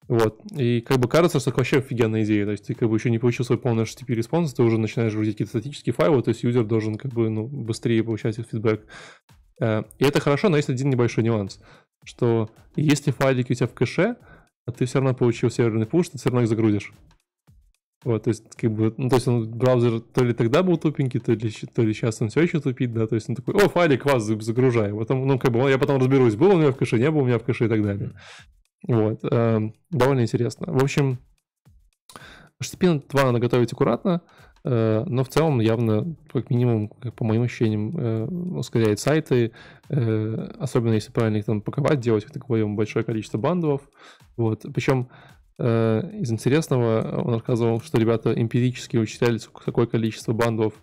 Вот. 0.09 0.41
И 0.59 0.81
как 0.81 0.99
бы 0.99 1.09
кажется, 1.09 1.39
что 1.39 1.51
это 1.51 1.59
вообще 1.59 1.79
офигенная 1.79 2.25
идея. 2.25 2.45
То 2.45 2.51
есть 2.51 2.67
ты 2.67 2.75
как 2.75 2.89
бы 2.89 2.97
еще 2.97 3.09
не 3.09 3.19
получил 3.19 3.45
свой 3.45 3.59
полный 3.59 3.85
HTTP 3.85 4.15
response, 4.15 4.53
ты 4.53 4.63
уже 4.63 4.79
начинаешь 4.79 5.15
грузить 5.15 5.35
какие-то 5.35 5.51
статические 5.51 5.93
файлы, 5.93 6.21
то 6.23 6.31
есть 6.31 6.43
юзер 6.43 6.65
должен 6.65 6.97
как 6.97 7.13
бы 7.13 7.31
ну, 7.31 7.47
быстрее 7.47 8.03
получать 8.03 8.39
их 8.39 8.47
фидбэк. 8.47 8.85
Э, 9.61 9.85
и 9.99 10.05
это 10.05 10.21
хорошо, 10.21 10.49
но 10.49 10.57
есть 10.57 10.69
один 10.69 10.91
небольшой 10.91 11.25
нюанс, 11.25 11.61
что 12.05 12.51
если 12.75 13.13
файлики 13.13 13.53
у 13.53 13.55
тебя 13.55 13.69
в 13.69 13.75
кэше, 13.75 14.17
а 14.67 14.73
ты 14.73 14.87
все 14.87 14.99
равно 14.99 15.15
получил 15.15 15.51
серверный 15.51 15.87
пуш, 15.87 16.09
ты 16.09 16.19
все 16.19 16.29
равно 16.29 16.43
их 16.43 16.49
загрузишь. 16.49 16.93
Вот, 18.05 18.25
то 18.25 18.31
есть, 18.31 18.45
как 18.57 18.73
бы, 18.73 18.93
ну, 18.97 19.09
то 19.09 19.17
есть 19.17 19.29
он 19.29 19.49
браузер 19.49 20.01
то 20.01 20.25
ли 20.25 20.33
тогда 20.33 20.63
был 20.63 20.77
тупенький, 20.77 21.21
то 21.21 21.33
ли, 21.33 21.51
то 21.75 21.83
ли 21.83 21.95
сейчас 21.95 22.21
он 22.21 22.31
все 22.31 22.43
еще 22.43 22.61
тупит, 22.61 22.93
да, 22.93 23.07
то 23.07 23.15
есть 23.15 23.29
он 23.29 23.37
такой, 23.37 23.55
о, 23.55 23.69
файлик, 23.69 24.05
щас 24.05 24.25
загружаю, 24.25 24.97
потом, 24.99 25.27
ну, 25.27 25.39
как 25.39 25.53
бы, 25.53 25.71
я 25.71 25.79
потом 25.79 25.99
разберусь, 25.99 26.35
был 26.35 26.55
у 26.55 26.59
меня 26.59 26.73
в 26.73 26.77
кэше, 26.77 26.99
не 26.99 27.11
был 27.11 27.21
у 27.21 27.25
меня 27.25 27.39
в 27.39 27.45
кэше 27.45 27.67
и 27.67 27.69
так 27.69 27.83
далее. 27.83 28.13
Вот, 28.89 29.21
э, 29.23 29.61
довольно 29.91 30.23
интересно. 30.23 30.73
В 30.73 30.83
общем, 30.83 31.19
HTTP 32.61 33.05
2 33.09 33.25
надо 33.25 33.39
готовить 33.39 33.73
аккуратно, 33.73 34.23
э, 34.65 35.05
но 35.07 35.23
в 35.23 35.29
целом 35.29 35.61
явно, 35.61 36.17
как 36.33 36.51
минимум, 36.51 36.89
как 36.89 37.15
по 37.15 37.25
моим 37.25 37.43
ощущениям, 37.43 37.97
э, 37.97 38.25
ускоряет 38.25 38.99
сайты, 38.99 39.53
э, 39.89 40.49
особенно 40.59 40.95
если 40.95 41.13
правильно 41.13 41.37
их 41.37 41.45
там 41.45 41.61
паковать, 41.61 42.01
делать, 42.01 42.25
как 42.25 42.33
такое 42.33 42.67
большое 42.67 43.05
количество 43.05 43.39
бандов. 43.39 43.83
Вот, 44.37 44.65
причем 44.75 45.09
из 45.63 46.33
интересного 46.33 47.23
он 47.23 47.35
рассказывал, 47.35 47.81
что 47.81 47.99
ребята 47.99 48.33
эмпирически 48.33 48.97
вычисляли, 48.97 49.39
какое 49.65 49.87
количество 49.87 50.33
бандов 50.33 50.75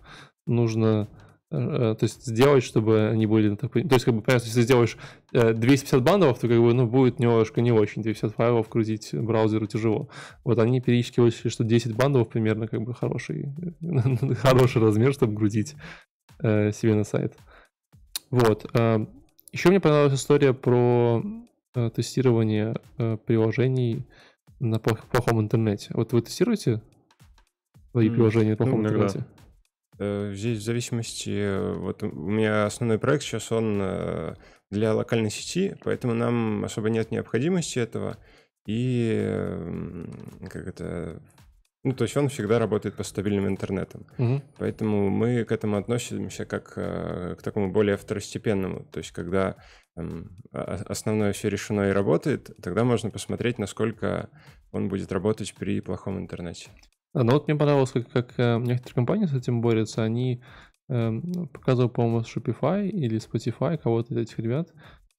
нужно 0.46 1.08
э, 1.50 1.94
то 1.98 2.02
есть 2.02 2.24
сделать, 2.24 2.64
чтобы 2.64 3.08
они 3.08 3.26
были... 3.26 3.54
То 3.56 3.68
есть, 3.74 4.04
как 4.04 4.14
бы, 4.14 4.22
понятно, 4.22 4.46
если 4.46 4.62
сделаешь 4.62 4.96
250 5.32 5.92
э, 5.92 5.98
бандов, 6.02 6.38
то 6.38 6.48
как 6.48 6.58
бы, 6.58 6.72
ну, 6.72 6.86
будет 6.86 7.18
немножко 7.18 7.60
не 7.60 7.72
очень. 7.72 8.02
250 8.02 8.36
файлов 8.36 8.68
грузить 8.68 9.10
браузеру 9.12 9.66
тяжело. 9.66 10.08
Вот 10.44 10.58
они 10.58 10.80
периодически 10.80 11.20
вычислили, 11.20 11.50
что 11.50 11.64
10 11.64 11.94
бандов 11.96 12.28
примерно 12.28 12.66
как 12.66 12.82
бы 12.82 12.94
хороший, 12.94 13.54
хороший 14.36 14.82
размер, 14.82 15.12
чтобы 15.12 15.34
грузить 15.34 15.74
себе 16.40 16.94
на 16.94 17.04
сайт. 17.04 17.36
Вот. 18.30 18.64
Еще 19.52 19.68
мне 19.68 19.78
понравилась 19.78 20.18
история 20.18 20.54
про 20.54 21.22
тестирование 21.94 22.76
приложений 23.26 24.06
на 24.60 24.78
плохом 24.78 25.40
интернете. 25.40 25.90
Вот 25.94 26.12
вы 26.12 26.22
тестируете 26.22 26.80
свои 27.90 28.08
mm, 28.08 28.14
приложения 28.14 28.50
на 28.50 28.56
плохом 28.56 28.82
ну, 28.82 28.88
интернете? 28.88 29.24
Э, 29.98 30.32
здесь 30.34 30.58
в 30.58 30.62
зависимости, 30.62 31.76
вот 31.76 32.02
у 32.02 32.08
меня 32.08 32.66
основной 32.66 32.98
проект 32.98 33.24
сейчас, 33.24 33.50
он 33.50 33.78
э, 33.80 34.34
для 34.70 34.94
локальной 34.94 35.30
сети, 35.30 35.76
поэтому 35.82 36.14
нам 36.14 36.64
особо 36.64 36.90
нет 36.90 37.10
необходимости 37.10 37.78
этого. 37.78 38.18
И 38.66 39.34
как 40.48 40.68
это, 40.68 41.22
ну, 41.82 41.92
то 41.92 42.04
есть 42.04 42.16
он 42.16 42.28
всегда 42.28 42.58
работает 42.58 42.94
по 42.94 43.02
стабильным 43.02 43.48
интернетам. 43.48 44.06
Угу. 44.18 44.42
Поэтому 44.58 45.08
мы 45.08 45.44
к 45.44 45.52
этому 45.52 45.78
относимся 45.78 46.44
как 46.44 46.74
э, 46.76 47.36
к 47.38 47.42
такому 47.42 47.72
более 47.72 47.96
второстепенному. 47.96 48.84
То 48.92 48.98
есть 48.98 49.12
когда 49.12 49.56
там, 50.00 50.28
основное 50.52 51.32
все 51.32 51.48
решено 51.48 51.88
и 51.88 51.92
работает, 51.92 52.50
тогда 52.62 52.84
можно 52.84 53.10
посмотреть, 53.10 53.58
насколько 53.58 54.30
он 54.72 54.88
будет 54.88 55.12
работать 55.12 55.54
при 55.54 55.80
плохом 55.80 56.18
интернете. 56.18 56.70
Да, 57.12 57.24
ну 57.24 57.32
вот 57.32 57.48
мне 57.48 57.56
понравилось, 57.56 57.90
как, 57.90 58.08
как 58.10 58.34
э, 58.38 58.58
некоторые 58.58 58.94
компании 58.94 59.26
с 59.26 59.34
этим 59.34 59.60
борются. 59.60 60.02
Они 60.02 60.42
э, 60.88 61.20
показывал, 61.52 61.90
по-моему, 61.90 62.20
Shopify 62.20 62.88
или 62.88 63.18
Spotify, 63.18 63.76
кого-то 63.78 64.14
из 64.14 64.18
этих 64.18 64.38
ребят, 64.38 64.72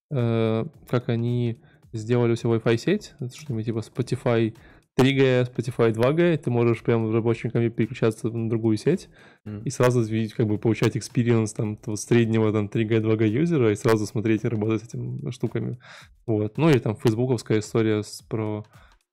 э, 0.09 0.65
как 0.89 1.09
они 1.09 1.61
сделали 1.93 2.31
у 2.31 2.35
себя 2.35 2.51
Wi-Fi 2.51 2.77
сеть, 2.77 3.13
что-нибудь 3.35 3.65
типа 3.65 3.79
Spotify 3.79 4.55
3G, 4.99 5.49
Spotify 5.51 5.93
2G, 5.93 6.37
ты 6.37 6.51
можешь 6.51 6.83
прямо 6.83 7.07
в 7.07 7.13
рабочем 7.13 7.49
компе 7.49 7.69
переключаться 7.69 8.29
на 8.29 8.49
другую 8.49 8.77
сеть 8.77 9.09
mm. 9.45 9.63
и 9.63 9.69
сразу 9.69 10.01
видеть, 10.01 10.33
как 10.33 10.47
бы 10.47 10.57
получать 10.57 10.95
experience 10.97 11.55
там 11.55 11.77
среднего 11.95 12.51
там 12.51 12.67
3G, 12.67 13.01
2G 13.01 13.27
юзера 13.27 13.71
и 13.71 13.75
сразу 13.75 14.05
смотреть 14.05 14.43
и 14.43 14.49
работать 14.49 14.81
с 14.81 14.87
этими 14.87 15.31
штуками. 15.31 15.79
Вот. 16.25 16.57
Ну 16.57 16.69
и 16.69 16.77
там 16.79 16.95
фейсбуковская 16.95 17.59
история 17.59 18.03
с, 18.03 18.21
про 18.21 18.65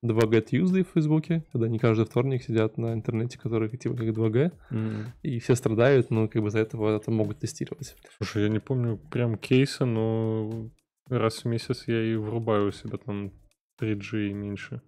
2G 0.05 0.49
Tuesday 0.51 0.85
в 0.85 0.93
Фейсбуке, 0.95 1.45
когда 1.53 1.67
они 1.67 1.79
каждый 1.79 2.07
вторник 2.07 2.43
сидят 2.43 2.77
на 2.77 2.93
интернете, 2.93 3.39
который 3.39 3.69
типа 3.69 3.97
как 3.97 4.09
2G, 4.09 4.53
mm. 4.71 5.05
и 5.23 5.39
все 5.39 5.55
страдают, 5.55 6.11
но 6.11 6.29
как 6.29 6.43
бы 6.43 6.51
за 6.51 6.59
этого 6.59 6.97
это 6.97 7.11
могут 7.11 7.39
тестировать. 7.39 7.97
Слушай, 8.17 8.45
я 8.45 8.49
не 8.49 8.59
помню 8.59 8.99
прям 9.11 9.37
кейса, 9.37 9.85
но 9.85 10.71
раз 11.09 11.45
в 11.45 11.45
месяц 11.47 11.85
я 11.87 12.03
и 12.03 12.17
врубаю 12.17 12.69
у 12.69 12.73
себя 12.73 12.99
там 12.99 13.33
3G 13.81 14.31
и 14.31 14.33
меньше. 14.33 14.83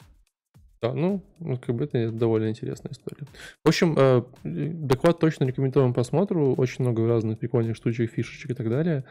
Да, 0.82 0.94
ну, 0.94 1.22
как 1.38 1.74
бы 1.74 1.84
это 1.84 2.10
довольно 2.10 2.48
интересная 2.48 2.92
история. 2.92 3.26
В 3.62 3.68
общем, 3.68 3.94
э, 3.98 4.22
доклад 4.44 5.18
точно 5.18 5.44
рекомендуем 5.44 5.92
просмотру. 5.92 6.54
Очень 6.54 6.84
много 6.84 7.06
разных 7.06 7.38
прикольных 7.38 7.76
штучек, 7.76 8.10
фишечек 8.10 8.52
и 8.52 8.54
так 8.54 8.70
далее. 8.70 9.04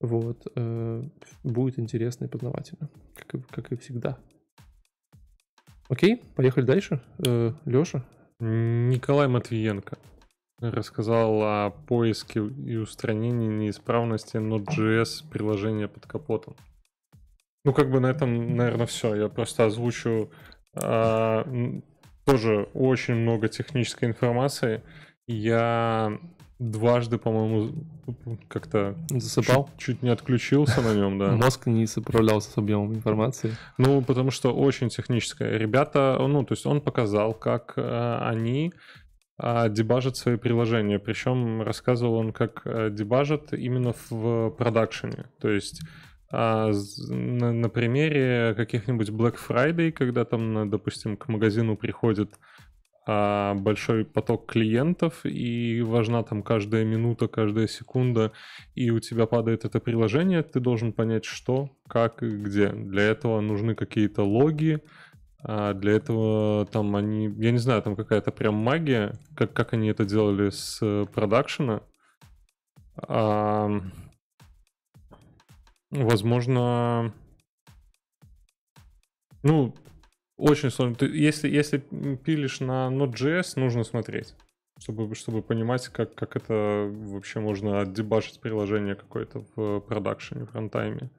Вот. 0.00 0.46
Э, 0.56 1.02
будет 1.44 1.78
интересно 1.78 2.24
и 2.24 2.28
познавательно, 2.28 2.88
как 3.14 3.34
и, 3.34 3.42
как 3.50 3.72
и 3.72 3.76
всегда. 3.76 4.18
Окей, 5.90 6.22
поехали 6.36 6.64
дальше. 6.64 7.02
Э, 7.26 7.52
Леша? 7.66 8.02
Николай 8.38 9.28
Матвиенко 9.28 9.98
рассказал 10.60 11.42
о 11.42 11.70
поиске 11.70 12.40
и 12.40 12.76
устранении 12.76 13.48
неисправности 13.48 14.36
Node.js 14.36 15.28
приложения 15.30 15.88
под 15.88 16.06
капотом. 16.06 16.56
Ну, 17.64 17.74
как 17.74 17.90
бы 17.90 18.00
на 18.00 18.06
этом, 18.06 18.56
наверное, 18.56 18.86
все. 18.86 19.14
Я 19.14 19.28
просто 19.28 19.66
озвучу 19.66 20.30
тоже 20.74 22.68
очень 22.74 23.14
много 23.14 23.48
технической 23.48 24.08
информации. 24.08 24.82
Я 25.26 26.18
дважды, 26.60 27.16
по-моему, 27.16 27.72
как-то 28.48 28.94
засыпал. 29.08 29.70
Чуть, 29.78 29.78
чуть 29.78 30.02
не 30.02 30.10
отключился 30.10 30.82
на 30.82 30.94
нем, 30.94 31.18
да. 31.18 31.32
Мозг 31.32 31.66
не 31.66 31.86
справлялся 31.86 32.50
с 32.50 32.58
объемом 32.58 32.94
информации. 32.94 33.56
Ну, 33.78 34.02
потому 34.02 34.30
что 34.30 34.52
очень 34.54 34.90
техническое. 34.90 35.56
Ребята, 35.56 36.18
ну, 36.20 36.44
то 36.44 36.52
есть 36.52 36.66
он 36.66 36.82
показал, 36.82 37.32
как 37.32 37.72
э, 37.76 38.18
они 38.20 38.74
э, 39.42 39.70
дебажат 39.70 40.18
свои 40.18 40.36
приложения. 40.36 40.98
Причем 40.98 41.62
рассказывал 41.62 42.14
он, 42.14 42.32
как 42.32 42.60
э, 42.66 42.90
дебажат 42.90 43.54
именно 43.54 43.94
в 44.10 44.50
продакшене. 44.50 45.26
То 45.40 45.48
есть 45.48 45.80
а, 46.32 46.70
на, 47.08 47.52
на 47.52 47.68
примере 47.68 48.54
каких-нибудь 48.56 49.10
Black 49.10 49.36
Friday, 49.36 49.90
когда 49.90 50.24
там, 50.24 50.70
допустим, 50.70 51.16
к 51.16 51.28
магазину 51.28 51.76
приходит 51.76 52.38
а, 53.06 53.54
большой 53.54 54.04
поток 54.04 54.46
клиентов, 54.46 55.24
и 55.24 55.82
важна 55.82 56.22
там 56.22 56.42
каждая 56.42 56.84
минута, 56.84 57.26
каждая 57.26 57.66
секунда, 57.66 58.32
и 58.74 58.90
у 58.90 59.00
тебя 59.00 59.26
падает 59.26 59.64
это 59.64 59.80
приложение, 59.80 60.42
ты 60.42 60.60
должен 60.60 60.92
понять, 60.92 61.24
что, 61.24 61.70
как 61.88 62.22
и 62.22 62.28
где. 62.28 62.68
Для 62.68 63.02
этого 63.02 63.40
нужны 63.40 63.74
какие-то 63.74 64.22
логи, 64.22 64.80
а 65.42 65.74
для 65.74 65.92
этого 65.92 66.66
там 66.66 66.94
они, 66.94 67.34
я 67.38 67.50
не 67.50 67.58
знаю, 67.58 67.82
там 67.82 67.96
какая-то 67.96 68.30
прям 68.30 68.54
магия, 68.54 69.14
как, 69.34 69.52
как 69.52 69.72
они 69.72 69.88
это 69.88 70.04
делали 70.04 70.50
с 70.50 70.78
э, 70.82 71.06
продакшена. 71.12 71.80
А, 73.08 73.80
Возможно, 75.90 77.12
ну, 79.42 79.74
очень 80.36 80.70
сложно. 80.70 80.94
Ты, 80.94 81.06
если, 81.06 81.48
если 81.48 81.78
пилишь 82.16 82.60
на 82.60 82.88
Node.js, 82.88 83.58
нужно 83.58 83.84
смотреть, 83.84 84.34
чтобы, 84.78 85.14
чтобы 85.14 85.42
понимать, 85.42 85.88
как, 85.88 86.14
как 86.14 86.36
это 86.36 86.88
вообще 86.90 87.40
можно 87.40 87.80
отдебашить 87.80 88.40
приложение 88.40 88.94
какое-то 88.94 89.44
в 89.54 89.80
продакшене, 89.80 90.46
в 90.46 90.54
рантайме. 90.54 91.10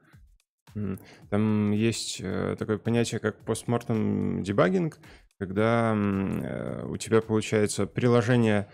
Там 1.28 1.72
есть 1.72 2.20
э, 2.22 2.56
такое 2.58 2.78
понятие, 2.78 3.20
как 3.20 3.36
постмортем 3.44 4.42
дебагинг, 4.42 4.98
когда 5.38 5.94
э, 5.94 6.86
у 6.86 6.96
тебя 6.96 7.20
получается 7.20 7.86
приложение 7.86 8.70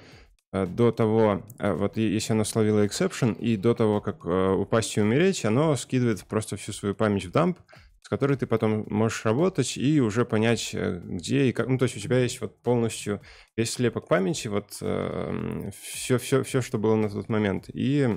до 0.52 0.92
того, 0.92 1.42
вот 1.58 1.96
если 1.96 2.32
оно 2.32 2.44
словило 2.44 2.86
exception, 2.86 3.38
и 3.38 3.56
до 3.56 3.74
того, 3.74 4.00
как 4.00 4.24
упасть 4.24 4.96
и 4.96 5.00
умереть, 5.00 5.44
оно 5.44 5.76
скидывает 5.76 6.24
просто 6.24 6.56
всю 6.56 6.72
свою 6.72 6.94
память 6.94 7.26
в 7.26 7.30
дамп, 7.30 7.58
с 8.02 8.08
которой 8.08 8.36
ты 8.36 8.46
потом 8.46 8.86
можешь 8.88 9.24
работать 9.26 9.76
и 9.76 10.00
уже 10.00 10.24
понять, 10.24 10.74
где 10.74 11.48
и 11.48 11.52
как. 11.52 11.68
Ну, 11.68 11.76
то 11.76 11.84
есть 11.84 11.96
у 11.96 12.00
тебя 12.00 12.20
есть 12.20 12.40
вот 12.40 12.62
полностью 12.62 13.20
весь 13.56 13.72
слепок 13.72 14.08
памяти, 14.08 14.48
вот 14.48 14.72
все, 14.72 16.18
все, 16.18 16.42
все, 16.42 16.62
что 16.62 16.78
было 16.78 16.94
на 16.94 17.10
тот 17.10 17.28
момент. 17.28 17.68
И 17.74 18.08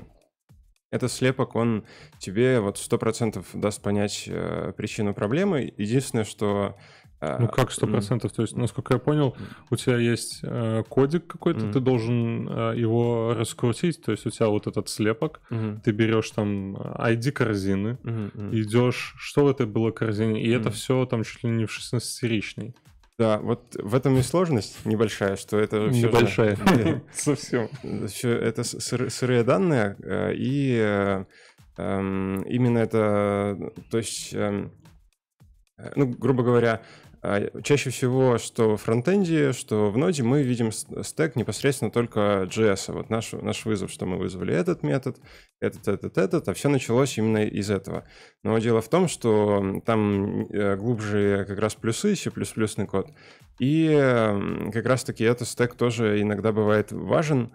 этот 0.91 1.11
слепок, 1.11 1.55
он 1.55 1.85
тебе 2.19 2.59
вот 2.59 2.77
сто 2.77 2.97
процентов 2.97 3.47
даст 3.53 3.81
понять 3.81 4.25
э, 4.27 4.73
причину 4.75 5.13
проблемы. 5.13 5.73
Единственное, 5.77 6.25
что... 6.25 6.77
Э, 7.21 7.37
ну 7.39 7.47
как 7.47 7.71
сто 7.71 7.87
процентов? 7.87 8.31
То 8.31 8.41
есть, 8.41 8.55
насколько 8.57 8.95
я 8.95 8.99
понял, 8.99 9.37
у 9.69 9.75
тебя 9.75 9.97
есть 9.97 10.39
э, 10.43 10.83
кодик 10.89 11.27
какой-то, 11.27 11.61
mm-hmm. 11.61 11.73
ты 11.73 11.79
должен 11.79 12.49
э, 12.49 12.73
его 12.75 13.33
раскрутить, 13.35 14.01
то 14.01 14.11
есть 14.11 14.25
у 14.25 14.31
тебя 14.31 14.47
вот 14.47 14.67
этот 14.67 14.89
слепок, 14.89 15.41
mm-hmm. 15.51 15.81
ты 15.83 15.91
берешь 15.91 16.31
там 16.31 16.75
ID 16.75 17.31
корзины, 17.31 17.99
mm-hmm. 18.03 18.59
идешь, 18.59 19.13
что 19.17 19.45
в 19.45 19.49
этой 19.49 19.67
было 19.67 19.91
корзине, 19.91 20.43
и 20.43 20.49
это 20.49 20.71
все 20.71 21.05
там 21.05 21.23
чуть 21.23 21.43
ли 21.43 21.51
не 21.51 21.65
в 21.65 21.79
16-ричный. 21.79 22.75
Да, 23.19 23.37
вот 23.37 23.75
в 23.75 23.93
этом 23.93 24.17
и 24.17 24.23
сложность 24.23 24.83
небольшая, 24.83 25.35
что 25.35 25.59
это 25.59 25.89
небольшая 25.89 26.57
совсем. 27.13 27.69
Все 28.07 28.31
это 28.31 28.63
сырые 28.63 29.43
данные 29.43 29.95
э, 30.01 30.33
и 30.33 30.75
э, 30.75 31.25
эм, 31.77 32.41
именно 32.43 32.79
это, 32.79 33.73
то 33.91 33.99
есть, 33.99 34.33
эм, 34.33 34.71
э, 35.77 35.91
ну, 35.95 36.07
грубо 36.07 36.41
говоря, 36.41 36.81
чаще 37.63 37.89
всего, 37.91 38.37
что 38.37 38.77
в 38.77 38.81
фронтенде, 38.81 39.53
что 39.53 39.91
в 39.91 39.97
ноде 39.97 40.23
мы 40.23 40.41
видим 40.41 40.71
стек 40.71 41.35
непосредственно 41.35 41.91
только 41.91 42.47
JS. 42.49 42.91
Вот 42.93 43.09
наш, 43.09 43.33
наш 43.33 43.65
вызов, 43.65 43.91
что 43.91 44.05
мы 44.05 44.17
вызвали 44.17 44.55
этот 44.55 44.81
метод, 44.81 45.17
этот, 45.59 45.87
этот, 45.87 46.17
этот, 46.17 46.49
а 46.49 46.53
все 46.53 46.69
началось 46.69 47.17
именно 47.17 47.45
из 47.45 47.69
этого. 47.69 48.05
Но 48.43 48.57
дело 48.57 48.81
в 48.81 48.89
том, 48.89 49.07
что 49.07 49.81
там 49.85 50.45
э, 50.45 50.75
глубже 50.77 51.45
как 51.47 51.59
раз 51.59 51.75
плюсы, 51.75 52.15
C++ 52.15 52.31
код, 52.87 53.11
и 53.59 53.89
как 54.73 54.85
раз-таки 54.87 55.23
этот 55.23 55.47
стек 55.47 55.75
тоже 55.75 56.21
иногда 56.21 56.51
бывает 56.51 56.91
важен, 56.91 57.53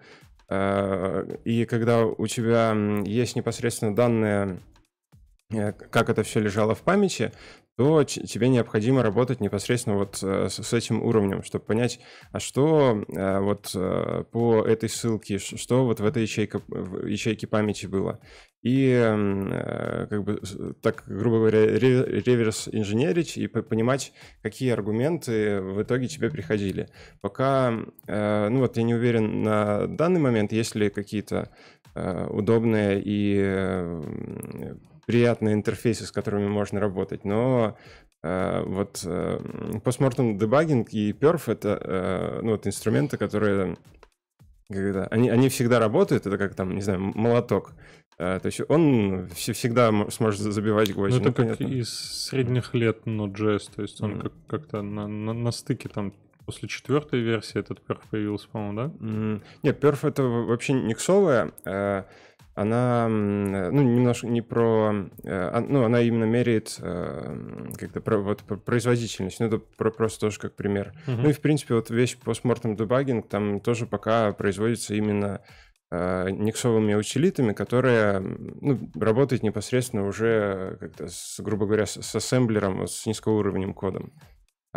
а, 0.49 1.27
и 1.45 1.65
когда 1.65 2.05
у 2.05 2.27
тебя 2.27 2.77
есть 3.05 3.35
непосредственно 3.35 3.95
данные 3.95 4.61
э, 5.51 5.73
как 5.73 6.09
это 6.09 6.23
все 6.23 6.41
лежало 6.41 6.75
в 6.75 6.83
памяти, 6.83 7.33
то 7.77 8.05
тебе 8.05 8.49
необходимо 8.49 9.03
работать 9.03 9.41
непосредственно 9.41 9.97
вот 9.97 10.19
э, 10.23 10.49
с 10.49 10.73
этим 10.73 11.03
уровнем, 11.03 11.43
чтобы 11.43 11.67
понять, 11.67 12.01
а 12.33 12.41
что 12.41 13.05
э, 13.07 13.41
вот 13.41 13.71
э, 13.75 14.25
по 14.33 14.63
этой 14.63 14.89
ссылке, 14.89 15.39
что 15.39 15.85
вот 15.85 16.01
в 16.01 16.07
этой 16.07 16.23
ячейке, 16.23 16.63
в 16.69 17.07
ячейке 17.07 17.47
памяти 17.47 17.87
было. 17.87 18.19
И 18.63 18.99
как 20.11 20.25
бы 20.25 20.41
так, 20.83 21.05
грубо 21.07 21.39
говоря, 21.39 21.79
реверс 21.79 22.69
инженерить 22.73 23.37
и 23.37 23.47
понимать, 23.47 24.13
какие 24.43 24.73
аргументы 24.73 25.61
в 25.61 25.83
итоге 25.83 26.09
тебе 26.09 26.31
приходили. 26.31 26.89
Пока, 27.21 27.71
ну 27.71 28.59
вот 28.59 28.77
я 28.77 28.83
не 28.83 28.95
уверен 28.97 29.43
на 29.43 29.87
данный 29.87 30.19
момент, 30.19 30.51
есть 30.51 30.75
ли 30.75 30.91
какие-то 30.91 31.53
удобные 31.95 33.01
и 33.05 33.39
приятные 35.07 35.55
интерфейсы, 35.55 36.05
с 36.05 36.13
которыми 36.13 36.49
можно 36.49 36.81
работать, 36.81 37.25
но 37.25 37.77
э, 38.23 38.63
вот 38.67 39.03
э, 39.05 39.41
постмортем 39.83 40.37
дебагинг 40.37 40.93
и 40.93 41.13
perf— 41.13 41.43
это 41.47 41.81
э, 41.81 42.41
ну, 42.43 42.53
вот 42.53 42.67
инструменты, 42.67 43.17
которые 43.17 43.77
когда 44.69 45.05
они, 45.05 45.31
они 45.31 45.49
всегда 45.49 45.79
работают, 45.79 46.27
это 46.27 46.39
как 46.39 46.55
там, 46.55 46.75
не 46.75 46.83
знаю, 46.83 47.01
молоток. 47.01 47.73
Uh, 48.19 48.41
то 48.41 48.47
есть 48.47 48.63
он 48.69 49.29
всегда 49.29 49.93
сможет 50.09 50.41
забивать 50.41 50.91
гвозди. 50.95 51.19
Ну, 51.19 51.21
это 51.21 51.29
ну, 51.29 51.35
как 51.35 51.59
понятно. 51.59 51.75
из 51.75 51.91
средних 51.91 52.73
лет 52.73 53.03
Node.js, 53.05 53.71
то 53.77 53.83
есть 53.83 54.01
он 54.01 54.13
mm. 54.13 54.23
как- 54.23 54.47
как-то 54.47 54.81
на, 54.81 55.07
на, 55.07 55.35
на 55.35 55.51
стыке 55.51 55.91
там 55.91 56.15
после 56.47 56.67
четвертой 56.67 57.21
версии 57.21 57.59
этот 57.59 57.83
перф 57.83 58.01
появился, 58.11 58.49
по-моему, 58.49 58.77
да? 58.77 59.07
Mm. 59.07 59.43
Нет, 59.65 59.81
перф 59.81 60.07
это 60.07 60.23
вообще 60.23 60.73
никсовая. 60.73 61.53
Uh, 61.67 62.05
она, 62.57 63.07
ну, 63.07 63.83
немножко 63.83 64.27
не 64.27 64.41
про, 64.41 65.11
э, 65.23 65.61
ну, 65.69 65.85
она 65.85 66.01
именно 66.01 66.25
меряет 66.25 66.79
э, 66.81 67.69
как-то 67.79 68.01
про, 68.01 68.17
вот, 68.17 68.43
про 68.45 68.57
производительность, 68.57 69.41
ну, 69.41 69.47
это 69.47 69.59
про, 69.59 69.91
просто 69.91 70.21
тоже 70.21 70.41
как 70.41 70.57
пример. 70.57 70.95
Uh-huh. 71.07 71.17
Ну 71.23 71.29
и, 71.29 71.33
в 71.35 71.41
принципе, 71.41 71.75
вот 71.75 71.91
весь 71.91 72.15
постмортем 72.15 72.75
дебагинг 72.75 73.29
там 73.29 73.61
тоже 73.61 73.87
пока 73.87 74.33
производится 74.33 74.95
именно 74.95 75.43
э, 75.91 76.31
никсовыми 76.31 76.95
утилитами, 76.95 77.53
которые 77.53 78.21
ну, 78.21 78.91
работают 78.95 79.43
непосредственно 79.43 80.07
уже 80.07 80.79
как-то, 80.81 81.09
с, 81.09 81.39
грубо 81.41 81.67
говоря, 81.67 81.85
с, 81.85 82.01
с 82.01 82.15
ассемблером, 82.15 82.87
с 82.87 83.05
низкоуровневым 83.05 83.75
кодом. 83.75 84.15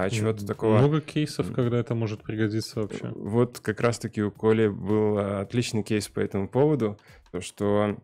А 0.04 0.10
чего-то 0.10 0.46
такого... 0.46 0.78
Много 0.78 1.02
кейсов, 1.02 1.52
когда 1.54 1.80
это 1.80 1.96
может 1.96 2.24
пригодиться 2.24 2.82
вообще. 2.82 3.12
Вот 3.16 3.60
как 3.60 3.82
раз-таки 3.82 4.22
у 4.22 4.32
Коли 4.32 4.68
был 4.68 5.18
отличный 5.18 5.84
кейс 5.84 6.08
по 6.08 6.20
этому 6.20 6.48
поводу, 6.48 7.00
то 7.32 7.42
что 7.42 7.98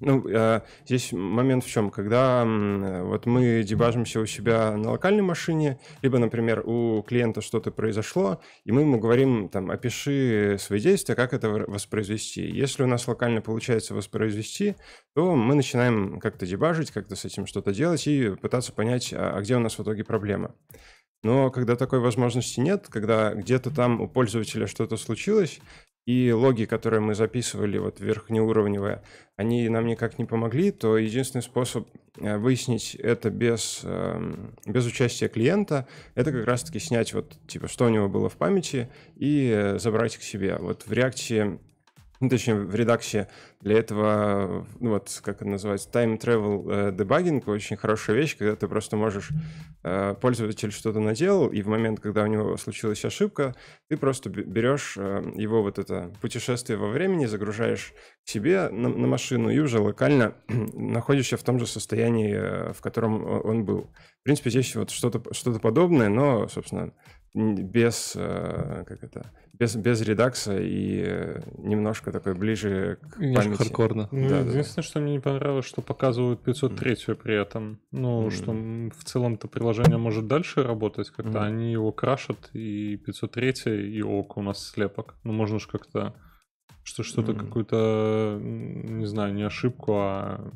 ну, 0.00 0.26
э, 0.28 0.60
здесь 0.84 1.12
момент 1.12 1.64
в 1.64 1.70
чем, 1.70 1.90
когда 1.90 2.44
вот 2.44 3.26
мы 3.26 3.62
дебажимся 3.62 4.20
у 4.20 4.26
себя 4.26 4.76
на 4.76 4.90
локальной 4.90 5.22
машине, 5.22 5.78
либо, 6.02 6.18
например, 6.18 6.62
у 6.66 7.02
клиента 7.02 7.40
что-то 7.40 7.70
произошло, 7.70 8.40
и 8.64 8.72
мы 8.72 8.80
ему 8.80 8.98
говорим, 8.98 9.48
там, 9.48 9.70
опиши 9.70 10.56
свои 10.58 10.80
действия, 10.80 11.14
как 11.14 11.32
это 11.32 11.48
воспроизвести. 11.48 12.42
Если 12.42 12.82
у 12.82 12.86
нас 12.86 13.06
локально 13.06 13.40
получается 13.40 13.94
воспроизвести, 13.94 14.74
то 15.14 15.36
мы 15.36 15.54
начинаем 15.54 16.18
как-то 16.18 16.44
дебажить, 16.44 16.90
как-то 16.90 17.14
с 17.14 17.24
этим 17.24 17.46
что-то 17.46 17.72
делать 17.72 18.06
и 18.08 18.30
пытаться 18.30 18.72
понять, 18.72 19.12
а, 19.12 19.36
а 19.36 19.40
где 19.42 19.56
у 19.56 19.60
нас 19.60 19.78
в 19.78 19.82
итоге 19.82 20.02
проблема. 20.02 20.56
Но 21.24 21.50
когда 21.50 21.74
такой 21.74 21.98
возможности 21.98 22.60
нет, 22.60 22.86
когда 22.88 23.34
где-то 23.34 23.74
там 23.74 24.00
у 24.00 24.06
пользователя 24.06 24.66
что-то 24.66 24.96
случилось, 24.96 25.58
и 26.06 26.32
логи, 26.32 26.66
которые 26.66 27.00
мы 27.00 27.14
записывали, 27.14 27.78
вот 27.78 27.98
верхнеуровневые, 27.98 29.02
они 29.36 29.66
нам 29.70 29.86
никак 29.86 30.18
не 30.18 30.26
помогли, 30.26 30.70
то 30.70 30.98
единственный 30.98 31.40
способ 31.40 31.88
э, 32.18 32.36
выяснить 32.36 32.94
это 32.96 33.30
без, 33.30 33.80
эм, 33.84 34.54
без 34.66 34.86
участия 34.86 35.28
клиента, 35.28 35.88
это 36.14 36.30
как 36.30 36.44
раз-таки 36.44 36.78
снять 36.78 37.14
вот, 37.14 37.32
типа, 37.46 37.68
что 37.68 37.86
у 37.86 37.88
него 37.88 38.10
было 38.10 38.28
в 38.28 38.36
памяти 38.36 38.90
и 39.16 39.50
э, 39.50 39.78
забрать 39.78 40.18
к 40.18 40.22
себе. 40.22 40.58
Вот 40.60 40.86
в 40.86 40.92
реакции 40.92 41.58
ну, 42.24 42.30
точнее, 42.30 42.54
в 42.54 42.74
редаксе 42.74 43.28
для 43.60 43.78
этого, 43.78 44.66
ну, 44.80 44.90
вот, 44.90 45.20
как 45.22 45.36
это 45.36 45.46
называется, 45.48 45.90
time 45.90 46.18
travel 46.18 46.70
э, 46.70 46.90
debugging, 46.90 47.42
очень 47.46 47.76
хорошая 47.76 48.16
вещь, 48.16 48.36
когда 48.38 48.56
ты 48.56 48.66
просто 48.66 48.96
можешь, 48.96 49.28
э, 49.82 50.14
пользователь 50.20 50.72
что-то 50.72 51.00
наделал, 51.00 51.48
и 51.48 51.60
в 51.60 51.68
момент, 51.68 52.00
когда 52.00 52.22
у 52.22 52.26
него 52.26 52.56
случилась 52.56 53.04
ошибка, 53.04 53.54
ты 53.88 53.98
просто 53.98 54.30
берешь 54.30 54.94
э, 54.96 55.32
его 55.34 55.62
вот 55.62 55.78
это 55.78 56.12
путешествие 56.22 56.78
во 56.78 56.88
времени, 56.88 57.26
загружаешь 57.26 57.92
к 58.24 58.28
себе 58.28 58.70
на, 58.70 58.88
на 58.88 59.06
машину 59.06 59.50
и 59.50 59.58
уже 59.58 59.78
локально 59.78 60.34
находишься 60.48 61.36
в 61.36 61.42
том 61.42 61.58
же 61.58 61.66
состоянии, 61.66 62.34
э, 62.34 62.72
в 62.72 62.80
котором 62.80 63.22
он 63.44 63.66
был. 63.66 63.90
В 64.20 64.24
принципе, 64.24 64.48
здесь 64.48 64.74
вот 64.76 64.90
что-то 64.90 65.22
что 65.34 65.52
подобное, 65.60 66.08
но, 66.08 66.48
собственно, 66.48 66.94
без, 67.34 68.12
э, 68.14 68.84
как 68.86 69.02
это, 69.02 69.30
без, 69.52 69.74
без 69.74 70.00
редакса 70.02 70.56
и 70.56 71.02
э, 71.04 71.42
немножко 71.58 72.12
такой 72.12 72.34
ближе 72.34 72.98
к 73.10 73.18
немножко 73.18 73.42
памяти. 73.44 73.58
хардкорно. 73.58 74.08
Ну, 74.12 74.28
да, 74.28 74.40
единственное, 74.40 74.76
да. 74.76 74.82
что 74.82 75.00
мне 75.00 75.12
не 75.12 75.20
понравилось, 75.20 75.64
что 75.64 75.82
показывают 75.82 76.42
503 76.44 76.92
mm. 76.92 77.14
при 77.16 77.34
этом. 77.40 77.80
Ну, 77.90 78.26
mm. 78.26 78.30
что 78.30 78.52
в 78.52 79.04
целом-то 79.04 79.48
приложение 79.48 79.98
может 79.98 80.28
дальше 80.28 80.62
работать 80.62 81.10
как-то. 81.10 81.38
Mm. 81.38 81.44
Они 81.44 81.72
его 81.72 81.90
крашат, 81.90 82.50
и 82.52 82.96
503 82.96 83.52
и 83.96 84.02
ок, 84.02 84.36
у 84.36 84.42
нас 84.42 84.68
слепок. 84.68 85.16
Ну, 85.24 85.32
можно 85.32 85.58
же 85.58 85.68
как-то 85.68 86.14
что 86.84 87.02
что-то 87.02 87.32
mm. 87.32 87.38
какую-то, 87.38 88.38
не 88.40 89.06
знаю, 89.06 89.34
не 89.34 89.42
ошибку, 89.42 89.94
а 89.94 90.52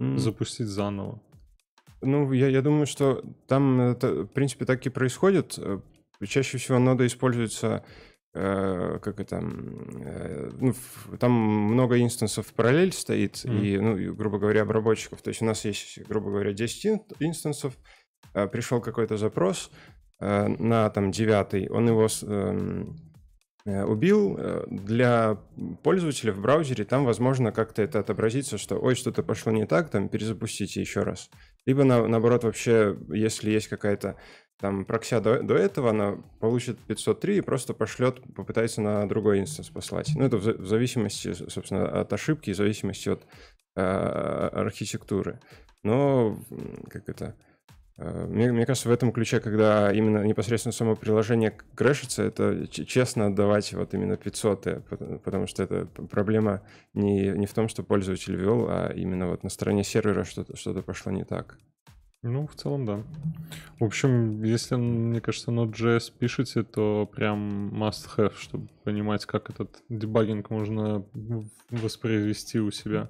mm. 0.00 0.16
запустить 0.16 0.66
заново. 0.66 1.20
Ну, 2.00 2.32
я, 2.32 2.48
я 2.48 2.62
думаю, 2.62 2.86
что 2.86 3.22
там, 3.46 3.80
это, 3.80 4.24
в 4.24 4.28
принципе, 4.28 4.64
так 4.64 4.84
и 4.86 4.90
происходит. 4.90 5.58
Э, 5.58 5.80
чаще 6.26 6.58
всего 6.58 6.78
нода 6.78 7.06
используется 7.06 7.84
э, 8.34 8.98
как 9.02 9.20
это, 9.20 9.36
э, 9.36 10.50
ну, 10.60 10.74
там 11.18 11.32
много 11.32 12.00
инстансов 12.00 12.46
в 12.46 12.54
параллель 12.54 12.92
стоит, 12.92 13.44
mm. 13.44 13.60
и, 13.60 13.78
ну, 13.78 13.96
и, 13.96 14.08
грубо 14.10 14.38
говоря, 14.38 14.62
обработчиков. 14.62 15.22
То 15.22 15.28
есть 15.28 15.42
у 15.42 15.44
нас 15.44 15.64
есть, 15.64 16.06
грубо 16.08 16.30
говоря, 16.30 16.52
10 16.52 17.02
инстансов, 17.20 17.76
пришел 18.32 18.80
какой-то 18.80 19.16
запрос 19.16 19.70
на 20.20 20.90
там 20.90 21.10
девятый, 21.12 21.68
он 21.68 21.88
его 21.88 22.06
э, 22.22 22.84
э, 23.64 23.84
убил, 23.84 24.38
для 24.66 25.38
пользователя 25.82 26.32
в 26.32 26.40
браузере 26.40 26.84
там, 26.84 27.04
возможно, 27.04 27.52
как-то 27.52 27.82
это 27.82 28.00
отобразится, 28.00 28.58
что 28.58 28.78
ой, 28.78 28.96
что-то 28.96 29.22
пошло 29.22 29.52
не 29.52 29.66
так, 29.66 29.90
там 29.90 30.08
перезапустите 30.08 30.80
еще 30.80 31.02
раз. 31.02 31.30
Либо 31.68 31.84
на, 31.84 32.08
наоборот, 32.08 32.44
вообще, 32.44 32.96
если 33.10 33.50
есть 33.50 33.68
какая-то 33.68 34.16
там 34.58 34.86
прокся 34.86 35.20
до, 35.20 35.42
до 35.42 35.54
этого, 35.54 35.90
она 35.90 36.16
получит 36.40 36.78
503 36.78 37.36
и 37.36 37.40
просто 37.42 37.74
пошлет, 37.74 38.22
попытается 38.34 38.80
на 38.80 39.06
другой 39.06 39.40
инстанс 39.40 39.68
послать. 39.68 40.10
Ну, 40.16 40.24
это 40.24 40.38
в, 40.38 40.46
в 40.46 40.66
зависимости, 40.66 41.34
собственно, 41.34 42.00
от 42.00 42.10
ошибки, 42.10 42.52
в 42.52 42.56
зависимости 42.56 43.10
от 43.10 43.26
э, 43.76 43.82
архитектуры. 43.82 45.40
Но, 45.82 46.42
как 46.88 47.10
это, 47.10 47.36
мне, 47.98 48.52
мне 48.52 48.64
кажется, 48.64 48.88
в 48.88 48.92
этом 48.92 49.10
ключе, 49.10 49.40
когда 49.40 49.92
именно 49.92 50.22
непосредственно 50.22 50.72
само 50.72 50.94
приложение 50.94 51.50
крэшится, 51.74 52.22
это 52.22 52.68
честно 52.68 53.26
отдавать 53.26 53.72
вот 53.72 53.92
именно 53.92 54.16
500, 54.16 54.84
потому 55.24 55.48
что 55.48 55.64
это 55.64 55.86
проблема 55.86 56.62
не, 56.94 57.30
не 57.30 57.46
в 57.46 57.54
том, 57.54 57.68
что 57.68 57.82
пользователь 57.82 58.36
ввел, 58.36 58.66
а 58.68 58.92
именно 58.94 59.28
вот 59.28 59.42
на 59.42 59.50
стороне 59.50 59.82
сервера 59.82 60.22
что-то 60.22 60.56
что 60.56 60.72
пошло 60.82 61.10
не 61.10 61.24
так. 61.24 61.58
Ну, 62.22 62.46
в 62.46 62.54
целом, 62.54 62.84
да. 62.84 63.04
В 63.78 63.84
общем, 63.84 64.42
если, 64.42 64.76
мне 64.76 65.20
кажется, 65.20 65.50
Node.js 65.50 66.12
пишете, 66.16 66.64
то 66.64 67.08
прям 67.12 67.70
must-have, 67.72 68.34
чтобы 68.36 68.68
понимать, 68.84 69.24
как 69.24 69.50
этот 69.50 69.82
дебагинг 69.88 70.50
можно 70.50 71.04
воспроизвести 71.70 72.58
у 72.60 72.70
себя. 72.70 73.08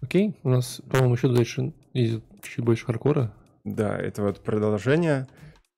Окей, 0.00 0.36
у 0.42 0.48
нас, 0.48 0.82
по-моему, 0.90 1.14
еще 1.14 1.32
дальше 1.32 1.72
идет 1.92 2.24
чуть 2.48 2.64
больше 2.64 2.86
хардкора. 2.86 3.32
Да, 3.64 3.96
это 3.98 4.22
вот 4.22 4.40
продолжение. 4.40 5.26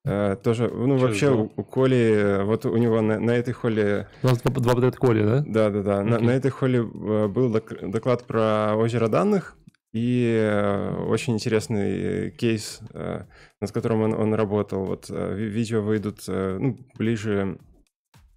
Uh, 0.06 0.36
тоже, 0.36 0.68
ну, 0.68 0.98
Сейчас 0.98 1.02
вообще, 1.02 1.30
у, 1.32 1.50
у 1.56 1.64
Коли, 1.64 2.44
вот 2.44 2.64
у 2.64 2.76
него 2.76 3.00
на, 3.00 3.18
на 3.18 3.32
этой 3.32 3.52
холле... 3.52 4.06
У 4.22 4.28
нас 4.28 4.40
два, 4.40 4.74
два 4.74 4.90
Коли, 4.92 5.24
да? 5.24 5.44
Да, 5.44 5.70
да, 5.70 5.82
да. 5.82 6.00
Okay. 6.00 6.04
На, 6.04 6.18
на 6.20 6.30
этой 6.30 6.52
холле 6.52 6.78
э, 6.78 7.26
был 7.26 7.50
доклад 7.50 8.24
про 8.24 8.76
озеро 8.76 9.08
данных, 9.08 9.56
и 9.92 10.32
э, 10.40 10.94
очень 11.08 11.34
интересный 11.34 12.30
кейс, 12.30 12.82
э, 12.94 13.24
над 13.60 13.72
которым 13.72 14.02
он, 14.02 14.14
он 14.14 14.34
работал. 14.34 14.84
Вот 14.84 15.10
видео 15.10 15.82
выйдут 15.82 16.20
ну, 16.28 16.78
ближе, 16.96 17.58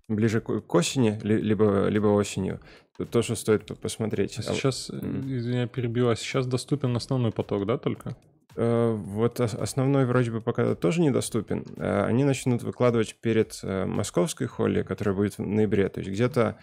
ближе 0.07 0.41
к 0.41 0.73
осени, 0.73 1.19
либо, 1.21 1.87
либо 1.87 2.07
осенью. 2.07 2.61
Тоже 3.05 3.35
стоит 3.35 3.65
посмотреть. 3.79 4.37
А 4.39 4.41
сейчас, 4.41 4.89
mm. 4.89 5.37
извиня, 5.37 5.67
перебила, 5.67 6.15
сейчас 6.15 6.45
доступен 6.45 6.95
основной 6.95 7.31
поток, 7.31 7.65
да, 7.65 7.77
только? 7.77 8.15
Э, 8.55 8.91
вот 8.93 9.39
основной 9.39 10.05
вроде 10.05 10.31
бы 10.31 10.41
пока 10.41 10.75
тоже 10.75 11.01
недоступен. 11.01 11.65
Э, 11.77 12.03
они 12.03 12.25
начнут 12.25 12.61
выкладывать 12.61 13.15
перед 13.21 13.57
московской 13.63 14.47
холли, 14.47 14.83
которая 14.83 15.15
будет 15.15 15.37
в 15.37 15.39
ноябре. 15.39 15.87
То 15.89 16.01
есть 16.01 16.11
где-то 16.11 16.59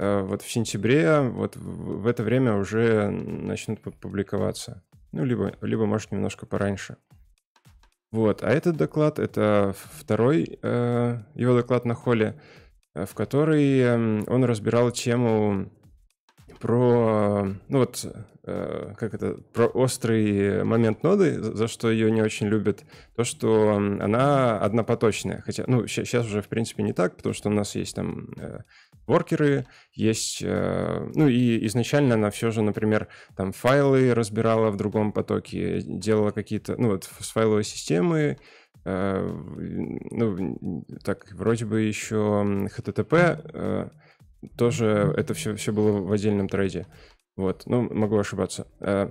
вот 0.00 0.42
в 0.42 0.50
сентябре, 0.50 1.22
вот 1.22 1.56
в 1.56 2.06
это 2.06 2.22
время 2.22 2.54
уже 2.54 3.10
начнут 3.10 3.80
публиковаться. 3.80 4.84
Ну, 5.10 5.24
либо, 5.24 5.54
либо 5.60 5.86
может, 5.86 6.12
немножко 6.12 6.46
пораньше. 6.46 6.98
Вот, 8.12 8.44
а 8.44 8.48
этот 8.48 8.76
доклад, 8.76 9.18
это 9.18 9.74
второй 9.96 10.42
его 10.62 11.56
доклад 11.56 11.84
на 11.84 11.94
холле. 11.94 12.40
Э, 12.94 13.06
в 13.06 13.14
которой 13.14 13.80
эм, 13.80 14.24
он 14.26 14.44
разбирал 14.44 14.90
тему 14.90 15.70
про, 16.60 17.46
ну 17.68 17.78
вот, 17.78 18.04
э, 18.44 18.94
как 18.96 19.14
это, 19.14 19.34
про 19.52 19.66
острый 19.66 20.64
момент 20.64 21.04
ноды, 21.04 21.40
за 21.40 21.68
что 21.68 21.90
ее 21.90 22.10
не 22.10 22.22
очень 22.22 22.48
любят, 22.48 22.84
то, 23.14 23.22
что 23.22 23.74
она 23.74 24.58
однопоточная. 24.58 25.42
Хотя, 25.42 25.64
ну, 25.68 25.86
сейчас 25.86 26.26
уже, 26.26 26.42
в 26.42 26.48
принципе, 26.48 26.82
не 26.82 26.92
так, 26.92 27.16
потому 27.16 27.32
что 27.32 27.48
у 27.48 27.52
нас 27.52 27.76
есть 27.76 27.94
там 27.94 28.30
э, 28.38 28.60
воркеры, 29.06 29.66
есть, 29.94 30.42
ну 30.42 31.28
и 31.28 31.66
изначально 31.66 32.14
она 32.14 32.30
все 32.30 32.50
же, 32.50 32.60
например, 32.60 33.08
там 33.36 33.52
файлы 33.52 34.12
разбирала 34.12 34.70
в 34.70 34.76
другом 34.76 35.12
потоке, 35.12 35.80
делала 35.80 36.30
какие-то, 36.30 36.76
ну 36.76 36.90
вот 36.90 37.08
с 37.18 37.30
файловой 37.30 37.64
системы, 37.64 38.36
ну, 38.84 40.84
так, 41.04 41.30
вроде 41.32 41.66
бы 41.66 41.82
еще 41.82 42.42
HTTP, 42.74 43.50
э, 43.52 43.88
тоже 44.56 45.12
это 45.16 45.34
все, 45.34 45.54
все 45.56 45.72
было 45.72 46.00
в 46.00 46.12
отдельном 46.12 46.48
трейде. 46.48 46.86
Вот, 47.36 47.64
ну, 47.66 47.82
могу 47.82 48.18
ошибаться. 48.18 48.66
Э, 48.80 49.08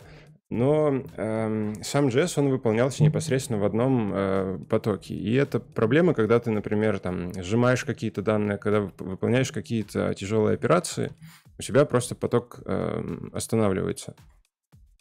но 0.49 1.03
э, 1.17 1.73
сам 1.81 2.07
JS, 2.07 2.33
он 2.37 2.49
выполнялся 2.49 3.03
непосредственно 3.03 3.59
в 3.59 3.65
одном 3.65 4.13
э, 4.13 4.59
потоке. 4.69 5.13
И 5.13 5.33
это 5.33 5.59
проблема, 5.59 6.13
когда 6.13 6.39
ты, 6.39 6.51
например, 6.51 6.99
там, 6.99 7.33
сжимаешь 7.33 7.83
какие-то 7.83 8.21
данные, 8.21 8.57
когда 8.57 8.89
выполняешь 8.97 9.51
какие-то 9.51 10.13
тяжелые 10.13 10.55
операции, 10.55 11.11
у 11.59 11.61
тебя 11.61 11.83
просто 11.83 12.15
поток 12.15 12.59
э, 12.65 13.17
останавливается. 13.33 14.15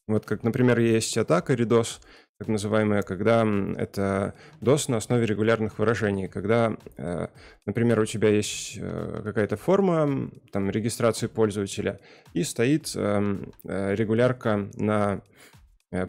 Вот 0.08 0.24
как, 0.24 0.42
например, 0.42 0.80
есть 0.80 1.16
атака 1.16 1.54
RDOS, 1.54 2.00
так 2.39 2.49
называемая, 2.49 3.03
когда 3.03 3.47
это 3.78 4.34
DOS 4.61 4.91
на 4.91 4.99
основе 4.99 5.24
регулярных 5.24 5.78
выражений, 5.78 6.28
когда, 6.28 6.76
э, 6.99 7.28
например, 7.64 7.99
у 8.01 8.05
тебя 8.05 8.28
есть 8.28 8.76
э, 8.78 9.20
какая-то 9.24 9.57
форма 9.57 10.30
там, 10.53 10.68
регистрации 10.68 11.28
пользователя, 11.28 11.99
и 12.34 12.43
стоит 12.43 12.95
эм, 12.95 13.53
э, 13.64 13.95
регулярка 13.95 14.68
на 14.74 15.22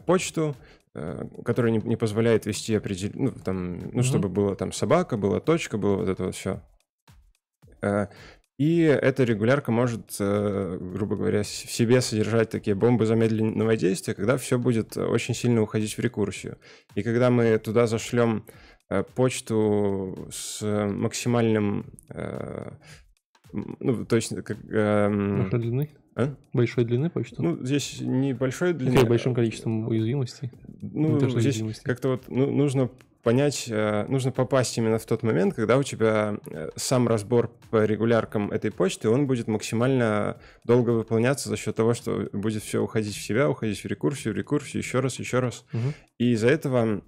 почту, 0.06 0.56
которая 1.46 1.72
не, 1.72 1.78
не 1.78 1.96
позволяет 1.96 2.48
вести 2.48 2.74
определенную, 2.74 3.34
ну, 3.36 3.44
там, 3.44 3.78
ну, 3.78 4.00
mm-hmm. 4.00 4.04
чтобы 4.04 4.28
было 4.28 4.56
там 4.56 4.72
собака, 4.72 5.16
была 5.16 5.40
точка, 5.40 5.78
было 5.78 5.98
вот 5.98 6.10
это 6.10 6.24
вот 6.26 6.36
все. 6.36 6.64
И 8.58 8.80
эта 8.80 9.24
регулярка 9.24 9.72
может, 9.72 10.16
э, 10.20 10.78
грубо 10.80 11.16
говоря, 11.16 11.44
в 11.44 11.48
себе 11.48 12.02
содержать 12.02 12.50
такие 12.50 12.76
бомбы 12.76 13.06
замедленного 13.06 13.78
действия, 13.78 14.16
когда 14.16 14.38
все 14.38 14.58
будет 14.58 14.98
очень 14.98 15.36
сильно 15.36 15.62
уходить 15.62 15.94
в 15.94 16.00
рекурсию. 16.00 16.58
И 16.96 17.04
когда 17.04 17.30
мы 17.30 17.60
туда 17.60 17.86
зашлем 17.86 18.46
э, 18.90 19.04
почту 19.04 20.28
с 20.32 20.62
максимальным... 20.64 21.86
Э, 22.10 22.72
ну, 23.54 24.06
то 24.06 24.16
есть... 24.16 24.36
Как, 24.44 24.58
эм, 24.72 25.44
Большой 25.44 25.60
длины? 25.60 25.90
А? 26.16 26.36
Большой 26.52 26.86
длины 26.86 27.12
почту? 27.12 27.44
Ну, 27.44 27.64
здесь 27.64 28.02
не 28.02 28.34
большой 28.34 28.74
длины. 28.74 28.96
Каким 28.96 29.08
большим 29.08 29.36
количеством 29.36 29.88
уязвимостей? 29.88 30.50
Ну 30.82 31.20
здесь 31.40 31.62
как-то 31.82 32.10
вот 32.10 32.24
ну, 32.28 32.50
нужно 32.52 32.90
понять, 33.28 33.66
э, 33.68 34.06
нужно 34.08 34.32
попасть 34.32 34.78
именно 34.78 35.00
в 35.00 35.06
тот 35.06 35.22
момент, 35.22 35.54
когда 35.54 35.78
у 35.78 35.84
тебя 35.84 36.38
э, 36.50 36.70
сам 36.78 37.10
разбор 37.10 37.52
по 37.72 37.84
регуляркам 37.84 38.54
этой 38.54 38.72
почты, 38.72 39.10
он 39.10 39.28
будет 39.28 39.50
максимально 39.50 40.38
долго 40.64 40.92
выполняться 40.92 41.50
за 41.50 41.58
счет 41.58 41.76
того, 41.76 41.94
что 41.94 42.30
будет 42.32 42.64
все 42.64 42.82
уходить 42.82 43.18
в 43.18 43.22
себя, 43.22 43.50
уходить 43.50 43.84
в 43.84 43.86
рекурсию, 43.86 44.34
рекурсию, 44.34 44.82
еще 44.82 45.02
раз, 45.02 45.20
еще 45.20 45.40
раз. 45.40 45.66
Угу. 45.74 45.94
И 46.20 46.32
из-за 46.32 46.48
этого 46.48 47.02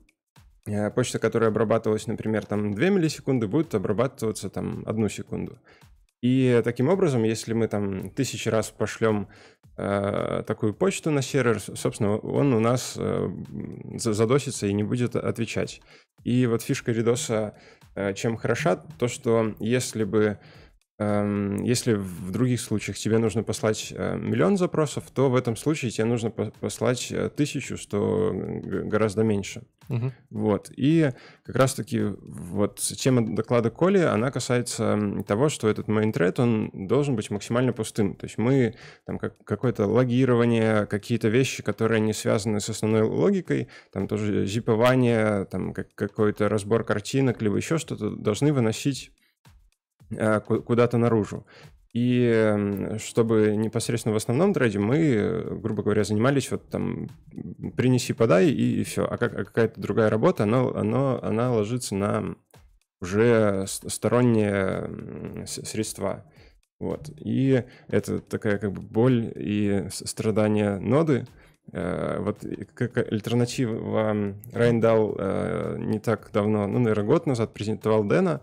э, 0.65 0.91
почта, 0.91 1.20
которая 1.20 1.51
обрабатывалась, 1.51 2.05
например, 2.05 2.45
там 2.45 2.74
2 2.74 2.89
миллисекунды, 2.89 3.47
будет 3.47 3.74
обрабатываться 3.74 4.49
там 4.49 4.84
одну 4.86 5.07
секунду. 5.07 5.57
И 6.22 6.59
таким 6.65 6.89
образом, 6.89 7.24
если 7.24 7.53
мы 7.53 7.70
там 7.70 8.09
тысячи 8.09 8.49
раз 8.49 8.72
пошлем 8.72 9.30
такую 10.45 10.73
почту 10.73 11.11
на 11.11 11.21
сервер, 11.21 11.59
собственно, 11.59 12.17
он 12.17 12.53
у 12.53 12.59
нас 12.59 12.95
э, 12.97 13.30
задосится 13.95 14.67
и 14.67 14.73
не 14.73 14.84
будет 14.84 15.15
отвечать. 15.15 15.82
И 16.23 16.45
вот 16.47 16.61
фишка 16.61 16.91
редоса 16.91 17.55
э, 17.95 18.13
чем 18.13 18.38
хороша, 18.38 18.75
то 18.97 19.07
что 19.07 19.55
если 19.59 20.03
бы 20.03 20.39
Эм, 20.99 21.63
если 21.63 21.93
в 21.93 22.30
других 22.32 22.59
случаях 22.59 22.97
тебе 22.97 23.19
нужно 23.19 23.41
послать 23.41 23.93
э, 23.95 24.17
миллион 24.17 24.57
запросов, 24.57 25.05
то 25.13 25.30
в 25.30 25.36
этом 25.36 25.55
случае 25.55 25.91
тебе 25.91 26.03
нужно 26.03 26.30
послать 26.30 27.09
э, 27.11 27.30
тысячу, 27.30 27.77
что 27.77 28.34
гораздо 28.34 29.23
меньше. 29.23 29.63
Угу. 29.89 30.11
Вот. 30.29 30.71
И 30.75 31.11
как 31.43 31.55
раз-таки 31.55 32.01
вот 32.01 32.77
тема 32.77 33.35
доклада 33.35 33.71
Коли, 33.71 33.99
она 33.99 34.31
касается 34.31 35.23
того, 35.27 35.49
что 35.49 35.67
этот 35.67 35.87
main 35.87 36.13
thread, 36.13 36.39
он 36.39 36.87
должен 36.87 37.15
быть 37.15 37.31
максимально 37.31 37.73
пустым. 37.73 38.15
То 38.15 38.25
есть 38.27 38.37
мы 38.37 38.75
там 39.05 39.17
как, 39.17 39.43
какое-то 39.43 39.87
логирование, 39.87 40.85
какие-то 40.85 41.27
вещи, 41.29 41.63
которые 41.63 41.99
не 42.01 42.13
связаны 42.13 42.59
с 42.59 42.69
основной 42.69 43.01
логикой, 43.01 43.67
там 43.91 44.07
тоже 44.07 44.45
зипование, 44.45 45.45
там 45.45 45.73
как, 45.73 45.93
какой-то 45.95 46.49
разбор 46.49 46.83
картинок, 46.83 47.41
либо 47.41 47.57
еще 47.57 47.77
что-то, 47.77 48.11
должны 48.11 48.53
выносить 48.53 49.11
Э, 50.11 50.39
куда-то 50.39 50.97
наружу. 50.97 51.45
И 51.93 52.95
чтобы 52.99 53.55
непосредственно 53.55 54.13
в 54.13 54.17
основном 54.17 54.53
трейде 54.53 54.77
мы, 54.77 55.57
грубо 55.59 55.81
говоря, 55.81 56.03
занимались 56.03 56.51
вот 56.51 56.69
там 56.69 57.07
принеси, 57.75 58.13
подай 58.13 58.49
и, 58.49 58.81
и 58.81 58.83
все. 58.83 59.05
А, 59.05 59.17
как, 59.17 59.33
а 59.33 59.43
какая-то 59.43 59.81
другая 59.81 60.09
работа, 60.09 60.43
она, 60.43 60.69
она, 60.75 61.19
она 61.21 61.51
ложится 61.51 61.95
на 61.95 62.35
уже 63.01 63.65
сторонние 63.67 65.45
средства. 65.47 66.25
Вот. 66.79 67.09
И 67.17 67.63
это 67.87 68.19
такая 68.19 68.57
как 68.57 68.71
бы 68.71 68.81
боль 68.81 69.31
и 69.35 69.87
страдания 69.89 70.77
ноды. 70.79 71.25
Э, 71.71 72.19
вот 72.19 72.43
как 72.73 72.97
альтернатива 72.97 74.35
Райан 74.53 74.79
дал 74.79 75.15
э, 75.17 75.77
не 75.79 75.99
так 75.99 76.29
давно, 76.31 76.67
ну, 76.67 76.79
наверное, 76.79 77.05
год 77.05 77.25
назад 77.25 77.53
презентовал 77.53 78.03
Дэна, 78.03 78.41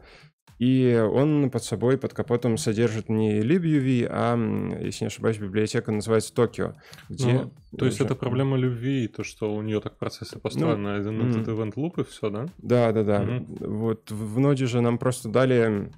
И 0.58 0.94
он 0.94 1.50
под 1.50 1.64
собой, 1.64 1.98
под 1.98 2.14
капотом 2.14 2.56
содержит 2.56 3.08
не 3.08 3.40
libuv, 3.40 4.06
а, 4.10 4.36
если 4.80 5.04
не 5.04 5.08
ошибаюсь, 5.08 5.38
библиотека 5.38 5.92
называется 5.92 6.32
Tokyo. 6.34 6.74
Где 7.10 7.32
ну, 7.32 7.52
то 7.78 7.84
есть 7.84 8.00
это 8.00 8.14
проблема 8.14 8.56
любви, 8.56 9.06
то, 9.08 9.22
что 9.22 9.54
у 9.54 9.60
нее 9.62 9.80
так 9.80 9.98
процессы 9.98 10.38
построены, 10.38 10.78
ну, 10.78 10.96
один 10.98 11.30
этот 11.30 11.48
event 11.48 11.74
loop 11.74 12.00
и 12.00 12.04
все, 12.04 12.30
да? 12.30 12.46
Да, 12.58 12.92
да, 12.92 13.02
да. 13.02 13.22
Mm-hmm. 13.22 13.66
Вот 13.66 14.10
в 14.10 14.38
ноде 14.38 14.66
же 14.66 14.80
нам 14.80 14.98
просто 14.98 15.28
дали 15.28 15.90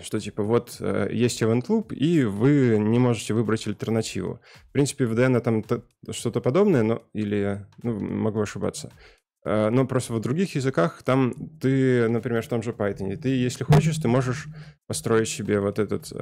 что 0.00 0.20
типа 0.20 0.42
вот 0.42 0.76
э, 0.80 1.08
есть 1.10 1.42
event 1.42 1.66
loop, 1.68 1.92
и 1.94 2.22
вы 2.22 2.78
не 2.78 2.98
можете 2.98 3.34
выбрать 3.34 3.66
альтернативу. 3.66 4.40
В 4.68 4.72
принципе, 4.72 5.04
в 5.04 5.18
DNA 5.18 5.40
там 5.40 5.64
что-то 6.10 6.40
подобное, 6.40 6.82
но 6.82 7.02
или, 7.12 7.66
ну, 7.82 7.98
могу 7.98 8.40
ошибаться. 8.40 8.92
Э, 9.44 9.70
но 9.70 9.86
просто 9.86 10.12
в 10.12 10.20
других 10.20 10.54
языках 10.54 11.02
там 11.02 11.32
ты, 11.60 12.08
например, 12.08 12.42
в 12.42 12.48
том 12.48 12.62
же 12.62 12.72
Python, 12.72 13.16
ты, 13.16 13.28
если 13.28 13.64
хочешь, 13.64 13.96
ты 13.96 14.08
можешь 14.08 14.48
построить 14.86 15.28
себе 15.28 15.60
вот 15.60 15.78
этот 15.78 16.12
э, 16.12 16.16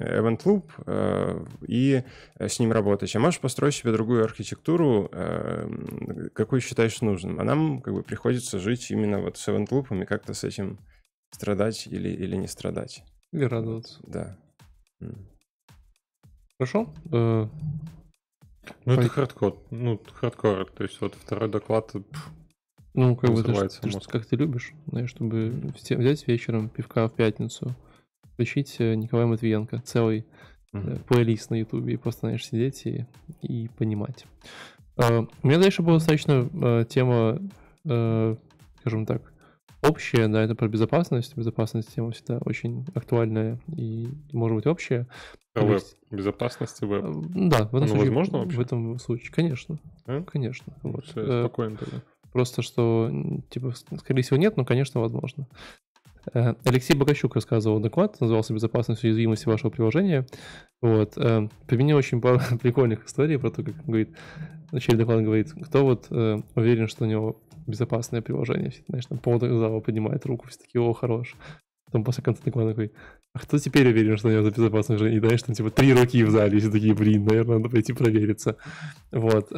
event 0.00 0.42
loop 0.44 0.64
э, 0.86 1.44
и 1.66 2.02
с 2.38 2.58
ним 2.58 2.72
работать. 2.72 3.14
А 3.14 3.20
можешь 3.20 3.40
построить 3.40 3.74
себе 3.74 3.92
другую 3.92 4.24
архитектуру, 4.24 5.10
какую 6.34 6.60
считаешь 6.60 7.00
нужным. 7.00 7.38
А 7.40 7.44
нам 7.44 7.80
как 7.80 7.94
бы 7.94 8.02
приходится 8.02 8.58
жить 8.58 8.90
именно 8.90 9.20
вот 9.20 9.36
с 9.36 9.48
event 9.48 9.68
loop 9.68 10.02
и 10.02 10.06
как-то 10.06 10.34
с 10.34 10.44
этим 10.44 10.78
страдать 11.30 11.86
или, 11.86 12.08
или 12.08 12.36
не 12.36 12.48
страдать. 12.48 13.04
Или 13.32 13.44
радоваться. 13.44 14.00
Да. 14.06 14.38
Хорошо. 16.58 16.92
Ну, 18.84 18.94
это 18.94 19.08
хардкор. 19.08 19.56
Ну, 19.70 20.00
хардкор. 20.12 20.70
То 20.70 20.84
есть, 20.84 21.00
вот 21.00 21.14
второй 21.14 21.48
доклад 21.48 21.92
ну, 22.94 23.14
как 23.14 23.30
бы 23.32 23.42
ты, 23.44 23.52
ты, 23.52 24.00
как 24.08 24.26
ты 24.26 24.34
любишь, 24.34 24.72
знаешь, 24.86 25.10
чтобы 25.10 25.52
взять 25.88 26.26
вечером 26.26 26.68
пивка 26.68 27.06
в 27.06 27.12
пятницу, 27.12 27.76
включить 28.32 28.76
э, 28.80 28.94
Николая 28.96 29.26
Матвиенко, 29.26 29.80
целый 29.84 30.26
mm-hmm. 30.72 31.04
плейлист 31.04 31.50
на 31.50 31.60
Ютубе, 31.60 31.94
и 31.94 31.96
просто, 31.96 32.20
знаешь, 32.20 32.44
сидеть 32.44 32.86
и, 32.86 33.06
и 33.42 33.68
понимать. 33.78 34.26
Э, 34.96 35.28
у 35.44 35.46
меня 35.46 35.58
дальше 35.60 35.82
была 35.82 35.98
достаточно 35.98 36.32
э, 36.32 36.84
тема, 36.86 37.38
э, 37.84 38.36
скажем 38.80 39.06
так, 39.06 39.32
общая, 39.82 40.28
да, 40.28 40.42
это 40.42 40.54
про 40.54 40.68
безопасность. 40.68 41.36
Безопасность 41.36 41.94
тема 41.94 42.10
всегда 42.12 42.38
очень 42.44 42.86
актуальная 42.94 43.60
и, 43.76 44.08
может 44.32 44.56
быть, 44.56 44.66
общая. 44.66 45.06
А 45.54 45.64
веб? 45.64 45.82
Безопасности 46.10 46.84
веб? 46.84 47.04
Да, 47.04 47.64
в 47.64 47.76
этом 47.76 47.76
Оно 47.76 47.86
случае. 47.86 48.04
возможно 48.06 48.38
вообще? 48.38 48.56
В 48.56 48.60
этом 48.60 48.98
случае, 48.98 49.32
конечно. 49.32 49.78
А? 50.06 50.22
Конечно. 50.22 50.72
Вот. 50.82 51.06
Все, 51.06 51.20
э, 51.20 51.40
спокойно 51.44 51.76
тогда. 51.76 52.02
Просто 52.32 52.62
что, 52.62 53.10
типа, 53.50 53.72
скорее 53.98 54.22
всего, 54.22 54.36
нет, 54.36 54.56
но, 54.56 54.64
конечно, 54.64 55.00
возможно. 55.00 55.48
Э, 56.32 56.54
Алексей 56.64 56.94
Богащук 56.94 57.34
рассказывал 57.34 57.80
доклад, 57.80 58.20
назывался 58.20 58.54
«Безопасность 58.54 59.04
и 59.04 59.08
уязвимости 59.08 59.48
вашего 59.48 59.70
приложения». 59.70 60.26
Вот. 60.80 61.14
Э, 61.16 61.48
Применил 61.66 61.96
очень 61.96 62.20
пару 62.20 62.40
прикольных 62.60 63.06
историй 63.06 63.38
про 63.38 63.50
то, 63.50 63.62
как 63.62 63.74
говорит, 63.84 64.10
в 64.70 64.72
начале 64.72 64.98
доклада 64.98 65.22
говорит, 65.22 65.52
кто 65.64 65.82
вот 65.82 66.08
уверен, 66.10 66.88
что 66.88 67.04
у 67.04 67.06
него 67.06 67.40
безопасное 67.66 68.20
приложение. 68.20 68.70
Все, 68.70 68.82
знаешь, 68.88 69.06
там 69.06 69.18
пол 69.18 69.40
зала 69.40 69.80
поднимает 69.80 70.26
руку, 70.26 70.46
все 70.48 70.58
такие, 70.58 70.82
о, 70.82 70.92
хорош. 70.92 71.36
Потом 71.86 72.04
после 72.04 72.22
конца 72.22 72.42
доклада 72.44 72.70
такой, 72.70 72.92
а 73.32 73.38
кто 73.38 73.58
теперь 73.58 73.88
уверен, 73.88 74.18
что 74.18 74.28
у 74.28 74.30
него 74.30 74.42
за 74.42 74.50
безопасное 74.50 74.98
приложение? 74.98 75.18
И 75.18 75.24
знаешь, 75.24 75.42
там 75.42 75.54
типа 75.54 75.70
три 75.70 75.94
руки 75.94 76.22
в 76.22 76.30
зале, 76.30 76.58
все 76.58 76.70
такие, 76.70 76.94
блин, 76.94 77.24
наверное, 77.24 77.58
надо 77.58 77.70
пойти 77.70 77.92
провериться. 77.94 78.56
Вот. 79.10 79.48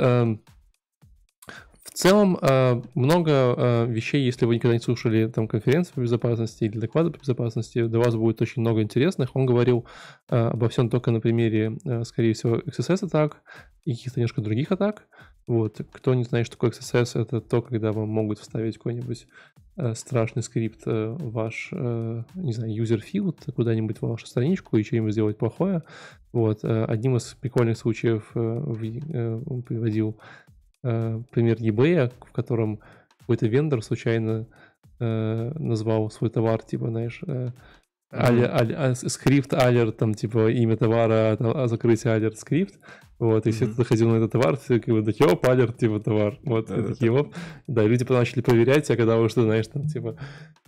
В 1.83 1.93
целом, 1.93 2.39
э, 2.41 2.83
много 2.95 3.31
э, 3.33 3.87
вещей, 3.87 4.22
если 4.24 4.45
вы 4.45 4.57
никогда 4.57 4.74
не 4.74 4.83
слушали 4.83 5.26
там 5.28 5.49
конференции 5.49 5.93
по 5.95 6.01
безопасности 6.01 6.64
или 6.64 6.78
доклады 6.78 7.11
по 7.11 7.18
безопасности, 7.18 7.87
для 7.87 7.99
вас 7.99 8.14
будет 8.16 8.43
очень 8.43 8.61
много 8.61 8.83
интересных. 8.83 9.35
Он 9.35 9.47
говорил 9.47 9.87
э, 10.28 10.37
обо 10.37 10.68
всем 10.68 10.91
только 10.91 11.11
на 11.11 11.20
примере, 11.20 11.78
скорее 12.05 12.35
всего, 12.35 12.59
XSS-атак 12.59 13.39
и 13.85 13.93
каких-то 13.93 14.20
немножко 14.20 14.43
других 14.43 14.70
атак. 14.72 15.07
Вот. 15.47 15.81
Кто 15.91 16.14
не 16.14 16.24
знает, 16.24 16.47
что 16.47 16.57
такое 16.57 16.70
XSS, 16.70 17.20
это 17.20 17.41
то, 17.41 17.62
когда 17.62 17.93
вам 17.93 18.09
могут 18.09 18.39
вставить 18.39 18.76
какой-нибудь 18.76 19.26
страшный 19.95 20.43
скрипт 20.43 20.83
ваш, 20.85 21.70
не 21.72 22.53
знаю, 22.53 22.74
user 22.74 23.01
field 23.01 23.51
куда-нибудь 23.53 23.99
в 23.99 24.03
вашу 24.03 24.26
страничку 24.26 24.76
и 24.76 24.83
что-нибудь 24.83 25.12
сделать 25.12 25.39
плохое. 25.39 25.83
Вот. 26.33 26.62
Одним 26.62 27.16
из 27.16 27.35
прикольных 27.41 27.78
случаев 27.78 28.31
он 28.35 29.62
приводил 29.62 30.18
э, 30.83 31.22
пример 31.31 31.57
eBay, 31.57 32.12
в 32.26 32.33
котором 32.33 32.81
какой-то 33.20 33.47
вендор 33.47 33.83
случайно 33.83 34.47
э, 34.99 35.53
назвал 35.59 36.11
свой 36.11 36.31
товар, 36.31 36.62
типа, 36.62 36.89
знаешь, 36.89 37.20
э, 37.26 37.51
Али, 38.12 38.43
али, 38.43 38.74
а, 38.76 38.95
скрипт 38.95 39.55
алерт, 39.55 39.97
там, 39.97 40.14
типа, 40.14 40.51
имя 40.51 40.76
товара, 40.76 41.37
а, 41.39 41.62
а 41.62 41.68
закрытие 41.68 42.12
алерт 42.12 42.39
скрипт, 42.39 42.74
вот, 43.20 43.47
и 43.47 43.51
mm-hmm. 43.51 43.53
все, 43.53 43.66
кто 43.66 43.74
заходил 43.76 44.09
на 44.11 44.16
этот 44.16 44.33
товар, 44.33 44.57
все 44.57 44.81
как 44.81 44.93
бы, 44.93 45.05
такие, 45.05 45.31
оп, 45.31 45.47
алерт, 45.47 45.78
типа, 45.78 46.01
товар, 46.01 46.37
вот, 46.43 46.66
да, 46.66 46.83
такие, 46.83 47.12
оп, 47.12 47.33
да, 47.68 47.85
люди 47.85 48.05
потом 48.05 48.18
начали 48.18 48.41
проверять, 48.41 48.91
а 48.91 48.97
когда 48.97 49.28
что, 49.28 49.43
знаешь, 49.43 49.68
там, 49.68 49.87
типа, 49.87 50.16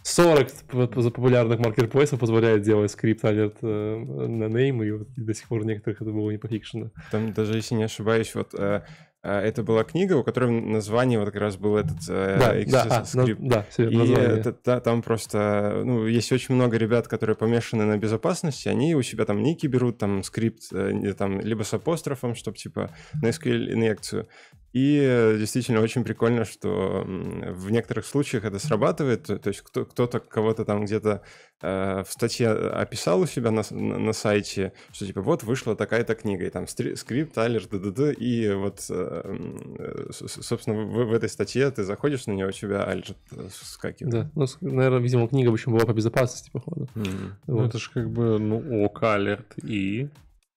40 0.04 0.48
за 0.70 1.10
популярных 1.10 1.58
маркетплейсов 1.58 2.20
позволяет 2.20 2.62
делать 2.62 2.92
скрипт 2.92 3.24
алерт 3.24 3.56
э, 3.62 3.96
на 3.96 4.44
name, 4.44 4.86
и, 4.86 4.92
вот, 4.92 5.08
до 5.16 5.34
сих 5.34 5.48
пор 5.48 5.64
некоторых 5.64 6.00
это 6.00 6.12
было 6.12 6.30
не 6.30 6.38
пофикшено. 6.38 6.92
Там 7.10 7.32
даже, 7.32 7.56
если 7.56 7.74
не 7.74 7.84
ошибаюсь, 7.84 8.36
вот 8.36 8.54
э, 8.54 8.82
это 9.30 9.62
была 9.62 9.84
книга, 9.84 10.14
у 10.14 10.24
которой 10.24 10.50
название 10.50 11.18
вот 11.18 11.26
как 11.26 11.40
раз 11.40 11.56
был 11.56 11.76
этот 11.76 11.98
э, 12.08 12.64
да, 12.66 12.84
да, 12.84 12.96
а, 12.96 13.04
скрипт. 13.04 13.40
да, 13.40 13.64
и 13.76 14.12
это, 14.12 14.56
да, 14.64 14.80
там 14.80 15.02
просто, 15.02 15.82
ну, 15.84 16.06
есть 16.06 16.32
очень 16.32 16.56
много 16.56 16.76
ребят, 16.76 17.06
которые 17.06 17.36
помешаны 17.36 17.84
на 17.84 17.98
безопасности, 17.98 18.68
они 18.68 18.96
у 18.96 19.02
себя 19.02 19.24
там 19.24 19.42
ники 19.42 19.68
берут, 19.68 19.98
там 19.98 20.24
скрипт, 20.24 20.72
э, 20.72 21.14
там, 21.16 21.40
либо 21.40 21.62
с 21.62 21.72
апострофом, 21.72 22.34
чтобы 22.34 22.56
типа 22.56 22.90
на 23.22 23.28
SQL 23.28 23.72
инъекцию, 23.72 24.28
и 24.72 25.36
действительно 25.38 25.80
очень 25.80 26.02
прикольно, 26.02 26.44
что 26.44 27.04
в 27.04 27.70
некоторых 27.70 28.06
случаях 28.06 28.44
это 28.44 28.58
срабатывает. 28.58 29.24
То 29.24 29.48
есть 29.48 29.60
кто- 29.60 29.84
кто-то 29.84 30.20
кого-то 30.20 30.64
там 30.64 30.84
где-то 30.84 31.22
э, 31.60 32.04
в 32.06 32.10
статье 32.10 32.50
описал 32.50 33.20
у 33.20 33.26
себя 33.26 33.50
на, 33.50 33.62
на, 33.70 33.98
на 33.98 34.12
сайте, 34.12 34.72
что 34.92 35.06
типа 35.06 35.20
вот 35.20 35.42
вышла 35.42 35.76
такая-то 35.76 36.14
книга, 36.14 36.46
и 36.46 36.50
там 36.50 36.66
скрипт, 36.66 37.36
алерт, 37.36 37.72
dd, 37.72 38.14
и 38.14 38.52
вот, 38.54 38.86
э, 38.88 40.08
собственно, 40.10 40.82
в, 40.84 41.04
в 41.04 41.12
этой 41.12 41.28
статье 41.28 41.70
ты 41.70 41.84
заходишь 41.84 42.26
на 42.26 42.32
нее, 42.32 42.46
у 42.46 42.52
тебя 42.52 42.84
алерт 42.84 43.18
скакивает. 43.50 44.12
Да, 44.12 44.30
ну, 44.34 44.46
наверное, 44.60 45.00
видимо, 45.00 45.28
книга 45.28 45.50
в 45.50 45.54
общем 45.54 45.72
была 45.72 45.84
по 45.84 45.92
безопасности, 45.92 46.50
походу. 46.50 46.88
Mm. 46.94 47.32
Вот. 47.46 47.60
Ну, 47.60 47.66
это 47.66 47.78
же 47.78 47.90
как 47.92 48.10
бы, 48.10 48.38
ну, 48.38 48.84
ок, 48.84 49.02
алерт 49.02 49.54
и... 49.62 50.08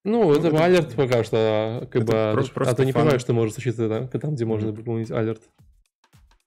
Ну, 0.06 0.32
это, 0.34 0.48
это 0.50 0.64
алерт 0.64 0.94
пока 0.94 1.24
что, 1.24 1.36
а, 1.38 1.86
как 1.88 2.04
бы, 2.04 2.32
просто, 2.34 2.52
а, 2.52 2.54
просто 2.54 2.76
ты 2.76 2.86
не 2.86 2.92
фан. 2.92 3.02
понимаешь, 3.02 3.22
что 3.22 3.34
может 3.34 3.56
случиться 3.56 3.90
там, 3.90 4.08
там 4.08 4.36
где 4.36 4.46
можно 4.46 4.72
выполнить 4.72 5.10
алерт. 5.10 5.42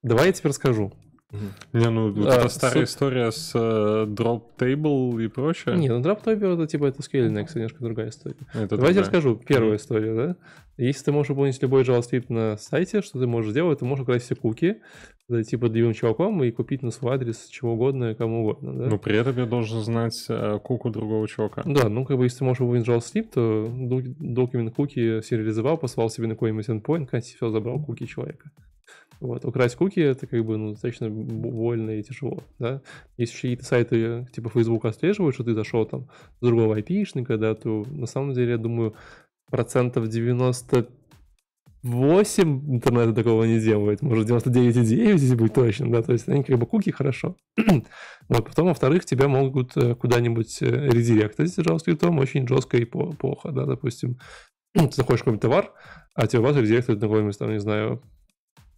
Давай 0.03 0.29
я 0.29 0.33
тебе 0.33 0.49
расскажу. 0.49 0.93
Не, 1.31 1.91
ну 1.91 2.11
вот 2.11 2.26
а, 2.26 2.37
эта 2.37 2.49
старая 2.49 2.87
с... 2.87 2.91
история 2.91 3.31
с 3.31 3.55
uh, 3.55 4.07
drop 4.07 4.45
table 4.59 5.22
и 5.22 5.29
прочее. 5.29 5.76
Не, 5.76 5.89
ну 5.89 6.01
drop 6.01 6.24
table 6.24 6.55
это 6.55 6.66
типа 6.66 6.87
это 6.87 7.01
SQL 7.01 7.29
Next, 7.29 7.51
немножко 7.55 7.85
другая 7.85 8.09
история. 8.09 8.37
Это 8.55 8.76
Давайте 8.76 8.76
другая. 8.76 9.01
расскажу. 9.01 9.37
Первая 9.37 9.72
mm-hmm. 9.72 9.76
история, 9.76 10.14
да? 10.14 10.37
Если 10.79 11.05
ты 11.05 11.12
можешь 11.12 11.29
выполнить 11.31 11.61
любой 11.61 11.83
JavaScript 11.83 12.26
на 12.29 12.57
сайте, 12.57 13.03
что 13.03 13.18
ты 13.18 13.26
можешь 13.26 13.51
сделать? 13.51 13.81
Ты 13.81 13.85
можешь 13.85 14.05
украсть 14.05 14.24
все 14.24 14.37
куки, 14.37 14.81
зайти 15.29 15.57
под 15.57 15.74
любым 15.74 15.93
чуваком 15.93 16.43
и 16.45 16.51
купить 16.51 16.83
на 16.83 16.93
свой 16.93 17.16
адрес 17.16 17.47
чего 17.49 17.74
угодно, 17.74 18.14
кому 18.14 18.43
угодно. 18.43 18.72
Да? 18.72 18.87
Но 18.87 18.99
при 18.99 19.18
этом 19.18 19.37
я 19.37 19.45
должен 19.45 19.83
знать 19.83 20.24
э, 20.29 20.59
куку 20.62 20.89
другого 20.89 21.29
чувака. 21.29 21.62
Да, 21.66 21.89
ну 21.89 22.07
как 22.07 22.16
бы 22.16 22.24
если 22.24 22.39
ты 22.39 22.45
можешь 22.45 22.61
выполнить 22.61 22.87
JavaScript, 22.87 23.33
то 23.35 23.70
документ 23.70 24.74
куки 24.74 25.20
сериализовал, 25.22 25.76
послал 25.76 26.09
себе 26.09 26.29
на 26.29 26.35
какой-нибудь 26.35 26.68
endpoint, 26.68 27.20
все 27.20 27.51
забрал 27.51 27.83
куки 27.83 28.07
человека. 28.07 28.51
Вот, 29.21 29.45
украсть 29.45 29.75
куки 29.75 29.99
это 29.99 30.29
как 30.29 30.45
бы 30.45 30.57
ну, 30.57 30.71
достаточно 30.73 31.11
больно 31.11 31.91
и 31.91 32.03
тяжело, 32.03 32.39
да. 32.59 32.83
Если 33.16 33.35
какие-то 33.35 33.64
сайты 33.64 34.29
типа 34.33 34.49
Facebook 34.49 34.85
отслеживают, 34.85 35.35
что 35.35 35.43
ты 35.43 35.55
зашел 35.55 35.85
там 35.87 36.09
с 36.41 36.47
другого 36.47 36.77
айпишника, 36.77 37.37
да, 37.37 37.57
то 37.57 37.85
на 37.91 38.07
самом 38.07 38.35
деле, 38.35 38.53
я 38.53 38.59
думаю, 38.59 38.95
процентов 39.51 40.09
98 40.09 42.75
интернета 42.75 43.12
такого 43.12 43.43
не 43.43 43.59
делает, 43.59 44.03
может 44.03 44.31
99,9, 44.31 45.12
если 45.12 45.35
быть 45.35 45.53
точным, 45.53 45.91
да, 45.91 46.03
то 46.03 46.12
есть 46.12 46.29
они 46.29 46.45
как 46.45 46.57
бы 46.57 46.66
куки 46.66 46.91
хорошо. 46.91 47.35
вот, 48.29 48.47
потом, 48.47 48.69
во-вторых, 48.69 49.05
тебя 49.05 49.27
могут 49.27 49.77
э, 49.77 49.97
куда-нибудь 49.97 50.62
э, 50.62 50.91
редиректить 50.91 51.59
JavaScript 51.59 52.21
очень 52.21 52.47
жестко 52.47 52.77
и 52.77 52.85
плохо, 52.85 53.51
да, 53.51 53.64
допустим, 53.64 54.21
ты 54.75 54.93
заходишь 54.93 55.23
в 55.23 55.25
какой-нибудь 55.25 55.43
товар, 55.43 55.73
а 56.14 56.29
тебя 56.29 56.43
вас 56.43 56.57
редиректует 56.57 57.01
на 57.01 57.09
какой-нибудь, 57.09 57.37
там, 57.37 57.51
не 57.51 57.59
знаю, 57.59 58.01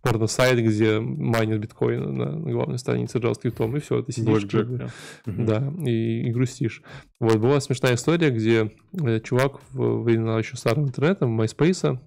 порно-сайт, 0.02 0.58
где 0.58 0.98
майнят 0.98 1.60
биткоин 1.60 2.16
на, 2.16 2.52
главной 2.52 2.78
странице 2.78 3.18
JavaScript, 3.18 3.76
и 3.76 3.80
все, 3.80 4.02
ты 4.02 4.12
сидишь 4.12 4.46
как 4.46 4.68
бы, 4.68 4.90
да, 5.26 5.72
и, 5.84 6.28
и 6.28 6.30
грустишь. 6.30 6.82
Вот, 7.18 7.36
была 7.36 7.60
смешная 7.60 7.94
история, 7.94 8.30
где 8.30 8.72
э, 8.92 9.20
чувак 9.20 9.60
в 9.72 10.02
времена 10.02 10.38
еще 10.38 10.56
старого 10.56 10.86
интернета, 10.86 11.26
MySpace, 11.26 11.98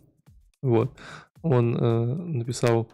вот, 0.61 0.97
он 1.41 1.75
э, 1.75 2.05
написал, 2.15 2.91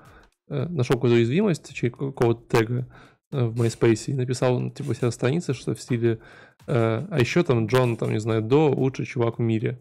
э, 0.50 0.68
нашел 0.68 0.95
какую-то 0.95 1.16
уязвимость 1.16 1.74
через 1.74 1.93
какого-то 1.93 2.41
тега, 2.50 2.88
в 3.32 3.62
MySpace 3.62 4.06
и 4.08 4.14
написал, 4.16 4.72
типа, 4.72 4.95
себя 4.95 5.12
страницы, 5.12 5.54
что 5.54 5.76
в 5.76 5.82
стиле 5.82 6.20
а 6.66 7.18
еще 7.20 7.43
там 7.43 7.66
Джон, 7.66 7.95
там, 7.95 8.12
не 8.12 8.20
знаю, 8.20 8.41
до 8.43 8.70
лучший 8.70 9.06
чувак 9.06 9.39
в 9.39 9.41
мире. 9.41 9.80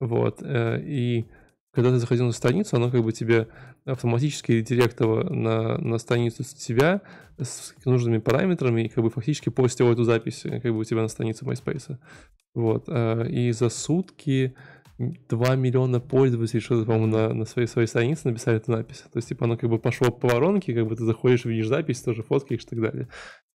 Вот. 0.00 0.42
И 0.42 1.26
когда 1.72 1.90
ты 1.90 1.98
заходил 1.98 2.26
на 2.26 2.32
страницу, 2.32 2.76
оно 2.76 2.90
как 2.90 3.02
бы 3.02 3.12
тебе 3.12 3.48
автоматически 3.84 4.52
редиректило 4.52 5.22
на, 5.32 5.78
на 5.78 5.98
страницу 5.98 6.42
тебя 6.42 7.02
с 7.38 7.74
нужными 7.84 8.18
параметрами 8.18 8.82
и 8.82 8.88
как 8.88 9.04
бы 9.04 9.10
фактически 9.10 9.50
постил 9.50 9.90
эту 9.92 10.04
запись 10.04 10.42
как 10.42 10.72
бы 10.72 10.78
у 10.78 10.84
тебя 10.84 11.02
на 11.02 11.08
странице 11.08 11.44
MySpace. 11.44 11.98
Вот. 12.54 12.88
И 13.28 13.52
за 13.52 13.68
сутки 13.68 14.54
2 15.00 15.56
миллиона 15.56 15.98
пользователей 15.98 16.60
что-то, 16.60 16.84
по-моему, 16.84 17.06
на, 17.06 17.32
на 17.32 17.44
своей, 17.46 17.66
своей 17.66 17.88
странице 17.88 18.28
написали 18.28 18.58
эту 18.58 18.72
запись. 18.72 19.04
То 19.10 19.16
есть, 19.16 19.28
типа, 19.28 19.46
оно 19.46 19.56
как 19.56 19.70
бы 19.70 19.78
пошло 19.78 20.10
по 20.10 20.28
воронке, 20.28 20.74
как 20.74 20.86
бы 20.86 20.94
ты 20.94 21.04
заходишь, 21.04 21.46
видишь 21.46 21.68
запись, 21.68 22.02
тоже 22.02 22.22
фоткаешь 22.22 22.64
и 22.64 22.66
так 22.66 22.80
далее. 22.80 23.08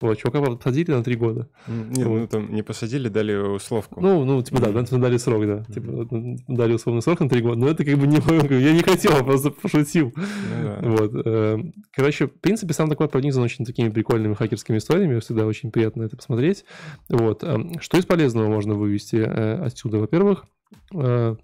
Вот, 0.02 0.18
чувака 0.18 0.42
посадили 0.42 0.92
на 0.92 1.04
3 1.04 1.16
года. 1.16 1.50
Не, 1.68 2.04
вот. 2.04 2.20
ну 2.20 2.28
там 2.28 2.54
не 2.54 2.62
посадили, 2.62 3.08
дали 3.08 3.36
условку. 3.36 4.02
Ну, 4.02 4.26
ну, 4.26 4.42
типа, 4.42 4.60
да, 4.60 4.68
mm-hmm. 4.70 5.00
дали 5.00 5.18
срок, 5.18 5.46
да. 5.46 5.54
Mm-hmm. 5.54 5.74
Типа, 5.74 6.54
дали 6.54 6.74
условный 6.74 7.02
срок 7.02 7.22
на 7.22 7.30
3 7.30 7.42
года, 7.42 7.60
но 7.60 7.68
это 7.70 7.86
как 7.86 7.98
бы 7.98 8.08
не 8.08 8.18
я 8.62 8.74
не 8.74 8.82
хотел, 8.82 9.24
просто 9.24 9.52
пошутил. 9.52 10.10
Mm-hmm. 10.10 10.98
Вот. 10.98 11.26
Э, 11.26 11.58
короче, 11.94 12.28
в 12.28 12.40
принципе, 12.40 12.74
сам 12.74 12.90
такой 12.90 13.08
пронизан 13.08 13.44
очень 13.44 13.66
такими 13.66 13.90
прикольными 13.90 14.34
хакерскими 14.34 14.78
историями, 14.78 15.20
всегда 15.20 15.46
очень 15.46 15.72
приятно 15.72 16.04
это 16.04 16.18
посмотреть. 16.18 16.66
Вот. 17.10 17.44
Эм, 17.44 17.80
что 17.80 17.98
из 17.98 18.06
полезного 18.06 18.50
можно 18.50 18.74
вывести 18.74 19.16
э, 19.16 19.64
отсюда? 19.64 20.00
Во-первых, 20.00 20.46
э, 20.94 21.36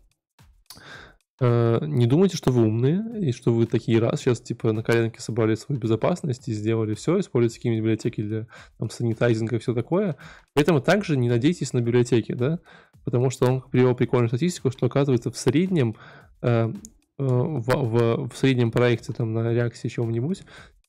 не 1.41 2.05
думайте, 2.05 2.35
что 2.35 2.51
вы 2.51 2.65
умные, 2.65 3.01
и 3.21 3.31
что 3.31 3.53
вы 3.53 3.65
такие 3.65 3.99
раз 3.99 4.19
сейчас, 4.19 4.41
типа, 4.41 4.73
на 4.73 4.83
коленке 4.83 5.21
собрали 5.21 5.55
свою 5.55 5.79
безопасность 5.79 6.47
и 6.47 6.53
сделали 6.53 6.95
все, 6.95 7.19
используете 7.19 7.55
какие-нибудь 7.57 7.83
библиотеки 7.83 8.21
для 8.21 8.47
там, 8.77 8.89
санитайзинга 8.89 9.55
и 9.55 9.59
все 9.59 9.73
такое. 9.73 10.17
Поэтому 10.53 10.81
также 10.81 11.15
не 11.15 11.29
надейтесь 11.29 11.71
на 11.71 11.79
библиотеки, 11.79 12.33
да, 12.33 12.59
потому 13.05 13.29
что 13.29 13.45
он 13.45 13.61
привел 13.61 13.95
прикольную 13.95 14.27
статистику, 14.27 14.69
что, 14.71 14.87
оказывается, 14.87 15.31
в 15.31 15.37
среднем 15.37 15.95
э, 16.41 16.73
в, 17.19 17.61
в, 17.65 18.29
в 18.29 18.37
среднем 18.37 18.71
проекте 18.71 19.13
там 19.13 19.33
на 19.33 19.53
реакции 19.53 19.89
чего-нибудь 19.89 20.43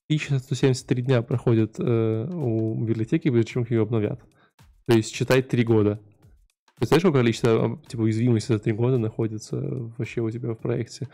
1173 0.06 1.02
дня 1.02 1.22
проходят 1.22 1.76
э, 1.78 2.28
у 2.32 2.74
библиотеки, 2.84 3.30
прежде 3.30 3.52
чем 3.52 3.66
ее 3.68 3.82
обновят. 3.82 4.20
То 4.86 4.96
есть 4.96 5.14
читать 5.14 5.48
3 5.48 5.64
года. 5.64 6.00
Представляешь, 6.80 7.02
какое 7.02 7.20
количество 7.20 7.78
типа, 7.86 8.00
уязвимости 8.00 8.52
за 8.52 8.58
три 8.58 8.72
года 8.72 8.96
находится 8.96 9.56
вообще 9.98 10.22
у 10.22 10.30
тебя 10.30 10.52
в 10.52 10.56
проекте? 10.56 11.08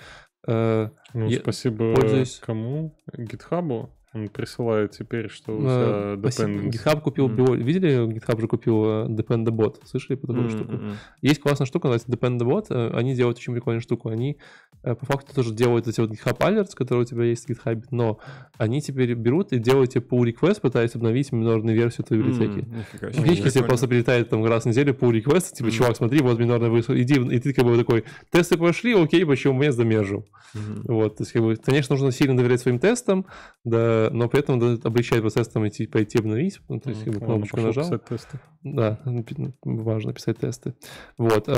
Э, 0.46 0.90
ну, 1.12 1.26
я 1.26 1.40
спасибо 1.40 1.92
пользуюсь... 1.92 2.38
кому? 2.38 2.96
Гитхабу? 3.12 3.90
Он 4.16 4.28
присылает 4.28 4.92
теперь, 4.92 5.28
что 5.28 5.56
у 5.56 5.60
тебя 5.60 6.14
dependency. 6.14 6.70
GitHub 6.70 7.00
купил, 7.00 7.28
mm. 7.28 7.56
видели, 7.56 8.06
GitHub 8.06 8.40
же 8.40 8.48
купил 8.48 8.84
э, 8.84 9.06
Dependabot, 9.08 9.76
слышали 9.84 10.16
про 10.16 10.28
такую 10.28 10.48
mm-hmm. 10.48 10.56
штуку? 10.56 10.78
Есть 11.20 11.40
классная 11.40 11.66
штука, 11.66 11.88
называется 11.88 12.10
Dependabot, 12.10 12.66
э, 12.70 12.96
они 12.96 13.14
делают 13.14 13.36
очень 13.36 13.52
прикольную 13.52 13.82
штуку, 13.82 14.08
они 14.08 14.38
э, 14.82 14.94
по 14.94 15.04
факту 15.04 15.34
тоже 15.34 15.52
делают 15.52 15.86
эти 15.86 16.00
вот 16.00 16.10
GitHub 16.10 16.38
Alerts, 16.38 16.70
которые 16.74 17.02
у 17.02 17.06
тебя 17.06 17.24
есть 17.24 17.46
в 17.46 17.50
GitHub, 17.50 17.82
но 17.90 18.18
они 18.56 18.80
теперь 18.80 19.12
берут 19.14 19.52
и 19.52 19.58
делают 19.58 19.90
тебе 19.90 20.04
pull 20.08 20.22
request, 20.22 20.60
пытаясь 20.62 20.94
обновить 20.94 21.32
минорную 21.32 21.76
версию 21.76 22.06
твоей 22.06 22.22
библиотеки. 22.22 22.66
Mm, 22.66 23.12
Фактически 23.12 23.50
тебе 23.50 23.64
просто 23.64 23.86
прилетает 23.86 24.30
там 24.30 24.44
раз 24.46 24.64
в 24.64 24.66
неделю 24.66 24.94
pull 24.94 25.12
request, 25.12 25.54
типа, 25.54 25.68
mm. 25.68 25.72
чувак, 25.72 25.96
смотри, 25.96 26.20
вот 26.20 26.38
минорная 26.38 26.70
версия, 26.70 27.00
иди, 27.02 27.14
и 27.14 27.38
ты 27.38 27.52
как 27.52 27.66
бы 27.66 27.76
такой, 27.76 28.04
тесты 28.30 28.56
пошли, 28.56 28.94
окей, 28.94 29.26
почему 29.26 29.62
я 29.62 29.72
замержу? 29.72 30.24
Mm-hmm. 30.54 30.82
Вот, 30.84 31.16
то 31.16 31.22
есть, 31.22 31.32
как 31.32 31.42
бы, 31.42 31.56
конечно, 31.56 31.94
нужно 31.94 32.12
сильно 32.12 32.36
доверять 32.36 32.60
своим 32.60 32.78
тестам, 32.78 33.26
да, 33.64 34.05
но 34.10 34.28
при 34.28 34.40
этом 34.40 34.56
облегчает 34.84 35.22
процесс 35.22 35.48
там 35.48 35.66
идти, 35.68 35.86
пойти 35.86 36.18
обновить, 36.18 36.60
ну, 36.68 36.80
то 36.80 36.90
есть 36.90 37.04
как 37.04 37.14
бы, 37.14 37.20
кнопочку 37.20 37.60
нажал. 37.60 37.84
Писать 37.84 38.04
тесты. 38.04 38.40
Да, 38.62 39.00
ну, 39.04 39.24
важно 39.64 40.12
писать 40.12 40.38
тесты. 40.38 40.74
Вот. 41.18 41.48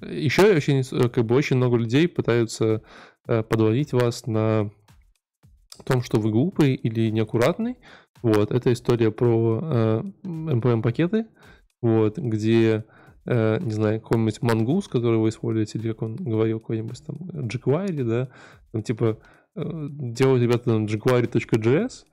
Еще 0.00 0.54
очень, 0.54 0.82
как 1.10 1.24
бы, 1.24 1.34
очень 1.34 1.56
много 1.56 1.76
людей 1.76 2.08
пытаются 2.08 2.82
э, 3.26 3.42
подловить 3.42 3.92
вас 3.92 4.26
на 4.26 4.70
том, 5.84 6.02
что 6.02 6.20
вы 6.20 6.30
глупый 6.30 6.74
или 6.74 7.10
неаккуратный. 7.10 7.76
Вот, 8.22 8.52
это 8.52 8.72
история 8.72 9.10
про 9.10 10.02
NPM-пакеты, 10.22 11.18
э, 11.18 11.24
вот, 11.82 12.16
где 12.18 12.84
э, 13.26 13.58
не 13.60 13.72
знаю, 13.72 14.00
какой-нибудь 14.00 14.38
Mongoose, 14.38 14.88
который 14.90 15.18
вы 15.18 15.28
используете, 15.28 15.78
или 15.78 15.88
как 15.88 16.02
он 16.02 16.16
говорил, 16.16 16.60
какой-нибудь 16.60 17.04
там 17.04 17.16
jQuery, 17.16 18.04
да, 18.04 18.28
там 18.72 18.82
типа 18.82 19.18
делают 19.54 20.42
ребята 20.42 20.64
там 20.64 20.86
jQuery.js, 20.86 22.04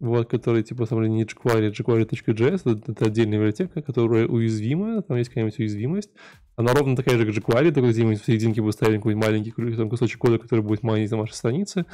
вот, 0.00 0.28
который 0.28 0.62
типа 0.62 0.86
там 0.86 1.02
не 1.02 1.24
jQuery, 1.24 1.72
jQuery.js, 1.72 2.72
это, 2.72 2.92
это 2.92 3.06
отдельная 3.06 3.38
библиотека, 3.38 3.82
которая 3.82 4.26
уязвима, 4.26 5.02
там 5.02 5.16
есть 5.16 5.30
какая-нибудь 5.30 5.58
уязвимость. 5.58 6.10
Она 6.56 6.72
ровно 6.72 6.96
такая 6.96 7.18
же, 7.18 7.26
как 7.26 7.34
jQuery, 7.34 7.72
только 7.72 7.90
где-нибудь 7.90 8.20
в 8.20 8.26
серединке 8.26 8.62
вы 8.62 8.72
ставили 8.72 8.96
какой-нибудь 8.96 9.26
маленький 9.26 9.76
там, 9.76 9.88
кусочек 9.88 10.18
кода, 10.18 10.38
который 10.38 10.60
будет 10.60 10.82
майнить 10.82 11.10
на 11.10 11.18
вашей 11.18 11.34
странице. 11.34 11.86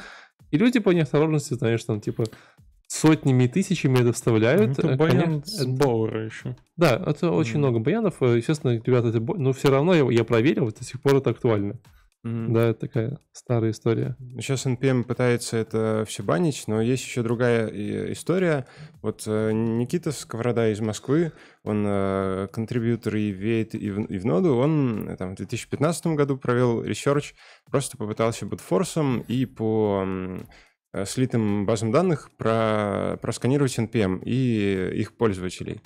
И 0.51 0.57
люди 0.57 0.79
по 0.79 0.91
неосторожности, 0.91 1.53
знаешь, 1.55 1.83
там 1.83 1.99
типа 2.01 2.25
сотнями 2.87 3.45
и 3.45 3.47
тысячами 3.47 3.99
это 3.99 4.13
вставляют. 4.13 4.77
Это 4.77 4.95
баян 4.95 5.43
с 5.43 5.65
Bower 5.65 6.15
а 6.15 6.25
еще. 6.25 6.55
Да, 6.77 7.01
это 7.05 7.31
очень 7.31 7.55
м. 7.55 7.59
много 7.59 7.79
баянов. 7.79 8.21
Естественно, 8.21 8.79
ребята, 8.83 9.09
это... 9.09 9.19
но 9.19 9.53
все 9.53 9.69
равно 9.69 9.93
я, 9.93 10.09
я 10.11 10.23
проверил, 10.23 10.71
до 10.71 10.83
сих 10.83 11.01
пор 11.01 11.15
это 11.15 11.31
актуально. 11.31 11.79
Mm-hmm. 12.25 12.53
Да, 12.53 12.69
это 12.69 12.79
такая 12.79 13.19
старая 13.33 13.69
история. 13.69 14.17
Сейчас 14.39 14.65
NPM 14.65 15.03
пытается 15.03 15.57
это 15.57 16.05
все 16.07 16.23
банить, 16.23 16.63
но 16.65 16.81
есть 16.81 17.03
еще 17.03 17.21
другая 17.21 17.67
история. 18.13 18.65
Вот 19.03 19.25
э, 19.27 19.51
Никита 19.51 20.11
Сковорода 20.11 20.71
из 20.71 20.79
Москвы, 20.79 21.33
он 21.63 21.85
э, 21.87 22.47
контрибьютор 22.51 23.15
и 23.15 23.29
веет 23.29 23.75
и 23.75 23.91
в, 23.91 24.05
и 24.05 24.17
в 24.17 24.25
ноду, 24.25 24.55
он 24.55 25.07
э, 25.07 25.15
там, 25.17 25.33
в 25.33 25.35
2015 25.35 26.07
году 26.07 26.35
провел 26.35 26.83
research, 26.83 27.35
просто 27.69 27.95
попытался 27.95 28.47
брутфорсом 28.47 29.19
и 29.27 29.45
по 29.45 30.03
слитым 31.05 31.65
базам 31.67 31.91
данных 31.91 32.31
про, 32.37 33.19
просканировать 33.21 33.77
NPM 33.77 34.23
и 34.23 34.99
их 34.99 35.15
пользователей. 35.15 35.81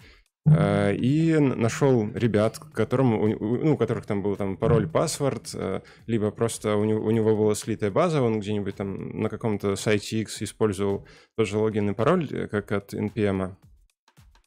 Э, 0.52 0.94
и 0.94 1.38
нашел 1.38 2.10
ребят, 2.14 2.60
которым, 2.74 3.12
ну, 3.12 3.74
у 3.74 3.78
которых 3.78 4.06
там 4.06 4.22
был 4.22 4.36
там 4.36 4.58
пароль, 4.58 4.88
паспорт, 4.88 5.52
э, 5.54 5.82
либо 6.08 6.32
просто 6.32 6.76
у 6.76 6.86
него, 6.86 7.06
у 7.06 7.12
него 7.12 7.36
была 7.36 7.56
слитая 7.56 7.92
база, 7.92 8.22
он 8.22 8.40
где-нибудь 8.40 8.76
там 8.76 9.22
на 9.22 9.30
каком-то 9.30 9.76
сайте 9.76 10.22
X 10.22 10.42
использовал 10.42 11.08
тот 11.36 11.48
же 11.48 11.58
логин 11.58 11.90
и 11.90 11.94
пароль, 11.94 12.28
э, 12.32 12.48
как 12.48 12.72
от 12.72 12.94
NPM. 12.94 13.56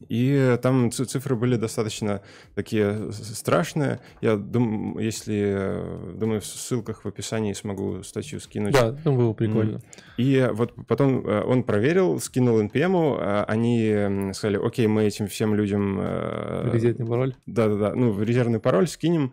И 0.08 0.58
там 0.62 0.90
цифры 0.90 1.36
были 1.36 1.56
достаточно 1.56 2.22
такие 2.54 3.12
страшные. 3.12 4.00
Я 4.20 4.36
думаю, 4.36 5.04
если, 5.04 6.14
думаю, 6.14 6.40
в 6.40 6.46
ссылках 6.46 7.04
в 7.04 7.08
описании 7.08 7.52
смогу 7.52 8.02
статью 8.02 8.40
скинуть. 8.40 8.72
Да, 8.72 8.92
там 8.92 9.16
было 9.16 9.32
прикольно. 9.32 9.80
И 10.16 10.48
вот 10.52 10.74
потом 10.86 11.26
э, 11.26 11.42
он 11.42 11.62
проверил, 11.64 12.20
скинул 12.20 12.60
NPM, 12.60 13.16
а 13.18 13.44
они 13.48 14.32
сказали, 14.34 14.58
окей, 14.64 14.86
мы 14.86 15.04
этим 15.04 15.26
всем 15.26 15.54
людям... 15.54 15.98
Э, 16.00 16.70
reset 16.72 16.93
нем 16.93 17.06
пароль? 17.06 17.34
Да-да-да, 17.46 17.94
ну, 17.94 18.20
reset 18.22 18.46
нем 18.46 18.60
пароль 18.60 18.88
скинем. 18.88 19.32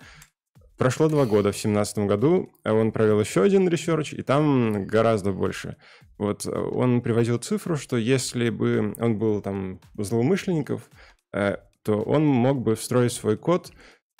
Прошло 0.80 1.10
два 1.10 1.26
года, 1.26 1.50
в 1.50 1.60
2017 1.62 1.98
году 2.08 2.54
он 2.64 2.94
провел 2.94 3.20
еще 3.20 3.44
один 3.44 3.68
research, 3.68 4.14
и 4.14 4.22
там 4.22 4.88
гораздо 4.88 5.34
больше. 5.34 5.76
Вот 6.18 6.46
э, 6.46 6.50
он 6.52 7.02
приводил 7.02 7.38
цифру, 7.38 7.76
что 7.76 7.98
если 7.98 8.50
бы 8.50 8.96
он 8.98 9.18
был 9.20 9.42
там 9.42 9.82
злоумышленником, 9.98 10.90
э, 11.34 11.58
то 11.84 12.02
он 12.02 12.26
мог 12.26 12.62
бы 12.62 12.76
встроить 12.76 13.12
свой 13.12 13.36
код 13.36 13.74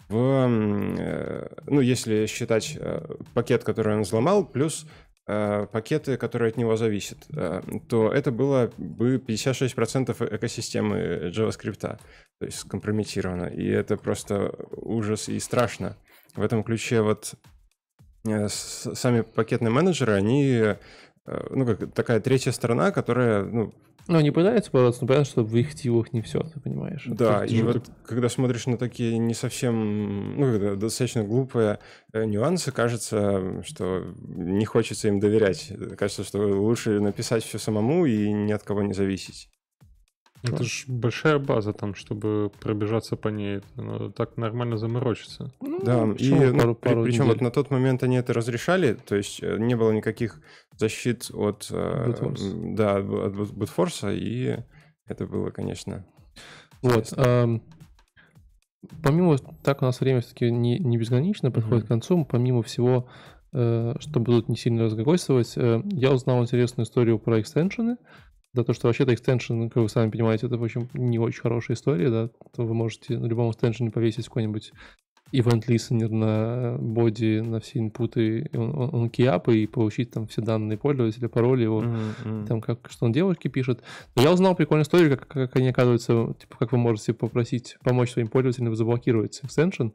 в, 0.10 0.18
э, 0.18 1.48
ну, 1.66 1.80
если 1.80 2.26
считать 2.26 2.78
пакет, 3.34 3.64
который 3.64 3.96
он 3.96 4.02
взломал, 4.02 4.46
плюс 4.46 4.86
пакеты, 5.26 6.18
которые 6.18 6.50
от 6.50 6.58
него 6.58 6.76
зависят, 6.76 7.20
то 7.88 8.12
это 8.12 8.32
было 8.32 8.72
бы 8.78 9.18
56% 9.18 10.36
экосистемы 10.36 11.32
JavaScript, 11.32 11.78
то 11.78 12.00
есть 12.42 12.58
скомпрометировано. 12.58 13.46
И 13.46 13.66
это 13.68 13.96
просто 13.96 14.56
ужас 14.72 15.30
и 15.30 15.40
страшно. 15.40 15.96
В 16.40 16.42
этом 16.42 16.64
ключе 16.64 17.02
вот 17.02 17.36
сами 18.48 19.22
пакетные 19.22 19.72
менеджеры, 19.72 20.14
они 20.14 20.76
Э, 21.30 21.48
ну, 21.52 21.66
как 21.66 21.94
такая 21.94 22.20
третья 22.20 22.52
сторона, 22.52 22.92
которая, 22.92 23.44
ну... 23.44 23.72
Ну, 24.08 24.18
они 24.18 24.32
пытаются 24.32 24.72
бороться, 24.72 25.02
но 25.02 25.08
понятно, 25.08 25.30
что 25.30 25.44
в 25.44 25.56
их 25.56 25.76
тилах 25.76 26.12
не 26.14 26.24
все, 26.24 26.42
ты 26.42 26.60
понимаешь. 26.60 27.04
Да, 27.06 27.46
и 27.46 27.62
вот 27.62 27.88
когда 28.04 28.28
смотришь 28.28 28.66
на 28.66 28.78
такие 28.78 29.20
не 29.20 29.36
совсем, 29.36 30.36
ну, 30.36 30.52
когда 30.52 30.76
достаточно 30.76 31.24
глупые 31.24 31.78
э, 32.12 32.26
нюансы, 32.26 32.72
кажется, 32.72 33.62
что 33.64 34.12
не 34.18 34.66
хочется 34.66 35.10
им 35.10 35.20
доверять. 35.20 35.72
Кажется, 35.96 36.24
что 36.24 36.40
лучше 36.40 37.00
написать 37.00 37.44
все 37.44 37.60
самому 37.60 38.08
и 38.08 38.32
ни 38.32 38.52
от 38.52 38.64
кого 38.64 38.82
не 38.82 38.94
зависеть. 38.94 39.50
Это 40.42 40.64
же 40.64 40.86
большая 40.88 41.38
база 41.38 41.74
там, 41.74 41.96
чтобы 41.96 42.52
пробежаться 42.62 43.18
по 43.18 43.28
ней. 43.28 43.62
Надо 43.76 44.10
так 44.12 44.38
нормально 44.38 44.78
заморочиться. 44.78 45.54
Ну, 45.60 45.82
да, 45.84 46.08
и 46.18 46.32
пару, 46.58 46.76
пару 46.76 47.04
причем 47.04 47.26
вот 47.26 47.42
на 47.42 47.52
тот 47.52 47.72
момент 47.72 48.04
они 48.04 48.18
это 48.18 48.34
разрешали, 48.34 48.94
то 48.94 49.16
есть 49.16 49.44
э, 49.44 49.58
не 49.58 49.76
было 49.76 49.92
никаких 49.92 50.40
защит 50.78 51.30
от, 51.34 51.68
э, 51.72 52.14
да, 52.76 52.98
от 52.98 53.54
бутфорса, 53.54 54.12
и 54.12 54.58
Это 55.08 55.26
было, 55.26 55.50
конечно. 55.50 56.06
Вот. 56.82 57.12
Эм, 57.18 57.64
помимо, 59.04 59.38
так 59.64 59.82
у 59.82 59.86
нас 59.86 60.00
время 60.00 60.22
все-таки 60.22 60.52
не, 60.52 60.80
не 60.80 60.98
безгранично 60.98 61.52
подходит 61.52 61.84
mm-hmm. 61.84 61.88
к 61.88 61.90
концу, 61.90 62.26
помимо 62.26 62.64
всего, 62.64 63.10
э, 63.52 63.96
чтобы 64.00 64.26
тут 64.28 64.48
не 64.48 64.56
сильно 64.56 64.84
разгогольствовать, 64.84 65.56
я 65.56 66.12
узнал 66.12 66.42
интересную 66.44 66.86
историю 66.86 67.20
про 67.20 67.42
экстеншены. 67.42 67.98
Да, 68.54 68.64
то, 68.64 68.74
что 68.74 68.88
вообще-то 68.88 69.14
экстеншн, 69.14 69.68
как 69.68 69.84
вы 69.84 69.90
сами 69.90 70.10
понимаете, 70.10 70.48
это, 70.48 70.58
в 70.58 70.64
общем, 70.64 70.90
не 70.94 71.20
очень 71.20 71.42
хорошая 71.42 71.76
история, 71.76 72.10
да, 72.10 72.30
то 72.56 72.66
вы 72.66 72.74
можете 72.74 73.20
на 73.20 73.28
любом 73.28 73.52
экстеншене 73.52 73.92
повесить 73.92 74.26
какой-нибудь 74.26 74.72
event 75.32 75.68
listener 75.68 76.10
на 76.10 76.78
боди, 76.80 77.40
на 77.40 77.60
все 77.60 77.80
инпуты, 77.80 78.50
он, 78.54 78.76
он, 78.76 78.90
он 78.94 79.10
киапы 79.10 79.60
и 79.60 79.68
получить 79.68 80.12
там 80.12 80.28
все 80.28 80.42
данные 80.42 80.78
пользователя, 80.78 81.30
пароли 81.30 81.64
его, 81.64 81.84
mm-hmm. 81.84 82.48
там 82.48 82.62
как, 82.62 82.90
что 82.90 83.06
он 83.06 83.12
девушке 83.12 83.50
пишет. 83.50 83.82
Но 84.16 84.24
я 84.24 84.32
узнал 84.32 84.56
прикольную 84.56 84.84
историю, 84.84 85.18
как, 85.18 85.28
как 85.28 85.56
они 85.56 85.70
оказываются, 85.70 86.34
типа, 86.40 86.58
как 86.58 86.72
вы 86.72 86.78
можете 86.78 87.14
попросить 87.14 87.78
помочь 87.84 88.12
своим 88.12 88.28
пользователям 88.28 88.76
заблокировать 88.76 89.40
экстеншн. 89.44 89.90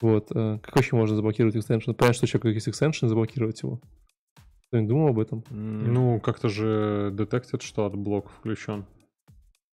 Вот, 0.00 0.28
э, 0.34 0.58
как 0.62 0.76
вообще 0.76 0.96
можно 0.96 1.16
заблокировать 1.16 1.56
экстеншн? 1.56 1.92
Понятно, 1.92 2.14
что 2.14 2.26
человек 2.26 2.56
есть 2.56 2.68
экстеншн, 2.68 3.06
заблокировать 3.06 3.62
его. 3.62 3.80
Кто-нибудь 4.68 4.88
думал 4.88 5.08
об 5.08 5.18
этом? 5.18 5.44
Ну, 5.50 6.20
как-то 6.20 6.48
же 6.48 7.10
детектит, 7.12 7.62
что 7.62 7.86
от 7.86 7.96
блок 7.96 8.30
включен. 8.30 8.84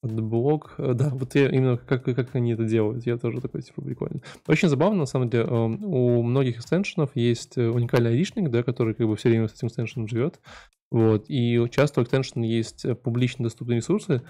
Блог, 0.03 0.75
э, 0.79 0.93
да, 0.93 1.09
вот 1.13 1.33
я 1.33 1.47
именно 1.47 1.77
как, 1.77 2.03
как 2.03 2.35
они 2.35 2.51
это 2.51 2.65
делают, 2.65 3.05
я 3.05 3.17
тоже 3.17 3.39
такой, 3.39 3.61
типа, 3.61 3.81
прикольно. 3.81 4.19
Очень 4.47 4.67
забавно, 4.67 4.99
на 4.99 5.05
самом 5.05 5.29
деле, 5.29 5.45
эм, 5.45 5.81
у 5.81 6.21
многих 6.21 6.57
экстеншенов 6.57 7.11
есть 7.15 7.57
э, 7.57 7.69
уникальный 7.69 8.11
айдишник, 8.11 8.49
да, 8.49 8.63
который 8.63 8.95
как 8.95 9.07
бы 9.07 9.15
все 9.15 9.29
время 9.29 9.47
с 9.47 9.53
этим 9.53 9.69
экстеншеном 9.69 10.09
живет, 10.09 10.41
вот, 10.91 11.25
и 11.29 11.65
часто 11.71 12.01
у 12.01 12.03
экстеншена 12.03 12.45
есть 12.45 12.83
э, 12.83 12.95
публично 12.95 13.45
доступные 13.45 13.77
ресурсы, 13.77 14.21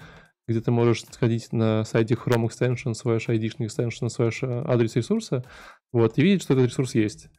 где 0.46 0.60
ты 0.60 0.70
можешь 0.70 1.02
сходить 1.02 1.52
на 1.52 1.82
сайте 1.82 2.14
Chrome 2.14 2.48
Extension, 2.48 2.92
slash 2.92 3.24
айдишник 3.26 3.68
extension, 3.68 4.08
slash 4.16 4.44
адрес 4.44 4.94
ресурса, 4.94 5.44
вот, 5.92 6.18
и 6.18 6.22
видеть, 6.22 6.42
что 6.42 6.54
этот 6.54 6.66
ресурс 6.66 6.94
есть. 6.94 7.30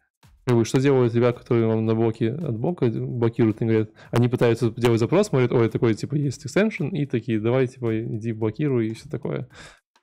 Как 0.46 0.56
бы, 0.56 0.64
что 0.64 0.80
делают 0.80 1.14
ребята, 1.16 1.40
которые 1.40 1.68
вам 1.68 1.86
на 1.86 1.96
блоке 1.96 2.32
от 2.32 2.58
блока 2.58 2.86
блокируют, 2.88 3.62
и 3.62 3.66
говорят, 3.66 3.90
они 4.12 4.28
пытаются 4.28 4.70
делать 4.70 5.00
запрос, 5.00 5.28
смотрят, 5.28 5.52
ой, 5.52 5.70
такой, 5.70 5.96
типа, 5.96 6.16
есть 6.16 6.46
extension, 6.46 6.90
и 6.92 7.08
такие, 7.08 7.40
давай, 7.40 7.66
типа, 7.66 8.04
иди 8.04 8.32
блокируй, 8.32 8.88
и 8.88 8.94
все 8.94 9.10
такое. 9.10 9.50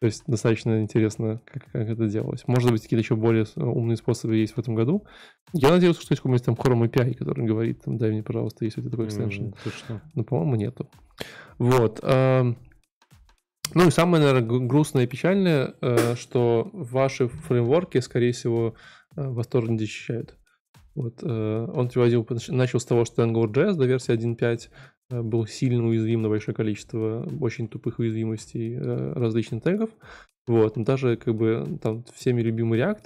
То 0.00 0.06
есть 0.06 0.24
достаточно 0.26 0.82
интересно, 0.82 1.40
как, 1.44 1.70
как 1.70 1.88
это 1.88 2.08
делалось. 2.08 2.42
Может 2.48 2.72
быть, 2.72 2.82
какие-то 2.82 3.04
еще 3.04 3.14
более 3.14 3.46
умные 3.54 3.96
способы 3.96 4.34
есть 4.34 4.54
в 4.54 4.58
этом 4.58 4.74
году. 4.74 5.06
Я 5.52 5.70
надеюсь, 5.70 5.94
что 5.94 6.08
есть 6.10 6.20
какой-нибудь 6.20 6.44
там 6.44 6.56
Chrome 6.56 6.90
API, 6.90 7.14
который 7.14 7.46
говорит, 7.46 7.82
там, 7.84 7.98
дай 7.98 8.10
мне, 8.10 8.24
пожалуйста, 8.24 8.64
есть 8.64 8.76
тебя 8.76 8.90
такой 8.90 9.06
extension. 9.06 9.54
Mm, 9.88 10.00
Но, 10.16 10.24
по-моему, 10.24 10.56
нету. 10.56 10.90
Вот. 11.58 12.00
Ну 13.74 13.86
и 13.86 13.90
самое, 13.90 14.24
наверное, 14.24 14.66
грустное 14.66 15.04
и 15.04 15.06
печальное, 15.06 15.74
э, 15.80 16.14
что 16.16 16.68
ваши 16.74 17.28
фреймворки, 17.28 18.00
скорее 18.00 18.32
всего, 18.32 18.74
Э, 18.74 18.76
восторженно 19.16 19.78
защищают. 19.78 20.36
Вот, 20.94 21.22
э, 21.22 21.66
он 21.72 21.88
приводил, 21.88 22.26
начал 22.48 22.78
с 22.78 22.84
того, 22.84 23.04
что 23.04 23.22
AngularJS 23.24 23.74
до 23.74 23.86
версии 23.86 24.14
1.5 24.14 24.68
э, 25.10 25.22
был 25.22 25.46
сильно 25.46 25.86
уязвим 25.86 26.22
на 26.22 26.28
большое 26.28 26.54
количество 26.54 27.26
очень 27.40 27.68
тупых 27.68 27.98
уязвимостей 27.98 28.78
различных 28.78 29.62
тегов. 29.62 29.90
Вот, 30.46 30.76
но 30.76 30.84
даже 30.84 31.16
как 31.16 31.34
бы 31.34 31.78
там 31.80 32.04
всеми 32.14 32.42
любимый 32.42 32.80
React 32.80 33.04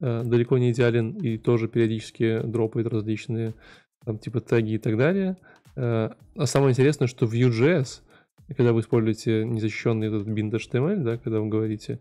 далеко 0.00 0.58
не 0.58 0.70
идеален 0.70 1.10
и 1.10 1.38
тоже 1.38 1.66
периодически 1.66 2.40
дропает 2.44 2.86
различные 2.86 3.54
там 4.04 4.20
типа 4.20 4.40
теги 4.40 4.74
и 4.74 4.78
так 4.78 4.96
далее. 4.96 5.36
А 5.74 6.12
самое 6.44 6.70
интересное, 6.70 7.08
что 7.08 7.26
Vue.js, 7.26 8.02
когда 8.56 8.72
вы 8.72 8.82
используете 8.82 9.44
незащищенный 9.44 10.06
этот 10.06 10.28
bind.html, 10.28 11.02
да, 11.02 11.18
когда 11.18 11.40
вы 11.40 11.48
говорите 11.48 11.98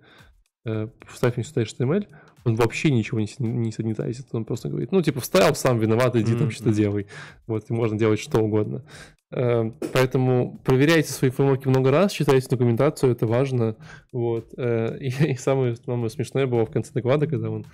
вставь 1.08 1.38
мне 1.38 1.44
сюда 1.44 1.64
HTML, 1.64 2.08
он 2.48 2.56
вообще 2.56 2.92
ничего 2.92 3.20
не, 3.20 3.28
не 3.40 3.72
санитайзит, 3.72 4.28
он 4.32 4.46
просто 4.46 4.70
говорит, 4.70 4.92
ну, 4.92 5.02
типа, 5.02 5.22
вставил, 5.22 5.54
сам 5.56 5.80
виноват, 5.80 6.16
иди 6.16 6.34
mm-hmm. 6.34 6.40
там 6.40 6.52
что-то 6.52 6.74
делай. 6.74 7.08
Вот, 7.46 7.70
и 7.70 7.74
можно 7.74 7.98
делать 7.98 8.20
что 8.20 8.40
угодно. 8.40 8.84
Э, 9.32 9.70
поэтому 9.94 10.60
проверяйте 10.64 11.12
свои 11.12 11.30
фреймворки 11.30 11.68
много 11.68 11.92
раз, 11.92 12.14
читайте 12.14 12.48
документацию, 12.50 13.12
это 13.12 13.28
важно. 13.28 13.76
Вот. 14.12 14.54
Э, 14.58 14.98
и, 15.00 15.08
и 15.08 15.36
самое, 15.36 15.76
самое 15.76 16.10
смешное 16.10 16.48
было 16.48 16.66
в 16.66 16.72
конце 16.72 16.94
доклада, 16.94 17.28
когда 17.28 17.50
он 17.50 17.66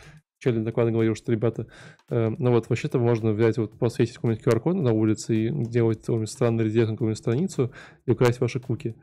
начале 0.43 0.63
доклада 0.63 0.91
говорил, 0.91 1.15
что, 1.15 1.31
ребята, 1.31 1.67
э, 2.09 2.29
ну 2.37 2.51
вот, 2.51 2.69
вообще-то 2.69 2.99
можно 2.99 3.31
взять, 3.31 3.57
вот, 3.57 3.77
посветить 3.77 4.15
какой-нибудь 4.15 4.45
QR-код 4.45 4.75
на 4.75 4.91
улице 4.91 5.35
и 5.35 5.49
делать 5.49 6.01
какой-нибудь 6.01 6.29
странный 6.29 6.65
редирект 6.65 6.89
на 6.89 6.95
какую-нибудь 6.95 7.19
страницу 7.19 7.71
и 8.05 8.11
украсть 8.11 8.39
ваши 8.39 8.59
куки. 8.59 8.95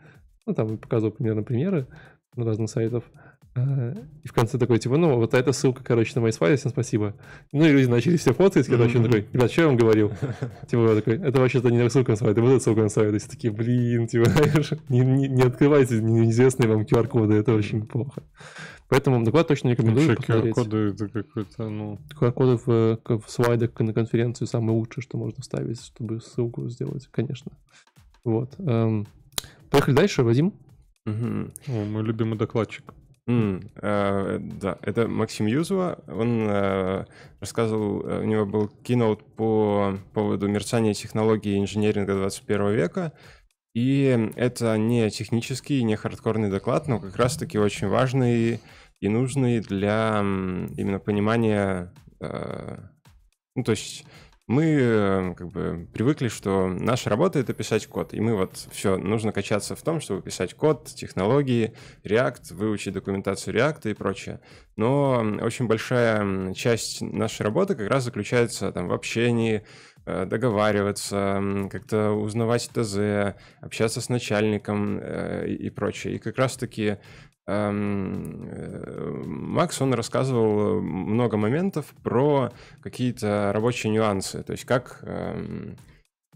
Ну, 0.47 0.55
там 0.55 0.79
показывал 0.79 1.13
примерно 1.13 1.43
примеры 1.43 1.87
на 2.37 2.45
разных 2.45 2.71
сайтов. 2.71 3.05
И 3.57 4.29
в 4.29 4.33
конце 4.33 4.59
такой, 4.59 4.79
типа, 4.79 4.97
ну, 4.97 5.17
вот 5.17 5.35
эта 5.35 5.53
ссылка, 5.53 5.83
короче, 5.83 6.19
на 6.19 6.31
слайды, 6.31 6.57
всем 6.57 6.71
спасибо. 6.71 7.17
Ну, 7.53 7.65
и 7.65 7.73
люди 7.73 7.87
начали 7.87 8.17
все 8.17 8.33
фотки, 8.33 8.63
короче, 8.63 8.99
он 8.99 9.05
такой, 9.05 9.27
ребят, 9.33 9.51
что 9.51 9.63
я 9.63 9.67
вам 9.67 9.77
говорил? 9.77 10.13
Типа, 10.69 10.95
такой, 10.95 11.17
это 11.17 11.41
вообще-то 11.41 11.69
не 11.69 11.91
ссылка 11.91 12.13
на 12.13 12.17
сайт, 12.17 12.33
это 12.33 12.43
вот 12.43 12.51
эта 12.51 12.61
ссылка 12.63 12.83
на 12.83 12.89
сайт. 12.89 13.13
И 13.13 13.19
все 13.19 13.29
такие, 13.29 13.53
блин, 13.53 14.07
типа, 14.07 14.29
не, 14.89 15.01
не, 15.01 15.29
не 15.29 15.43
открывайте 15.43 16.01
неизвестные 16.01 16.69
вам 16.69 16.83
QR-коды, 16.83 17.35
это 17.35 17.53
очень 17.53 17.87
плохо. 17.87 18.23
Поэтому 18.89 19.25
доклад 19.25 19.49
точно 19.49 19.69
не 19.69 19.75
рекомендую 19.75 20.09
Вообще, 20.09 20.23
посмотреть. 20.23 20.57
QR-коды 20.57 20.77
это 20.77 21.09
какой-то, 21.09 21.69
ну... 21.69 21.99
QR-коды 22.21 22.57
в, 22.65 22.99
в 23.05 23.31
слайдах 23.31 23.79
на 23.81 23.93
конференцию 23.93 24.47
самое 24.47 24.79
лучшее, 24.79 25.03
что 25.03 25.19
можно 25.19 25.43
вставить, 25.43 25.83
чтобы 25.83 26.21
ссылку 26.21 26.69
сделать, 26.69 27.09
конечно. 27.11 27.51
Вот. 28.25 28.55
Эм, 28.59 29.07
поехали 29.71 29.95
дальше, 29.95 30.23
Вадим. 30.23 30.55
Угу. 31.07 31.51
О, 31.69 31.85
мой 31.85 32.03
любимый 32.03 32.39
докладчик. 32.39 32.93
Mm, 33.31 33.71
э, 33.81 34.39
да, 34.41 34.79
это 34.83 35.07
Максим 35.07 35.47
Юзова. 35.47 36.03
Он 36.09 36.49
э, 36.49 37.05
рассказывал, 37.39 38.05
э, 38.05 38.21
у 38.23 38.25
него 38.25 38.45
был 38.45 38.67
киноут 38.67 39.23
по 39.37 39.97
поводу 40.13 40.49
мерцания 40.49 40.95
технологий 40.95 41.57
инженеринга 41.57 42.15
21 42.15 42.73
века. 42.73 43.13
И 43.73 44.33
это 44.35 44.77
не 44.79 45.09
технический, 45.11 45.85
не 45.85 45.95
хардкорный 45.95 46.51
доклад, 46.51 46.89
но 46.89 46.99
как 46.99 47.15
раз-таки 47.15 47.57
очень 47.57 47.87
важный 47.87 48.61
и 49.01 49.09
нужный 49.09 49.61
для 49.61 50.19
именно 50.19 50.99
понимания, 50.99 51.95
э, 52.21 52.79
ну, 53.55 53.63
то 53.63 53.71
есть 53.71 54.05
мы 54.51 54.65
э, 54.65 55.35
как 55.37 55.47
бы 55.53 55.87
привыкли, 55.95 56.27
что 56.27 56.67
наша 56.67 57.09
работа— 57.09 57.39
это 57.41 57.55
писать 57.55 57.87
код. 57.87 58.13
И 58.13 58.21
мы 58.21 58.35
вот 58.35 58.57
все, 58.73 58.97
нужно 58.97 59.31
качаться 59.31 59.77
в 59.77 59.83
том, 59.83 60.01
чтобы 60.01 60.23
писать 60.23 60.55
код, 60.55 60.87
технологии, 60.87 61.73
React, 62.03 62.55
выучить 62.55 62.93
документацию 62.93 63.55
React 63.55 63.93
и 63.93 63.95
прочее. 63.95 64.41
Но 64.75 65.25
очень 65.41 65.69
большая 65.69 66.53
часть 66.55 67.01
нашей 67.01 67.43
работы 67.43 67.77
как 67.77 67.89
раз 67.89 68.03
заключается 68.03 68.73
там, 68.73 68.89
в 68.89 68.93
общении, 68.93 69.63
э, 70.05 70.27
договариваться, 70.27 71.41
как-то 71.71 72.11
узнавать 72.11 72.71
ТЗ, 72.75 73.37
общаться 73.61 74.01
с 74.01 74.09
начальником 74.09 74.99
э, 75.01 75.47
и 75.47 75.71
прочее. 75.71 76.17
И 76.17 76.19
как 76.19 76.37
раз-таки 76.39 76.97
Макс, 79.27 79.81
он 79.81 79.95
рассказывал 79.95 80.81
много 80.81 81.37
моментов 81.37 81.87
про 82.03 82.53
какие-то 82.83 83.51
рабочие 83.53 83.93
нюансы, 83.93 84.43
то 84.43 84.53
есть 84.53 84.65
как, 84.65 85.01
эм, 85.03 85.77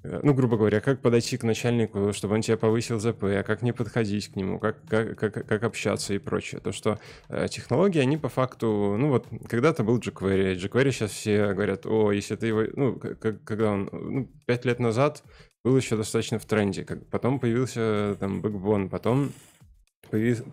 э, 0.03 0.21
ну, 0.23 0.35
грубо 0.35 0.57
говоря, 0.57 0.81
как 0.81 1.01
подойти 1.01 1.37
к 1.37 1.45
начальнику, 1.45 2.13
чтобы 2.13 2.35
он 2.35 2.43
тебя 2.43 2.57
повысил 2.57 2.99
ЗП, 2.99 3.25
а 3.25 3.43
как 3.45 3.63
не 3.63 3.73
подходить 3.73 4.29
к 4.29 4.37
нему, 4.37 4.59
как, 4.59 4.85
как, 4.89 5.17
как, 5.17 5.47
как 5.47 5.63
общаться 5.63 6.15
и 6.15 6.19
прочее. 6.19 6.61
То, 6.61 6.73
что 6.73 6.99
э, 7.29 7.47
технологии, 7.49 8.01
они 8.01 8.17
по 8.17 8.29
факту, 8.29 8.97
ну, 8.99 9.11
вот 9.11 9.29
когда-то 9.49 9.85
был 9.85 9.99
jQuery, 9.99 10.57
jQuery 10.57 10.91
сейчас 10.91 11.13
все 11.13 11.53
говорят, 11.53 11.87
о, 11.87 12.11
если 12.13 12.35
ты 12.37 12.49
его, 12.49 12.65
ну, 12.75 12.97
как, 12.97 13.45
когда 13.45 13.71
он, 13.71 13.89
ну, 13.93 14.29
пять 14.47 14.65
лет 14.65 14.81
назад 14.81 15.23
был 15.65 15.77
еще 15.77 15.97
достаточно 15.97 16.39
в 16.39 16.45
тренде, 16.45 16.85
как, 16.85 17.07
потом 17.07 17.39
появился 17.39 18.17
там 18.19 18.41
Backbone, 18.41 18.89
потом 18.89 19.33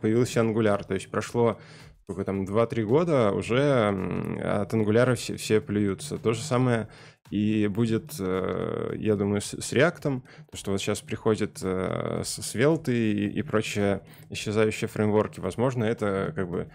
появился 0.02 0.42
Angular. 0.42 0.86
То 0.86 0.94
есть 0.94 1.10
прошло 1.10 1.60
сколько 2.04 2.26
там, 2.26 2.44
2-3 2.44 2.84
года, 2.84 3.32
уже 3.32 3.88
от 4.44 4.74
Angular 4.74 5.16
все, 5.16 5.38
все 5.38 5.62
плюются. 5.62 6.18
То 6.18 6.34
же 6.34 6.42
самое 6.42 6.88
и 7.32 7.68
будет, 7.68 8.16
э, 8.20 8.94
я 8.98 9.16
думаю, 9.16 9.40
с, 9.40 9.54
с 9.54 9.72
React, 9.72 10.22
то, 10.52 10.58
что 10.58 10.72
вот 10.72 10.82
сейчас 10.82 11.00
приходит 11.00 11.60
э, 11.64 12.24
с 12.26 12.40
Svelte 12.40 12.92
и, 12.92 13.28
и 13.28 13.42
прочие 13.42 14.02
исчезающие 14.30 14.90
фреймворки. 14.90 15.40
Возможно, 15.40 15.86
это 15.86 16.34
как 16.36 16.50
бы 16.50 16.68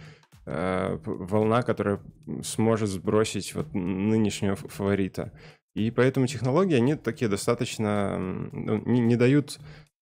э, 0.46 0.98
волна, 1.04 1.62
которая 1.62 2.00
сможет 2.42 2.88
сбросить 2.88 3.54
вот 3.54 3.74
нынешнего 3.74 4.56
фаворита. 4.56 5.30
И 5.74 5.90
поэтому 5.90 6.26
технологии, 6.26 6.74
они 6.74 6.94
такие 6.94 7.28
достаточно, 7.28 8.18
ну, 8.18 8.82
не, 8.86 9.00
не 9.00 9.16
дают 9.16 9.58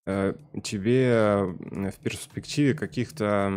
тебе 0.06 1.46
в 1.46 1.94
перспективе 2.02 2.74
каких-то 2.74 3.50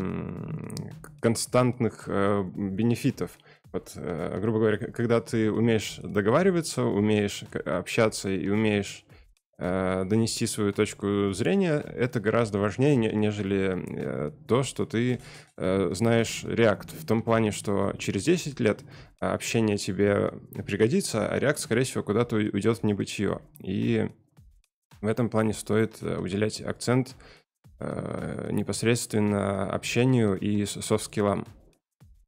константных 1.19 2.05
э, 2.07 2.43
бенефитов. 2.55 3.31
Вот, 3.73 3.91
э, 3.95 4.39
грубо 4.39 4.59
говоря, 4.59 4.77
когда 4.77 5.19
ты 5.19 5.51
умеешь 5.51 5.99
договариваться, 6.01 6.83
умеешь 6.83 7.43
общаться 7.65 8.29
и 8.29 8.47
умеешь 8.47 9.03
э, 9.57 10.05
донести 10.05 10.47
свою 10.47 10.71
точку 10.71 11.33
зрения, 11.33 11.79
это 11.79 12.21
гораздо 12.21 12.59
важнее, 12.59 12.95
нежели 12.95 13.75
э, 13.75 14.31
то, 14.47 14.63
что 14.63 14.85
ты 14.85 15.19
э, 15.57 15.89
знаешь 15.93 16.45
React. 16.45 16.95
В 17.01 17.05
том 17.05 17.21
плане, 17.21 17.51
что 17.51 17.93
через 17.97 18.23
10 18.23 18.59
лет 18.61 18.81
общение 19.19 19.77
тебе 19.77 20.31
пригодится, 20.65 21.27
а 21.27 21.37
React, 21.37 21.57
скорее 21.57 21.83
всего, 21.83 22.03
куда-то 22.03 22.37
уйдет 22.37 22.77
в 22.77 22.83
небытие. 22.83 23.41
И 23.61 24.09
в 25.01 25.07
этом 25.07 25.29
плане 25.29 25.53
стоит 25.53 26.01
уделять 26.01 26.61
акцент 26.61 27.15
непосредственно 27.79 29.69
общению 29.69 30.35
и 30.39 30.65
софт-скиллам. 30.65 31.45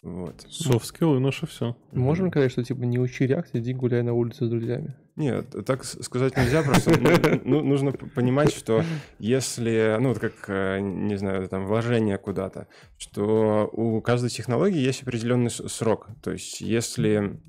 Вот. 0.02 0.46
Софт-скиллы 0.50 1.20
наше 1.20 1.46
все. 1.46 1.76
Можем 1.92 2.28
mm-hmm. 2.28 2.30
сказать, 2.30 2.52
что 2.52 2.64
типа 2.64 2.84
не 2.84 3.00
учи 3.00 3.26
React, 3.26 3.50
иди 3.54 3.74
гуляй 3.74 4.02
на 4.02 4.14
улице 4.14 4.46
с 4.46 4.50
друзьями? 4.50 4.96
Нет, 5.18 5.54
так 5.66 5.84
сказать 5.84 6.38
нельзя, 6.38 6.64
просто 6.64 6.98
ну, 7.44 7.62
нужно 7.62 7.92
понимать, 7.92 8.54
что 8.54 8.84
если, 9.18 9.98
ну, 10.00 10.10
вот 10.10 10.20
как, 10.20 10.34
э, 10.48 10.80
не 10.80 11.18
знаю, 11.18 11.50
там, 11.50 11.66
вложение 11.66 12.18
куда-то, 12.18 12.68
что 12.98 13.70
у 13.74 14.00
каждой 14.00 14.30
технологии 14.30 14.80
есть 14.80 15.04
определенный 15.04 15.50
срок. 15.50 16.08
То 16.22 16.32
есть 16.32 16.62
если 16.62 17.38
Э, 17.44 17.49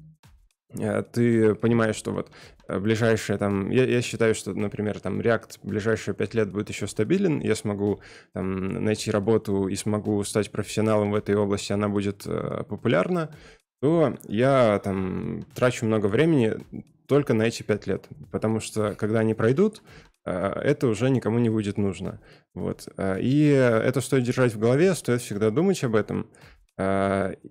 ты 0.72 1.54
понимаешь, 1.56 1.96
что 1.96 2.12
вот 2.12 2.30
э, 2.68 2.78
ближайшие 2.78 3.38
там, 3.38 3.70
я, 3.70 3.84
я 3.84 4.02
считаю, 4.02 4.34
что, 4.34 4.54
например, 4.54 5.00
там 5.00 5.20
React 5.20 5.58
ближайшие 5.62 6.14
пять 6.14 6.34
лет 6.34 6.50
будет 6.50 6.68
еще 6.68 6.86
стабилен, 6.86 7.40
я 7.40 7.56
смогу 7.56 8.00
там 8.32 8.84
найти 8.84 9.10
работу 9.10 9.66
и 9.66 9.74
смогу 9.74 10.22
стать 10.24 10.50
профессионалом 10.50 11.10
в 11.10 11.14
этой 11.16 11.34
области, 11.34 11.72
она 11.72 11.88
будет 11.88 12.22
э, 12.26 12.64
популярна, 12.68 13.34
то 13.80 14.16
я 14.28 14.78
там 14.84 15.44
трачу 15.54 15.86
много 15.86 16.06
времени 16.06 16.58
только 17.06 17.34
на 17.34 17.42
эти 17.42 17.62
пять 17.64 17.86
лет, 17.86 18.06
потому 18.30 18.60
что 18.60 18.94
когда 18.94 19.20
они 19.20 19.34
пройдут, 19.34 19.82
э, 20.24 20.32
это 20.32 20.86
уже 20.86 21.10
никому 21.10 21.40
не 21.40 21.50
будет 21.50 21.78
нужно. 21.78 22.20
Вот. 22.54 22.88
И 22.98 23.46
это 23.48 24.00
стоит 24.00 24.24
держать 24.24 24.54
в 24.54 24.58
голове, 24.58 24.94
стоит 24.94 25.20
всегда 25.20 25.50
думать 25.50 25.82
об 25.84 25.96
этом 25.96 26.28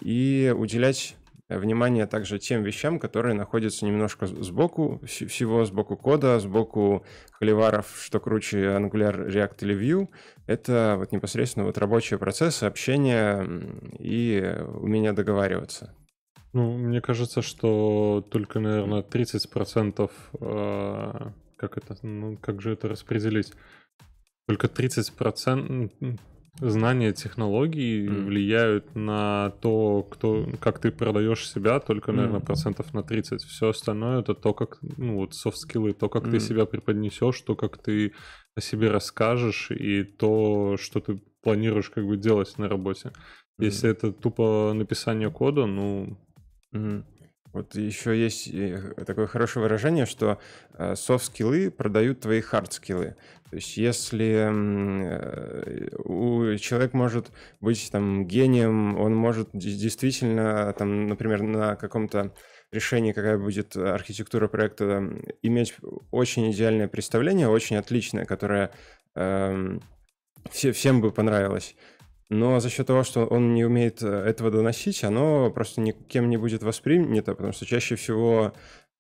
и 0.01 0.53
уделять 0.57 1.15
внимание 1.49 2.05
также 2.05 2.39
тем 2.39 2.63
вещам, 2.63 2.99
которые 2.99 3.33
находятся 3.33 3.85
немножко 3.85 4.27
сбоку 4.27 5.01
всего, 5.05 5.65
сбоку 5.65 5.97
кода, 5.97 6.39
сбоку 6.39 7.03
холиваров, 7.31 7.87
что 8.01 8.19
круче 8.19 8.59
Angular, 8.59 9.27
React 9.27 9.55
или 9.61 9.75
Vue. 9.75 10.07
Это 10.45 10.95
вот 10.97 11.11
непосредственно 11.11 11.65
вот 11.65 11.77
рабочие 11.77 12.19
процессы, 12.19 12.65
общение 12.65 13.47
и 13.97 14.55
умение 14.75 15.13
договариваться. 15.13 15.95
Ну, 16.53 16.77
мне 16.77 17.01
кажется, 17.01 17.41
что 17.41 18.25
только, 18.31 18.59
наверное, 18.59 19.03
30% 19.03 20.11
э, 20.39 21.31
как 21.59 21.77
это, 21.77 21.97
ну, 22.03 22.37
как 22.37 22.61
же 22.61 22.71
это 22.71 22.87
распределить? 22.87 23.53
Только 24.47 24.67
30% 24.67 26.17
знания 26.59 27.13
технологий 27.13 28.05
mm. 28.05 28.25
влияют 28.25 28.95
на 28.95 29.51
то, 29.61 30.03
кто, 30.03 30.47
как 30.59 30.79
ты 30.79 30.91
продаешь 30.91 31.49
себя, 31.49 31.79
только, 31.79 32.11
наверное, 32.11 32.39
mm. 32.39 32.45
процентов 32.45 32.93
на 32.93 33.03
30. 33.03 33.41
Все 33.41 33.69
остальное 33.69 34.21
это 34.21 34.33
то, 34.33 34.53
как, 34.53 34.79
ну, 34.81 35.17
вот 35.17 35.33
софт-скиллы, 35.33 35.93
то, 35.93 36.09
как 36.09 36.25
mm. 36.25 36.31
ты 36.31 36.39
себя 36.39 36.65
преподнесешь, 36.65 37.41
то, 37.41 37.55
как 37.55 37.77
ты 37.77 38.13
о 38.55 38.61
себе 38.61 38.89
расскажешь, 38.89 39.71
и 39.71 40.03
то, 40.03 40.77
что 40.77 40.99
ты 40.99 41.21
планируешь 41.41 41.89
как 41.89 42.05
бы 42.05 42.17
делать 42.17 42.57
на 42.57 42.67
работе. 42.67 43.09
Mm. 43.09 43.65
Если 43.65 43.89
это 43.89 44.11
тупо 44.11 44.73
написание 44.73 45.31
кода, 45.31 45.65
ну... 45.65 46.17
Mm. 46.73 47.03
Вот 47.53 47.75
еще 47.75 48.15
есть 48.17 48.47
э, 48.47 48.93
такое 49.05 49.27
хорошее 49.27 49.63
выражение, 49.63 50.05
что 50.05 50.39
софт-скиллы 50.77 51.71
продают 51.71 52.21
твои 52.21 52.41
хард-скиллы. 52.41 53.15
То 53.49 53.55
есть 53.55 53.77
если 53.77 54.47
э, 54.51 55.87
человек 56.59 56.93
может 56.93 57.31
быть 57.59 57.89
там 57.91 58.27
гением, 58.27 58.99
он 58.99 59.15
может 59.15 59.49
действительно 59.53 60.71
там, 60.73 61.07
например, 61.07 61.41
на 61.41 61.75
каком-то 61.75 62.31
решении, 62.71 63.11
какая 63.11 63.39
будет 63.39 63.75
архитектура 63.75 64.47
проекта, 64.47 65.03
иметь 65.41 65.73
очень 66.11 66.51
идеальное 66.51 66.87
представление, 66.87 67.47
очень 67.47 67.77
отличное, 67.77 68.25
которое 68.25 68.71
э, 69.15 69.79
все, 70.51 70.71
всем 70.71 71.01
бы 71.01 71.11
понравилось. 71.11 71.75
Но 72.29 72.59
за 72.59 72.69
счет 72.69 72.85
того, 72.85 73.03
что 73.03 73.25
он 73.25 73.55
не 73.55 73.65
умеет 73.65 74.03
э, 74.03 74.07
этого 74.07 74.51
доносить, 74.51 75.03
оно 75.03 75.49
просто 75.49 75.81
никем 75.81 76.29
не 76.29 76.37
будет 76.37 76.61
воспринято, 76.61 77.33
потому 77.33 77.53
что 77.53 77.65
чаще 77.65 77.95
всего 77.95 78.53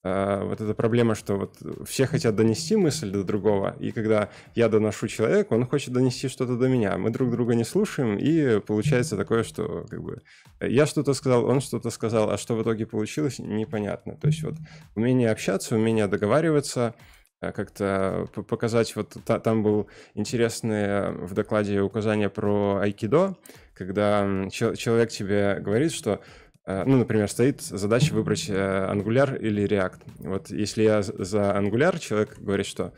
э, 0.03 0.43
вот 0.43 0.59
эта 0.59 0.73
проблема, 0.73 1.13
что 1.13 1.35
вот 1.35 1.55
все 1.87 2.07
хотят 2.07 2.35
донести 2.35 2.75
мысль 2.75 3.11
до 3.11 3.23
другого, 3.23 3.75
и 3.79 3.91
когда 3.91 4.29
я 4.55 4.67
доношу 4.67 5.07
человеку, 5.07 5.53
он 5.53 5.67
хочет 5.67 5.93
донести 5.93 6.27
что-то 6.27 6.57
до 6.57 6.67
меня. 6.67 6.97
Мы 6.97 7.11
друг 7.11 7.29
друга 7.29 7.53
не 7.53 7.63
слушаем, 7.63 8.17
и 8.17 8.59
получается 8.61 9.15
такое, 9.15 9.43
что 9.43 9.85
как 9.87 10.01
бы 10.01 10.23
я 10.59 10.87
что-то 10.87 11.13
сказал, 11.13 11.45
он 11.45 11.61
что-то 11.61 11.91
сказал, 11.91 12.31
а 12.31 12.37
что 12.39 12.55
в 12.55 12.63
итоге 12.63 12.87
получилось, 12.87 13.37
непонятно. 13.37 14.15
То 14.15 14.27
есть 14.27 14.41
вот 14.41 14.55
умение 14.95 15.29
общаться, 15.29 15.75
умение 15.75 16.07
договариваться— 16.07 16.95
как-то 17.39 18.27
показать, 18.47 18.95
вот 18.95 19.17
там 19.25 19.63
был 19.63 19.87
интересное 20.13 21.11
в 21.11 21.33
докладе 21.33 21.81
указание 21.81 22.29
про 22.29 22.79
айкидо, 22.81 23.35
когда 23.73 24.47
человек 24.49 25.09
тебе 25.09 25.57
говорит, 25.59 25.93
что 25.93 26.21
э, 26.65 26.83
ну, 26.85 26.97
например, 26.97 27.29
стоит 27.29 27.61
задача 27.61 28.13
выбрать 28.13 28.49
э, 28.49 28.53
Angular 28.53 29.39
или 29.39 29.63
React. 29.63 30.01
Вот 30.19 30.49
если 30.49 30.83
я 30.83 31.01
за 31.01 31.57
Angular, 31.57 31.97
человек 31.97 32.37
говорит, 32.39 32.65
что 32.65 32.93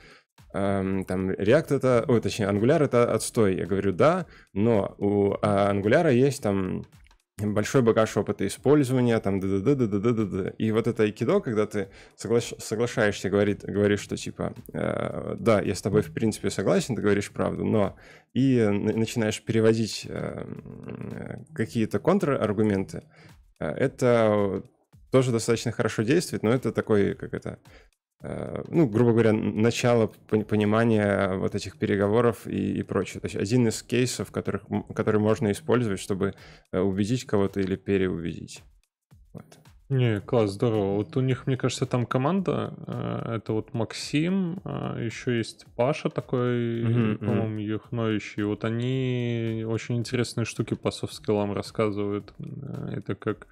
эм, 0.53 1.05
там 1.05 1.29
React 1.29 1.75
это, 1.75 2.05
о, 2.07 2.19
точнее, 2.19 2.47
Angular 2.47 2.83
это 2.83 3.13
отстой. 3.13 3.57
Я 3.57 3.67
говорю, 3.67 3.93
да, 3.93 4.25
но 4.53 4.95
у 4.97 5.35
а, 5.41 5.71
Angular 5.71 6.11
есть 6.11 6.41
там 6.41 6.85
большой 7.37 7.81
багаж 7.81 8.15
опыта 8.17 8.45
использования, 8.45 9.19
там, 9.19 9.39
да 9.39 9.47
да 9.47 9.75
да 9.75 9.87
да 9.87 9.99
да 9.99 10.11
да 10.13 10.25
да 10.25 10.49
И 10.57 10.71
вот 10.71 10.87
это 10.87 11.03
айкидо, 11.03 11.39
когда 11.39 11.65
ты 11.65 11.89
соглаш... 12.15 12.53
соглашаешься, 12.59 13.29
говорит, 13.29 13.63
говоришь, 13.63 14.01
что 14.01 14.17
типа, 14.17 14.53
э, 14.73 15.35
да, 15.39 15.61
я 15.61 15.75
с 15.75 15.81
тобой 15.81 16.01
в 16.01 16.13
принципе 16.13 16.49
согласен, 16.49 16.95
ты 16.95 17.01
говоришь 17.01 17.31
правду, 17.31 17.65
но 17.65 17.95
и 18.33 18.61
начинаешь 18.61 19.41
переводить 19.43 20.05
э, 20.07 20.45
какие-то 21.53 21.99
контраргументы, 21.99 23.03
э, 23.59 23.65
это 23.65 24.63
тоже 25.11 25.31
достаточно 25.31 25.71
хорошо 25.71 26.03
действует, 26.03 26.43
но 26.43 26.51
это 26.51 26.71
такой, 26.71 27.15
как 27.15 27.33
это, 27.33 27.59
ну, 28.23 28.87
грубо 28.87 29.11
говоря, 29.11 29.33
начало 29.33 30.11
понимания 30.29 31.37
вот 31.37 31.55
этих 31.55 31.77
переговоров 31.77 32.45
и, 32.45 32.79
и 32.79 32.83
прочее. 32.83 33.19
То 33.19 33.25
есть 33.25 33.35
один 33.35 33.67
из 33.67 33.81
кейсов, 33.81 34.31
которых, 34.31 34.63
который 34.93 35.19
можно 35.19 35.51
использовать, 35.51 35.99
чтобы 35.99 36.35
э, 36.71 36.79
убедить 36.79 37.25
кого-то 37.25 37.59
или 37.59 37.75
переубедить. 37.75 38.63
Вот. 39.33 39.45
Не, 39.89 40.21
класс, 40.21 40.51
здорово. 40.51 40.95
Вот 40.95 41.17
у 41.17 41.21
них, 41.21 41.47
мне 41.47 41.57
кажется, 41.57 41.85
там 41.85 42.05
команда, 42.05 42.75
э, 42.87 43.35
это 43.37 43.53
вот 43.53 43.73
Максим, 43.73 44.61
еще 44.63 45.37
есть 45.37 45.65
Паша 45.75 46.09
такой, 46.09 46.83
mm-hmm, 46.83 47.17
по-моему, 47.17 47.59
mm-hmm. 47.59 47.73
юхноющий. 47.73 48.43
Вот 48.43 48.63
они 48.63 49.65
очень 49.67 49.97
интересные 49.97 50.45
штуки 50.45 50.75
по 50.75 50.91
софт-скиллам 50.91 51.53
рассказывают. 51.53 52.33
Это 52.91 53.15
как 53.15 53.47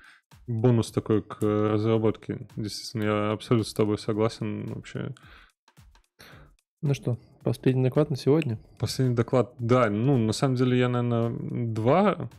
бонус 0.48 0.92
такой 0.92 1.22
к 1.22 1.42
разработке. 1.42 2.48
Действительно, 2.56 3.04
я 3.04 3.32
абсолютно 3.32 3.70
с 3.70 3.74
тобой 3.74 3.98
согласен 3.98 4.74
вообще. 4.74 5.14
Ну 6.82 6.94
что, 6.94 7.18
последний 7.44 7.84
доклад 7.84 8.10
на 8.10 8.16
сегодня? 8.16 8.58
Последний 8.78 9.16
доклад, 9.16 9.54
да. 9.60 9.90
Ну, 9.90 10.18
на 10.18 10.34
самом 10.34 10.56
деле, 10.56 10.78
я, 10.78 10.90
наверное, 10.90 11.68
два 11.68 12.30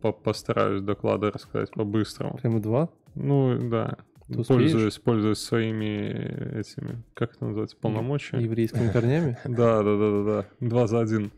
постараюсь 0.00 0.82
доклада 0.82 1.30
рассказать 1.30 1.70
по-быстрому. 1.70 2.36
Прямо 2.38 2.60
два? 2.60 2.88
Ну, 3.14 3.56
да. 3.70 3.96
Ты 4.28 4.44
пользуюсь, 4.44 4.98
пользуюсь 4.98 5.38
своими 5.38 6.58
этими, 6.58 7.02
как 7.14 7.34
это 7.34 7.44
называется, 7.44 7.76
полномочиями. 7.76 8.44
Еврейскими 8.44 8.90
корнями? 8.90 9.38
Да, 9.44 9.82
да, 9.82 9.96
да, 9.96 10.10
да, 10.10 10.24
да. 10.24 10.46
Два 10.60 10.86
за 10.86 11.00
один. 11.00 11.32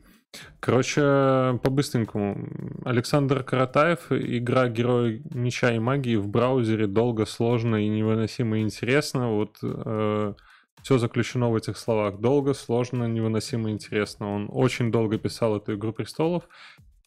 Короче, 0.61 1.59
по-быстренькому. 1.63 2.49
Александр 2.85 3.43
Каратаев, 3.43 4.11
игра 4.11 4.69
Герой 4.69 5.23
Меча 5.33 5.73
и 5.73 5.79
Магии 5.79 6.17
в 6.17 6.29
браузере 6.29 6.87
долго, 6.87 7.27
сложно 7.27 7.77
и 7.77 7.89
невыносимо 7.89 8.61
интересно. 8.61 9.31
Вот 9.31 9.59
э, 9.63 10.35
все 10.83 10.99
заключено 10.99 11.51
в 11.51 11.57
этих 11.57 11.77
словах. 11.77 12.21
Долго, 12.21 12.55
сложно, 12.55 13.05
невыносимо 13.05 13.71
интересно. 13.71 14.35
Он 14.35 14.49
очень 14.51 14.91
долго 14.91 15.19
писал 15.19 15.57
эту 15.57 15.75
«Игру 15.75 15.93
престолов». 15.93 16.49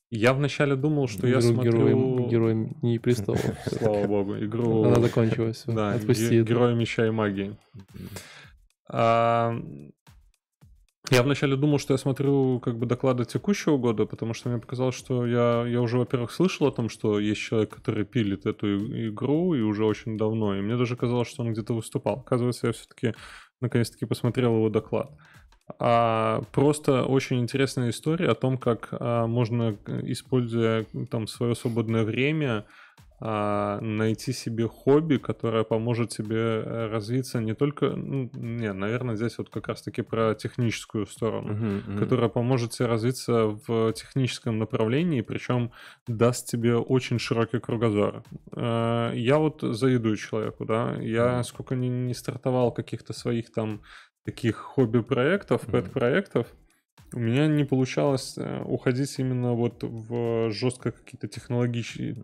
Я 0.09 0.33
вначале 0.33 0.75
думал, 0.75 1.07
что 1.07 1.27
я 1.27 1.41
смотрю... 1.41 1.71
Герой, 1.71 2.29
герой 2.29 2.75
не 2.81 2.97
престолов. 2.97 3.41
Слава 3.65 4.07
богу. 4.07 4.37
Игру... 4.37 4.85
Она 4.85 5.01
закончилась. 5.01 5.63
Да, 5.67 5.93
Отпусти 5.93 6.41
Героя 6.43 6.73
Меча 6.75 7.05
и 7.05 7.09
Магии. 7.09 7.57
А, 8.89 9.53
Я 11.09 11.23
вначале 11.23 11.55
думал, 11.55 11.79
что 11.79 11.93
я 11.93 11.97
смотрю 11.97 12.59
как 12.59 12.77
бы 12.77 12.85
доклады 12.85 13.23
текущего 13.23 13.77
года, 13.77 14.05
потому 14.05 14.33
что 14.33 14.49
мне 14.49 14.59
показалось, 14.59 14.95
что 14.95 15.25
я, 15.25 15.65
я 15.65 15.81
уже, 15.81 15.97
во-первых, 15.97 16.31
слышал 16.31 16.67
о 16.67 16.71
том, 16.71 16.89
что 16.89 17.19
есть 17.19 17.39
человек, 17.39 17.73
который 17.73 18.03
пилит 18.03 18.45
эту 18.45 19.07
игру, 19.09 19.53
и 19.53 19.61
уже 19.61 19.85
очень 19.85 20.17
давно, 20.17 20.55
и 20.55 20.61
мне 20.61 20.75
даже 20.75 20.97
казалось, 20.97 21.29
что 21.29 21.43
он 21.43 21.53
где-то 21.53 21.73
выступал. 21.73 22.19
Оказывается, 22.19 22.67
я 22.67 22.73
все-таки 22.73 23.13
наконец-таки 23.61 24.05
посмотрел 24.05 24.55
его 24.55 24.69
доклад. 24.69 25.11
А 25.79 26.41
просто 26.51 27.03
очень 27.03 27.39
интересная 27.39 27.89
история 27.89 28.29
о 28.29 28.35
том, 28.35 28.57
как 28.57 28.89
а, 28.91 29.27
можно, 29.27 29.77
используя 30.03 30.85
там 31.09 31.27
свое 31.27 31.55
свободное 31.55 32.03
время, 32.03 32.65
найти 33.19 34.31
себе 34.31 34.67
хобби, 34.67 35.17
которое 35.17 35.63
поможет 35.63 36.09
тебе 36.09 36.37
э, 36.37 36.87
развиться 36.87 37.41
не 37.41 37.55
только, 37.55 37.95
ну, 37.95 38.29
не, 38.33 38.71
наверное, 38.71 39.15
здесь 39.15 39.39
вот 39.39 39.49
как 39.49 39.69
раз-таки 39.69 40.03
про 40.03 40.35
техническую 40.35 41.07
сторону, 41.07 41.53
uh-huh, 41.53 41.85
uh-huh. 41.85 41.99
которая 41.99 42.29
поможет 42.29 42.71
тебе 42.71 42.87
развиться 42.87 43.57
в 43.67 43.91
техническом 43.93 44.59
направлении, 44.59 45.21
причем 45.21 45.71
даст 46.07 46.47
тебе 46.47 46.75
очень 46.75 47.17
широкий 47.17 47.59
кругозор. 47.59 48.23
Э, 48.51 49.11
я 49.15 49.39
вот 49.39 49.61
завидую 49.61 50.15
человеку, 50.17 50.65
да, 50.65 50.95
я 51.01 51.39
uh-huh. 51.39 51.43
сколько 51.43 51.75
не, 51.75 51.89
не 51.89 52.13
стартовал 52.13 52.71
каких-то 52.71 53.13
своих 53.13 53.51
там 53.51 53.81
таких 54.25 54.57
хобби-проектов, 54.57 55.63
uh-huh. 55.63 55.71
пэт-проектов, 55.71 56.47
у 57.13 57.19
меня 57.19 57.47
не 57.47 57.63
получалось 57.63 58.35
э, 58.37 58.61
уходить 58.63 59.17
именно 59.17 59.53
вот 59.53 59.83
в 59.83 60.51
жестко 60.51 60.91
какие-то 60.91 61.27
технологичные 61.27 62.15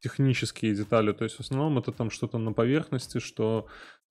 технические 0.00 0.74
детали. 0.74 1.12
То 1.12 1.24
есть 1.24 1.36
в 1.36 1.40
основном 1.40 1.78
это 1.78 1.92
там 1.92 2.10
что-то 2.10 2.38
на 2.38 2.52
поверхности, 2.52 3.18
что 3.18 3.66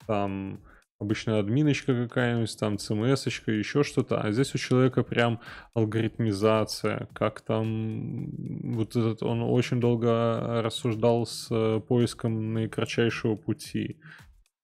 там 0.06 0.60
обычная 0.98 1.38
админочка 1.38 1.94
какая-нибудь, 1.94 2.58
там 2.58 2.74
CMS-очка, 2.74 3.52
еще 3.52 3.84
что-то. 3.84 4.20
А 4.20 4.32
здесь 4.32 4.54
у 4.54 4.58
человека 4.58 5.02
прям 5.02 5.40
алгоритмизация, 5.74 7.08
как 7.12 7.40
там 7.42 8.30
вот 8.74 8.96
этот, 8.96 9.22
он 9.22 9.42
очень 9.42 9.80
долго 9.80 10.62
рассуждал 10.62 11.26
с 11.26 11.48
поиском 11.88 12.52
наикратчайшего 12.54 13.36
пути 13.36 14.00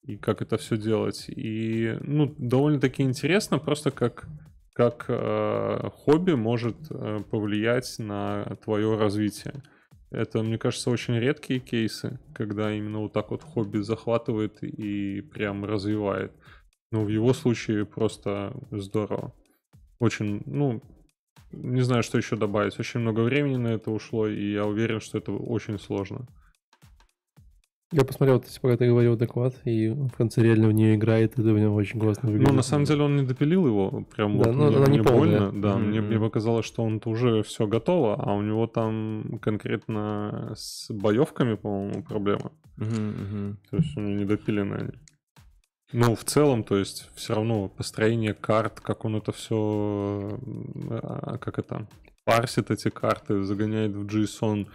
и 0.02 0.16
как 0.16 0.42
это 0.42 0.58
все 0.58 0.76
делать. 0.76 1.24
И, 1.28 1.96
ну, 2.00 2.34
довольно-таки 2.36 3.02
интересно, 3.02 3.58
просто 3.58 3.90
как 3.90 4.26
как 4.74 5.04
э, 5.06 5.88
хобби 5.92 6.32
может 6.32 6.76
э, 6.90 7.20
повлиять 7.30 7.94
на 7.98 8.56
твое 8.64 8.98
развитие. 8.98 9.62
Это, 10.14 10.42
мне 10.42 10.58
кажется, 10.58 10.90
очень 10.90 11.18
редкие 11.18 11.60
кейсы, 11.60 12.18
когда 12.34 12.72
именно 12.72 13.00
вот 13.00 13.12
так 13.12 13.30
вот 13.30 13.42
хобби 13.42 13.78
захватывает 13.78 14.62
и 14.62 15.20
прям 15.20 15.64
развивает. 15.64 16.32
Но 16.90 17.04
в 17.04 17.08
его 17.08 17.32
случае 17.32 17.84
просто 17.84 18.54
здорово. 18.70 19.34
Очень, 19.98 20.42
ну, 20.46 20.82
не 21.52 21.82
знаю, 21.82 22.02
что 22.02 22.18
еще 22.18 22.36
добавить. 22.36 22.78
Очень 22.78 23.00
много 23.00 23.20
времени 23.20 23.56
на 23.56 23.68
это 23.68 23.90
ушло, 23.90 24.28
и 24.28 24.52
я 24.52 24.66
уверен, 24.66 25.00
что 25.00 25.18
это 25.18 25.32
очень 25.32 25.78
сложно. 25.78 26.26
Я 27.94 28.04
посмотрел, 28.04 28.40
ты 28.40 28.48
пока 28.60 28.76
ты 28.76 28.88
говорил 28.88 29.16
доклад, 29.16 29.54
и 29.64 29.88
в 29.88 30.10
конце 30.16 30.42
реально 30.42 30.66
в 30.66 30.72
нее 30.72 30.96
играет, 30.96 31.38
и 31.38 31.40
это 31.40 31.52
у 31.52 31.56
него 31.56 31.76
очень 31.76 32.00
классно 32.00 32.28
выглядит. 32.28 32.50
Ну, 32.50 32.56
на 32.56 32.62
самом 32.62 32.86
деле 32.86 33.04
он 33.04 33.16
не 33.16 33.22
допилил 33.22 33.68
его, 33.68 34.04
прям 34.16 34.36
да, 34.36 34.50
вот 34.50 34.56
ну, 34.56 34.70
мне, 34.70 35.00
мне 35.00 35.02
больно. 35.02 35.52
Да, 35.52 35.74
mm-hmm. 35.74 35.78
мне, 35.78 36.00
мне 36.00 36.18
показалось, 36.18 36.66
что 36.66 36.82
он 36.82 37.00
уже 37.04 37.44
все 37.44 37.68
готово, 37.68 38.16
а 38.16 38.32
у 38.32 38.42
него 38.42 38.66
там 38.66 39.38
конкретно 39.40 40.54
с 40.56 40.92
боевками, 40.92 41.54
по-моему, 41.54 42.02
проблема. 42.02 42.50
Mm-hmm. 42.78 43.56
То 43.70 43.76
есть 43.76 43.96
у 43.96 44.00
него 44.00 44.18
не 44.18 44.24
допилены 44.24 44.74
они. 44.74 44.92
Ну, 45.92 46.16
в 46.16 46.24
целом, 46.24 46.64
то 46.64 46.76
есть, 46.76 47.08
все 47.14 47.36
равно 47.36 47.68
построение 47.68 48.34
карт, 48.34 48.80
как 48.80 49.04
он 49.04 49.14
это 49.14 49.30
все, 49.30 50.40
а, 50.90 51.38
как 51.38 51.60
это, 51.60 51.86
парсит 52.24 52.72
эти 52.72 52.90
карты, 52.90 53.44
загоняет 53.44 53.92
в 53.92 54.04
JSON, 54.06 54.66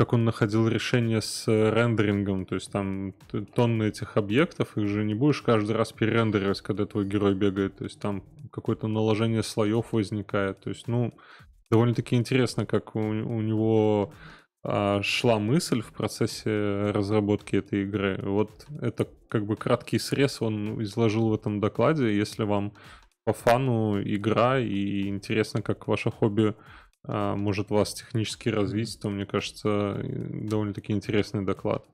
как 0.00 0.14
он 0.14 0.24
находил 0.24 0.66
решение 0.66 1.20
с 1.20 1.46
рендерингом, 1.46 2.46
то 2.46 2.54
есть 2.54 2.72
там 2.72 3.12
тонны 3.54 3.82
этих 3.82 4.16
объектов, 4.16 4.78
их 4.78 4.88
же 4.88 5.04
не 5.04 5.12
будешь 5.12 5.42
каждый 5.42 5.76
раз 5.76 5.92
перерендеривать, 5.92 6.62
когда 6.62 6.86
твой 6.86 7.04
герой 7.04 7.34
бегает, 7.34 7.76
то 7.76 7.84
есть 7.84 8.00
там 8.00 8.24
какое-то 8.50 8.88
наложение 8.88 9.42
слоев 9.42 9.92
возникает, 9.92 10.58
то 10.60 10.70
есть, 10.70 10.88
ну, 10.88 11.12
довольно-таки 11.70 12.16
интересно, 12.16 12.64
как 12.64 12.96
у, 12.96 13.00
у 13.00 13.42
него 13.42 14.14
а, 14.64 15.02
шла 15.02 15.38
мысль 15.38 15.82
в 15.82 15.92
процессе 15.92 16.92
разработки 16.92 17.56
этой 17.56 17.82
игры. 17.82 18.20
Вот 18.22 18.66
это 18.80 19.06
как 19.28 19.44
бы 19.44 19.54
краткий 19.56 19.98
срез 19.98 20.40
он 20.40 20.82
изложил 20.82 21.28
в 21.28 21.34
этом 21.34 21.60
докладе, 21.60 22.16
если 22.16 22.44
вам 22.44 22.72
по 23.26 23.34
фану 23.34 24.00
игра 24.00 24.58
и 24.60 25.08
интересно, 25.08 25.60
как 25.60 25.88
ваше 25.88 26.10
хобби 26.10 26.54
может 27.04 27.70
вас 27.70 27.94
технически 27.94 28.50
развить, 28.50 28.98
то, 29.00 29.08
мне 29.08 29.24
кажется, 29.24 30.00
довольно-таки 30.04 30.92
интересный 30.92 31.44
доклад. 31.44 31.84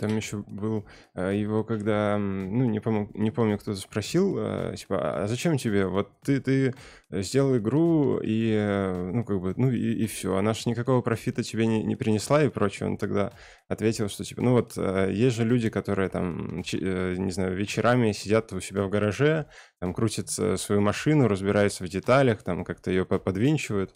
Там 0.00 0.16
еще 0.16 0.38
был 0.46 0.86
а, 1.14 1.30
его, 1.30 1.62
когда, 1.62 2.16
ну, 2.18 2.64
не, 2.64 2.80
помню, 2.80 3.10
не 3.12 3.30
помню, 3.30 3.58
кто-то 3.58 3.78
спросил, 3.78 4.36
а, 4.38 4.74
типа, 4.74 5.24
а 5.24 5.26
зачем 5.26 5.58
тебе? 5.58 5.86
Вот 5.86 6.08
ты, 6.22 6.40
ты 6.40 6.74
сделал 7.10 7.56
игру, 7.58 8.18
и, 8.18 8.50
э, 8.52 9.10
ну, 9.12 9.24
как 9.24 9.40
бы, 9.40 9.54
ну, 9.56 9.70
и, 9.70 9.92
и 9.92 10.06
все. 10.06 10.36
Она 10.36 10.54
же 10.54 10.62
никакого 10.66 11.02
профита 11.02 11.42
тебе 11.42 11.66
не, 11.66 11.84
не 11.84 11.94
принесла 11.94 12.42
и 12.42 12.48
прочее. 12.48 12.88
Он 12.88 12.96
тогда 12.96 13.32
ответил, 13.68 14.08
что, 14.08 14.24
типа, 14.24 14.42
ну, 14.42 14.52
вот, 14.52 14.76
есть 14.76 15.36
же 15.36 15.44
люди, 15.44 15.68
которые 15.68 16.08
там, 16.08 16.62
э, 16.72 17.14
не 17.18 17.30
знаю, 17.30 17.54
вечерами 17.54 18.12
сидят 18.12 18.52
у 18.52 18.60
себя 18.60 18.84
в 18.84 18.90
гараже, 18.90 19.46
там, 19.80 19.92
крутят 19.92 20.28
э, 20.38 20.56
свою 20.56 20.80
машину, 20.80 21.28
разбираются 21.28 21.84
в 21.84 21.88
деталях, 21.88 22.42
там, 22.42 22.64
как-то 22.64 22.90
ее 22.90 23.04
подвинчивают, 23.04 23.94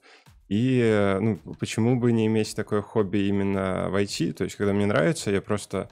и 0.50 0.80
э, 0.82 1.20
ну, 1.20 1.38
почему 1.60 1.98
бы 1.98 2.10
не 2.10 2.26
иметь 2.26 2.56
такое 2.56 2.82
хобби 2.82 3.18
именно 3.18 3.88
в 3.88 3.94
IT? 3.94 4.32
То 4.32 4.42
есть, 4.42 4.56
когда 4.56 4.72
мне 4.72 4.84
нравится, 4.84 5.30
я 5.30 5.40
просто... 5.40 5.88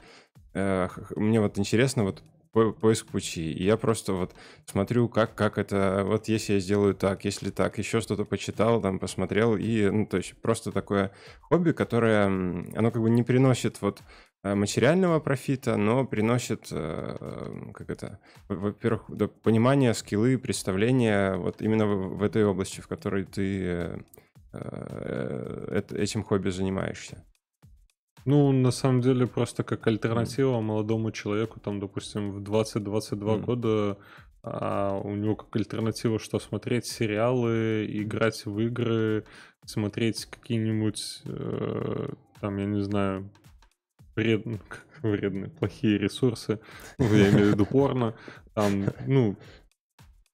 Э, 0.53 0.89
мне 1.15 1.39
вот 1.39 1.57
интересно 1.57 2.03
вот 2.03 2.21
по 2.51 2.73
поиск 2.73 3.07
пути. 3.07 3.53
И 3.53 3.63
я 3.63 3.77
просто 3.77 4.11
вот 4.11 4.35
смотрю, 4.65 5.07
как, 5.07 5.33
как 5.33 5.57
это... 5.57 6.03
Вот 6.05 6.27
если 6.27 6.55
я 6.55 6.59
сделаю 6.59 6.93
так, 6.93 7.23
если 7.23 7.51
так, 7.51 7.77
еще 7.77 8.01
что-то 8.01 8.25
почитал, 8.25 8.81
там, 8.81 8.99
посмотрел. 8.99 9.55
И, 9.55 9.89
ну, 9.89 10.05
то 10.05 10.17
есть, 10.17 10.33
просто 10.41 10.73
такое 10.73 11.11
хобби, 11.39 11.71
которое... 11.71 12.25
Оно 12.25 12.91
как 12.91 13.01
бы 13.01 13.09
не 13.09 13.23
приносит 13.23 13.81
вот 13.81 14.01
э, 14.43 14.55
материального 14.55 15.21
профита, 15.21 15.77
но 15.77 16.05
приносит, 16.05 16.67
э, 16.71 17.71
как 17.73 17.89
это, 17.89 18.19
во-первых, 18.49 19.05
понимание, 19.41 19.93
скиллы, 19.93 20.37
представления 20.37 21.37
вот 21.37 21.61
именно 21.61 21.85
в, 21.85 22.17
в 22.17 22.23
этой 22.23 22.43
области, 22.43 22.81
в 22.81 22.89
которой 22.89 23.23
ты 23.23 24.03
этим 24.51 26.23
хобби 26.23 26.49
занимаешься? 26.49 27.25
Ну, 28.25 28.51
на 28.51 28.71
самом 28.71 29.01
деле, 29.01 29.27
просто 29.27 29.63
как 29.63 29.87
альтернатива 29.87 30.59
молодому 30.59 31.11
человеку, 31.11 31.59
там, 31.59 31.79
допустим, 31.79 32.31
в 32.31 32.41
20-22 32.41 32.83
mm. 32.83 33.39
года 33.41 33.97
а 34.41 34.99
у 35.03 35.15
него 35.15 35.35
как 35.35 35.55
альтернатива, 35.55 36.19
что 36.19 36.39
смотреть 36.39 36.85
сериалы, 36.85 37.85
играть 37.89 38.45
в 38.45 38.59
игры, 38.59 39.25
смотреть 39.65 40.25
какие-нибудь, 40.25 41.21
э, 41.25 42.09
там, 42.39 42.57
я 42.57 42.65
не 42.65 42.81
знаю, 42.81 43.29
вред... 44.15 44.45
вредные, 45.01 45.49
плохие 45.49 45.97
ресурсы, 45.97 46.59
ну, 46.97 47.13
я 47.13 47.29
имею 47.31 47.49
в 47.49 47.53
виду 47.53 47.65
порно, 47.65 48.15
там, 48.53 48.85
ну, 49.07 49.35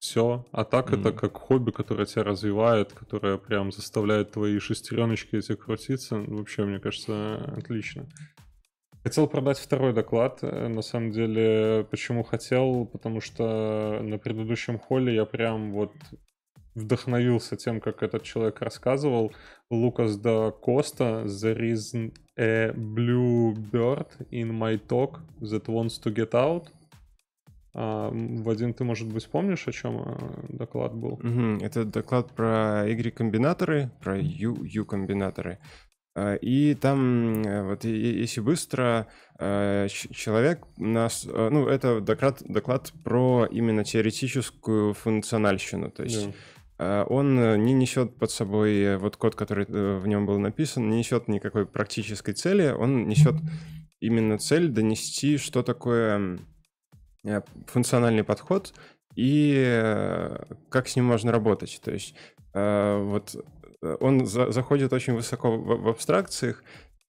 все. 0.05 0.45
А 0.51 0.63
так 0.63 0.91
mm-hmm. 0.91 0.99
это 0.99 1.11
как 1.11 1.37
хобби, 1.37 1.71
которое 1.71 2.05
тебя 2.05 2.23
развивает, 2.23 2.93
которое 2.93 3.37
прям 3.37 3.71
заставляет 3.71 4.31
твои 4.31 4.59
шестереночки 4.59 5.35
эти 5.35 5.55
крутиться. 5.55 6.17
Вообще, 6.17 6.63
мне 6.65 6.79
кажется, 6.79 7.35
отлично. 7.57 8.05
Хотел 9.03 9.27
продать 9.27 9.59
второй 9.59 9.93
доклад. 9.93 10.39
Э, 10.41 10.67
на 10.67 10.81
самом 10.81 11.11
деле, 11.11 11.85
почему 11.89 12.23
хотел? 12.23 12.85
Потому 12.85 13.19
что 13.19 13.99
на 14.01 14.17
предыдущем 14.17 14.79
холле 14.79 15.15
я 15.15 15.25
прям 15.25 15.71
вот 15.73 15.93
вдохновился 16.75 17.55
тем, 17.55 17.81
как 17.81 18.03
этот 18.03 18.23
человек 18.23 18.61
рассказывал. 18.61 19.31
Лукас 19.71 20.17
да 20.17 20.51
Коста, 20.51 21.25
There 21.25 21.61
is 21.73 22.11
a 22.37 22.73
blue 22.73 23.53
bird 23.71 24.07
in 24.31 24.51
my 24.51 24.77
talk 24.77 25.19
that 25.41 25.65
wants 25.67 25.97
to 26.03 26.13
get 26.13 26.33
out. 26.35 26.67
А, 27.77 28.09
Вадим, 28.09 28.73
ты, 28.73 28.85
может 28.85 29.11
быть, 29.11 29.27
помнишь, 29.27 29.67
о 29.67 29.73
чем 29.73 30.01
э, 30.01 30.45
доклад 30.47 30.95
был? 30.95 31.13
Угу, 31.15 31.61
это 31.61 31.83
доклад 31.83 32.31
про 32.31 32.85
Y-комбинаторы, 32.87 33.91
про 34.01 34.17
U-комбинаторы. 34.17 35.59
А, 36.15 36.35
и 36.35 36.73
там, 36.75 37.43
э, 37.43 37.63
вот 37.63 37.83
если 37.83 38.39
быстро, 38.39 39.07
э, 39.39 39.87
человек 39.89 40.65
нас... 40.77 41.25
Ну, 41.25 41.67
это 41.67 41.99
доклад, 41.99 42.41
доклад 42.45 42.93
про 43.03 43.45
именно 43.51 43.83
теоретическую 43.83 44.93
функциональщину. 44.93 45.91
То 45.91 46.03
есть 46.03 46.29
да. 46.77 47.03
он 47.03 47.61
не 47.61 47.73
несет 47.73 48.15
под 48.15 48.31
собой 48.31 48.95
вот 48.95 49.17
код, 49.17 49.35
который 49.35 49.65
в 49.65 50.07
нем 50.07 50.25
был 50.25 50.39
написан, 50.39 50.89
не 50.89 50.99
несет 50.99 51.27
никакой 51.27 51.65
практической 51.65 52.31
цели, 52.31 52.69
он 52.69 53.09
несет 53.09 53.35
именно 53.99 54.37
цель 54.37 54.69
донести, 54.69 55.37
что 55.37 55.61
такое 55.61 56.39
функциональный 57.67 58.23
подход 58.23 58.73
и 59.15 60.29
как 60.69 60.87
с 60.87 60.95
ним 60.95 61.05
можно 61.05 61.31
работать. 61.31 61.79
То 61.83 61.91
есть 61.91 62.15
вот 62.53 63.35
он 63.81 64.25
заходит 64.25 64.93
очень 64.93 65.13
высоко 65.13 65.57
в 65.57 65.87
абстракциях, 65.87 66.63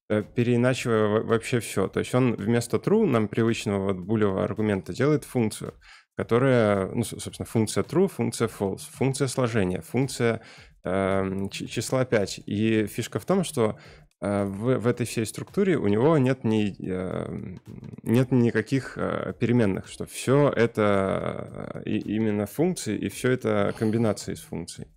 переиначивая 0.07 1.21
вообще 1.21 1.59
все. 1.59 1.87
То 1.87 1.99
есть 1.99 2.13
он 2.15 2.35
вместо 2.35 2.77
true, 2.77 3.05
нам 3.05 3.27
привычного 3.27 3.93
вот 3.93 3.97
булевого 3.97 4.43
аргумента, 4.43 4.93
делает 4.93 5.25
функцию, 5.25 5.73
которая, 6.17 6.87
ну, 6.87 7.03
собственно, 7.03 7.45
функция 7.45 7.83
true, 7.83 8.07
функция 8.07 8.47
false, 8.47 8.81
функция 8.91 9.27
сложения, 9.27 9.81
функция 9.81 10.41
э, 10.83 11.47
числа 11.51 12.05
5. 12.05 12.39
И 12.47 12.87
фишка 12.87 13.19
в 13.19 13.25
том, 13.25 13.43
что 13.43 13.71
э, 13.71 14.06
в, 14.19 14.79
в 14.79 14.87
этой 14.87 15.05
всей 15.05 15.25
структуре 15.25 15.77
у 15.77 15.87
него 15.87 16.17
нет, 16.17 16.43
ни, 16.43 16.75
э, 16.79 17.57
нет 18.01 18.31
никаких 18.31 18.97
э, 18.97 19.33
переменных, 19.39 19.87
что 19.87 20.05
все 20.07 20.51
это 20.55 21.81
э, 21.85 21.89
именно 21.89 22.47
функции, 22.47 22.97
и 22.97 23.09
все 23.09 23.31
это 23.31 23.75
комбинации 23.77 24.33
из 24.33 24.41
функций. 24.41 24.87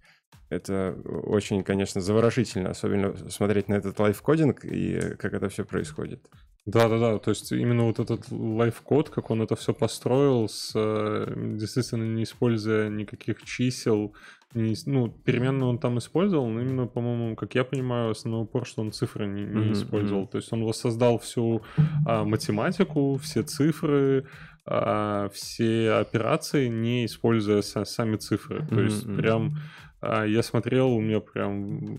Это 0.50 0.96
очень, 1.04 1.62
конечно, 1.62 2.00
заворожительно, 2.00 2.70
особенно 2.70 3.16
смотреть 3.30 3.68
на 3.68 3.74
этот 3.74 3.98
лайфкодинг 3.98 4.64
и 4.64 5.14
как 5.16 5.32
это 5.32 5.48
все 5.48 5.64
происходит. 5.64 6.20
Да-да-да, 6.66 7.18
то 7.18 7.30
есть 7.30 7.50
именно 7.52 7.84
вот 7.84 8.00
этот 8.00 8.30
лайфкод, 8.30 9.08
как 9.08 9.30
он 9.30 9.42
это 9.42 9.56
все 9.56 9.72
построил, 9.72 10.48
с, 10.48 10.72
э, 10.74 11.32
действительно 11.56 12.04
не 12.04 12.24
используя 12.24 12.90
никаких 12.90 13.42
чисел, 13.44 14.14
не, 14.52 14.74
ну, 14.86 15.08
переменную 15.08 15.70
он 15.70 15.78
там 15.78 15.98
использовал, 15.98 16.48
но 16.48 16.60
именно, 16.60 16.86
по-моему, 16.86 17.36
как 17.36 17.54
я 17.54 17.64
понимаю, 17.64 18.10
основной 18.10 18.42
упор, 18.42 18.66
что 18.66 18.82
он 18.82 18.92
цифры 18.92 19.26
не, 19.26 19.42
не 19.42 19.48
mm-hmm. 19.48 19.72
использовал. 19.72 20.26
То 20.26 20.38
есть 20.38 20.52
он 20.52 20.64
воссоздал 20.64 21.18
всю 21.18 21.62
а, 22.04 22.24
математику, 22.24 23.16
все 23.22 23.42
цифры, 23.42 24.26
а, 24.66 25.28
все 25.32 25.92
операции, 25.92 26.66
не 26.66 27.06
используя 27.06 27.62
са- 27.62 27.84
сами 27.84 28.16
цифры. 28.16 28.66
То 28.66 28.74
mm-hmm. 28.74 28.84
есть 28.84 29.16
прям 29.16 29.56
а 30.00 30.24
я 30.24 30.42
смотрел, 30.42 30.92
у 30.92 31.00
меня 31.00 31.20
прям 31.20 31.98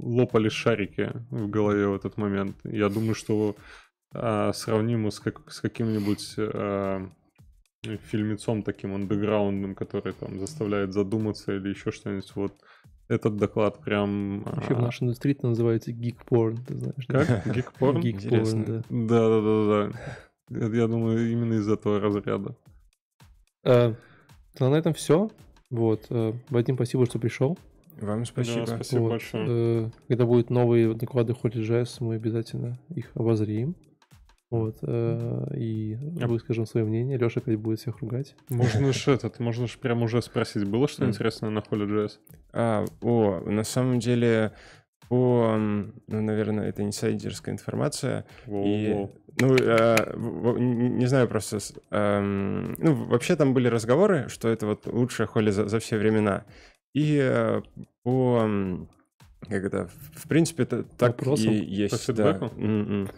лопались 0.00 0.52
шарики 0.52 1.12
в 1.30 1.48
голове 1.48 1.88
в 1.88 1.94
этот 1.94 2.16
момент. 2.16 2.56
Я 2.64 2.88
думаю, 2.88 3.14
что 3.14 3.56
а, 4.12 4.52
сравнимо 4.52 5.10
с, 5.10 5.20
как, 5.20 5.50
с 5.50 5.60
каким-нибудь 5.60 6.34
а, 6.38 7.08
фильмецом 7.82 8.62
таким 8.62 8.94
андеграундным, 8.94 9.74
который 9.74 10.12
там 10.12 10.38
заставляет 10.38 10.92
задуматься 10.92 11.54
или 11.54 11.70
еще 11.70 11.90
что-нибудь. 11.90 12.30
Вот 12.34 12.54
этот 13.08 13.36
доклад 13.36 13.80
прям... 13.80 14.42
Вообще 14.44 14.74
а... 14.74 14.76
в 14.76 14.82
нашей 14.82 15.04
индустрии 15.04 15.34
это 15.34 15.48
называется 15.48 15.92
geek 15.92 16.18
porn, 16.28 16.58
ты 16.66 16.78
знаешь. 16.78 17.06
Как? 17.06 17.46
Geek 17.46 17.68
porn? 17.78 18.00
Geek 18.00 18.18
porn, 18.18 18.64
да. 18.66 18.82
Да-да-да. 18.88 20.68
Я 20.76 20.86
думаю, 20.86 21.30
именно 21.30 21.54
из 21.54 21.68
этого 21.68 22.00
разряда. 22.00 22.56
А, 23.64 23.94
ну, 24.60 24.70
на 24.70 24.76
этом 24.76 24.92
все. 24.94 25.30
Вот. 25.74 26.06
Э, 26.10 26.32
Вадим, 26.50 26.76
спасибо, 26.76 27.04
что 27.06 27.18
пришел. 27.18 27.58
Вам 28.00 28.24
спасибо. 28.24 28.66
Да, 28.66 28.76
спасибо 28.76 29.00
вот. 29.00 29.10
большое. 29.10 29.46
Э, 29.48 29.90
когда 30.08 30.24
будут 30.24 30.50
новые 30.50 30.94
доклады 30.94 31.32
HolyJS, 31.32 31.96
мы 32.00 32.14
обязательно 32.14 32.78
их 32.94 33.10
обозрим. 33.14 33.74
Вот, 34.50 34.76
э, 34.82 35.46
и 35.56 35.96
выскажем 36.24 36.66
свое 36.66 36.86
мнение. 36.86 37.18
Леша 37.18 37.40
опять 37.40 37.58
будет 37.58 37.80
всех 37.80 37.98
ругать. 37.98 38.36
Можно 38.50 38.92
же 38.92 39.10
этот, 39.14 39.40
можно 39.40 39.66
же 39.66 39.78
прямо 39.78 40.04
уже 40.04 40.22
спросить, 40.22 40.64
было 40.64 40.86
что 40.86 41.04
интересное 41.04 41.50
на 41.50 41.58
HolyJS? 41.58 42.12
А, 42.52 42.84
о, 43.02 43.40
на 43.40 43.64
самом 43.64 43.98
деле, 43.98 44.52
по, 45.08 45.56
ну, 45.56 45.92
наверное, 46.06 46.68
это 46.68 46.84
инсайдерская 46.84 47.52
информация. 47.52 48.26
Воу, 48.46 48.64
и, 48.64 49.08
ну, 49.40 49.56
э, 49.56 49.96
не 50.58 51.06
знаю, 51.06 51.28
просто... 51.28 51.58
Э, 51.90 52.20
ну, 52.20 52.94
вообще 53.06 53.36
там 53.36 53.54
были 53.54 53.68
разговоры, 53.68 54.28
что 54.28 54.48
это 54.48 54.66
вот 54.66 54.86
лучшая 54.86 55.26
холи 55.26 55.50
за, 55.50 55.68
за 55.68 55.78
все 55.78 55.98
времена. 55.98 56.44
И 56.94 57.18
э, 57.20 57.62
по... 58.02 58.48
Как 59.48 59.64
это? 59.64 59.90
В 60.14 60.28
принципе, 60.28 60.62
это 60.62 60.84
так 60.84 61.18
Вопросом? 61.18 61.52
и 61.52 61.56
есть. 61.56 62.06
По 62.06 62.12
да. 62.12 62.50
М-м. 62.56 63.10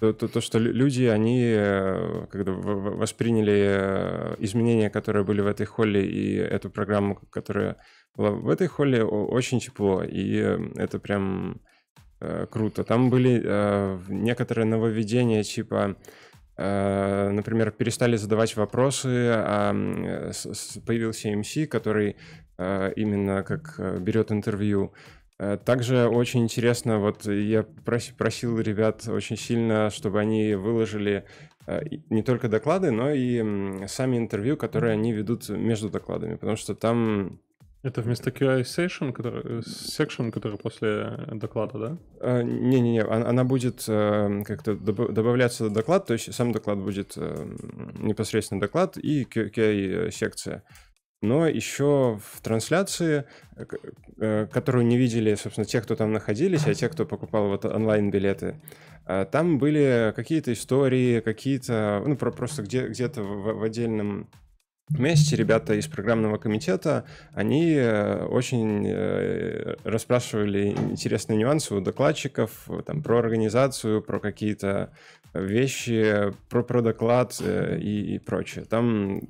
То, 0.00 0.12
то, 0.12 0.28
то, 0.28 0.40
что 0.40 0.58
люди, 0.58 1.04
они 1.04 1.40
э, 1.40 2.26
когда 2.30 2.52
восприняли 2.52 3.66
э, 3.66 4.34
изменения, 4.38 4.90
которые 4.90 5.24
были 5.24 5.40
в 5.40 5.46
этой 5.46 5.66
холле, 5.66 6.04
и 6.06 6.34
эту 6.34 6.70
программу, 6.70 7.16
которая 7.30 7.76
была 8.16 8.30
в 8.30 8.48
этой 8.48 8.66
холле, 8.66 9.04
очень 9.04 9.60
тепло. 9.60 10.02
И 10.02 10.36
это 10.76 10.98
прям 10.98 11.60
э, 12.24 12.46
круто. 12.50 12.84
Там 12.84 13.10
были 13.10 13.42
э, 13.44 13.98
некоторые 14.08 14.66
нововведения, 14.66 15.42
типа, 15.42 15.96
э, 16.56 17.30
например, 17.30 17.70
перестали 17.70 18.16
задавать 18.16 18.56
вопросы, 18.56 19.30
а 19.32 19.72
с, 20.32 20.78
появился 20.86 21.28
MC, 21.28 21.66
который 21.66 22.16
э, 22.58 22.92
именно 22.96 23.42
как 23.42 23.74
э, 23.78 23.98
берет 23.98 24.32
интервью. 24.32 24.92
Э, 25.38 25.58
также 25.64 26.06
очень 26.08 26.42
интересно, 26.42 26.98
вот 26.98 27.26
я 27.26 27.64
просил 28.16 28.60
ребят 28.60 29.08
очень 29.08 29.36
сильно, 29.36 29.90
чтобы 29.90 30.20
они 30.20 30.54
выложили 30.54 31.24
э, 31.66 31.82
не 32.10 32.22
только 32.22 32.48
доклады, 32.48 32.90
но 32.90 33.10
и 33.10 33.86
сами 33.88 34.16
интервью, 34.16 34.56
которые 34.56 34.92
они 34.92 35.12
ведут 35.12 35.48
между 35.48 35.90
докладами, 35.90 36.36
потому 36.36 36.56
что 36.56 36.74
там... 36.74 37.40
Это 37.84 38.02
вместо 38.02 38.30
QI 38.30 38.62
session, 38.62 39.12
который, 39.12 39.60
section, 39.60 40.32
который 40.32 40.58
после 40.58 41.26
доклада, 41.32 41.78
да? 41.78 41.98
Э, 42.20 42.42
не-не-не, 42.42 43.02
она 43.02 43.44
будет 43.44 43.84
как-то 43.84 44.74
добавляться 44.74 45.68
до 45.68 45.74
доклада, 45.74 46.06
то 46.06 46.12
есть 46.14 46.34
сам 46.34 46.50
доклад 46.52 46.78
будет 46.78 47.16
непосредственно 47.16 48.60
доклад 48.60 48.96
и 48.96 49.24
QI-секция 49.24 50.64
но 51.24 51.48
еще 51.48 52.20
в 52.22 52.40
трансляции, 52.42 53.24
э, 53.56 53.64
э, 54.18 54.46
которую 54.46 54.86
не 54.86 54.96
видели, 54.96 55.34
собственно, 55.34 55.64
те, 55.64 55.80
кто 55.80 55.96
там 55.96 56.12
находились, 56.12 56.66
а 56.66 56.74
те, 56.74 56.88
кто 56.88 57.06
покупал 57.06 57.48
вот 57.48 57.64
онлайн-билеты, 57.64 58.60
э, 59.06 59.26
там 59.30 59.58
были 59.58 60.12
какие-то 60.14 60.52
истории, 60.52 61.20
какие-то, 61.20 62.02
ну, 62.06 62.16
просто 62.16 62.62
где- 62.62 62.88
где-то 62.88 63.22
в, 63.22 63.58
в 63.58 63.62
отдельном 63.62 64.28
Вместе 64.90 65.34
ребята 65.34 65.74
из 65.74 65.86
программного 65.86 66.36
комитета, 66.36 67.06
они 67.32 67.72
э, 67.72 68.22
очень 68.26 68.86
э, 68.86 69.76
расспрашивали 69.82 70.68
интересные 70.68 71.38
нюансы 71.38 71.74
у 71.74 71.80
докладчиков 71.80 72.68
там, 72.84 73.02
про 73.02 73.18
организацию, 73.18 74.02
про 74.02 74.20
какие-то 74.20 74.92
вещи, 75.32 76.34
про, 76.50 76.62
про 76.62 76.82
доклад 76.82 77.34
э, 77.40 77.78
и, 77.80 78.14
и 78.14 78.18
прочее. 78.18 78.66
Там 78.66 79.22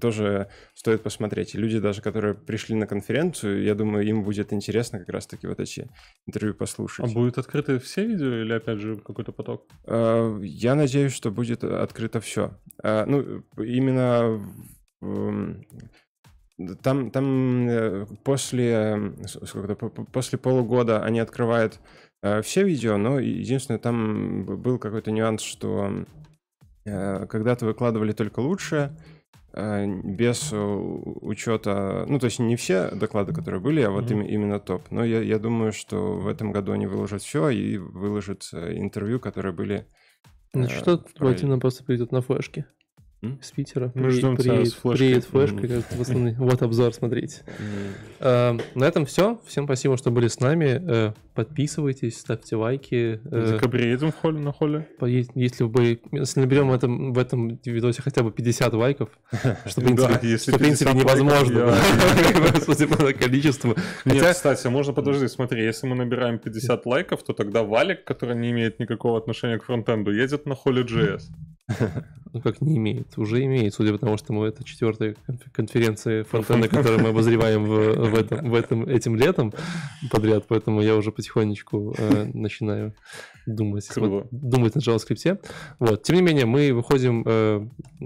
тоже 0.00 0.48
стоит 0.72 1.02
посмотреть. 1.02 1.54
И 1.54 1.58
люди 1.58 1.78
даже, 1.78 2.00
которые 2.00 2.32
пришли 2.32 2.74
на 2.74 2.86
конференцию, 2.86 3.64
я 3.64 3.74
думаю, 3.74 4.06
им 4.06 4.24
будет 4.24 4.54
интересно 4.54 4.98
как 4.98 5.10
раз-таки 5.10 5.46
вот 5.46 5.60
эти 5.60 5.90
интервью 6.26 6.54
послушать. 6.54 7.04
А 7.04 7.12
будут 7.12 7.36
открыты 7.36 7.78
все 7.80 8.06
видео 8.06 8.42
или 8.42 8.54
опять 8.54 8.78
же 8.78 8.96
какой-то 8.96 9.32
поток? 9.32 9.66
Я 9.86 10.74
надеюсь, 10.74 11.12
что 11.12 11.30
будет 11.30 11.64
открыто 11.64 12.20
все. 12.20 12.58
Ну, 12.82 13.44
именно 13.58 14.40
там, 16.82 17.10
там 17.10 17.68
э, 17.68 18.06
после, 18.24 19.14
после 20.12 20.38
полугода 20.38 21.02
они 21.02 21.20
открывают 21.20 21.80
э, 22.22 22.42
все 22.42 22.64
видео, 22.64 22.96
но 22.96 23.18
единственное, 23.18 23.78
там 23.78 24.44
был 24.44 24.78
какой-то 24.78 25.10
нюанс, 25.10 25.42
что 25.42 26.04
э, 26.84 27.26
когда-то 27.26 27.66
выкладывали 27.66 28.12
только 28.12 28.40
лучшее, 28.40 28.96
без 29.54 30.50
учета, 30.50 32.06
ну, 32.08 32.18
то 32.18 32.24
есть 32.24 32.38
не 32.38 32.56
все 32.56 32.90
доклады, 32.90 33.34
которые 33.34 33.60
были, 33.60 33.82
а 33.82 33.90
вот 33.90 34.10
mm-hmm. 34.10 34.26
именно 34.26 34.58
топ. 34.58 34.90
Но 34.90 35.04
я, 35.04 35.20
я 35.20 35.38
думаю, 35.38 35.74
что 35.74 36.16
в 36.16 36.26
этом 36.26 36.52
году 36.52 36.72
они 36.72 36.86
выложат 36.86 37.20
все 37.20 37.50
и 37.50 37.76
выложат 37.76 38.48
интервью, 38.54 39.20
которые 39.20 39.52
были. 39.52 39.86
Ну, 40.54 40.70
что, 40.70 41.04
давайте 41.18 41.46
нам 41.46 41.60
просто 41.60 41.84
придет 41.84 42.12
на 42.12 42.22
флешке. 42.22 42.64
С 43.40 43.52
Питера. 43.52 43.92
Мы 43.94 44.08
при, 44.08 44.10
ждем 44.10 44.36
при, 44.36 44.64
с 44.64 44.72
флешкой. 44.74 44.96
Приедет 44.96 45.24
флешка, 45.26 45.60
mm. 45.60 45.96
в 45.96 46.00
основном, 46.00 46.34
вот 46.34 46.60
обзор, 46.62 46.92
смотрите. 46.92 47.42
Mm. 47.62 47.92
А, 48.20 48.58
на 48.74 48.84
этом 48.84 49.06
все. 49.06 49.40
Всем 49.46 49.64
спасибо, 49.64 49.96
что 49.96 50.10
были 50.10 50.28
с 50.28 50.40
нами. 50.40 50.80
Э, 50.84 51.12
подписывайтесь, 51.34 52.18
ставьте 52.18 52.56
лайки. 52.56 53.20
Э, 53.24 53.40
в 53.40 53.52
декабре 53.52 53.90
едем 53.90 54.10
в 54.10 54.16
холле, 54.16 54.40
на 54.40 54.52
холле? 54.52 54.88
Если, 55.00 55.64
бы, 55.64 56.00
если 56.10 56.40
наберем 56.40 56.68
в 56.68 56.74
этом, 56.74 57.12
в 57.12 57.18
этом 57.18 57.60
видосе 57.64 58.02
хотя 58.02 58.22
бы 58.22 58.32
50 58.32 58.72
лайков, 58.74 59.10
что, 59.66 59.80
в 59.80 59.84
принципе, 59.84 60.36
что, 60.36 60.52
в 60.52 60.58
принципе 60.58 60.92
невозможно, 60.92 61.74
судя 62.64 62.88
по 62.88 63.12
количеству. 63.12 63.76
Нет, 64.04 64.24
кстати, 64.24 64.66
можно 64.66 64.92
подожди, 64.92 65.28
смотри, 65.28 65.64
если 65.64 65.86
мы 65.86 65.94
набираем 65.94 66.38
50 66.38 66.86
лайков, 66.86 67.22
то 67.22 67.32
тогда 67.32 67.62
Валик, 67.62 68.04
который 68.04 68.36
не 68.36 68.50
имеет 68.50 68.80
никакого 68.80 69.18
отношения 69.18 69.58
к 69.58 69.64
фронтенду, 69.64 70.12
едет 70.12 70.46
на 70.46 70.54
холле 70.54 70.82
JS. 70.82 71.22
Ну 72.32 72.40
как 72.40 72.62
не 72.62 72.78
имеет? 72.78 73.18
Уже 73.18 73.44
имеет, 73.44 73.74
судя 73.74 73.92
по 73.92 73.98
тому, 73.98 74.16
что 74.16 74.32
мы 74.32 74.46
это 74.46 74.64
четвертая 74.64 75.16
конференция 75.52 76.24
фронтенда, 76.24 76.68
которую 76.68 77.00
мы 77.02 77.10
обозреваем 77.10 77.64
в, 77.64 78.10
в, 78.10 78.14
этом, 78.14 78.50
в 78.50 78.54
этом, 78.54 78.88
этим 78.88 79.16
летом 79.16 79.52
подряд, 80.10 80.44
поэтому 80.48 80.80
я 80.80 80.96
уже 80.96 81.12
потихонечку 81.12 81.94
э, 81.98 82.30
начинаю 82.32 82.94
думать, 83.44 83.88
вот, 83.96 84.28
думать 84.30 84.74
на 84.74 84.80
JavaScript. 84.80 85.44
Вот. 85.78 86.02
Тем 86.04 86.16
не 86.16 86.22
менее, 86.22 86.46
мы 86.46 86.72
выходим 86.72 87.22
э, 87.26 87.68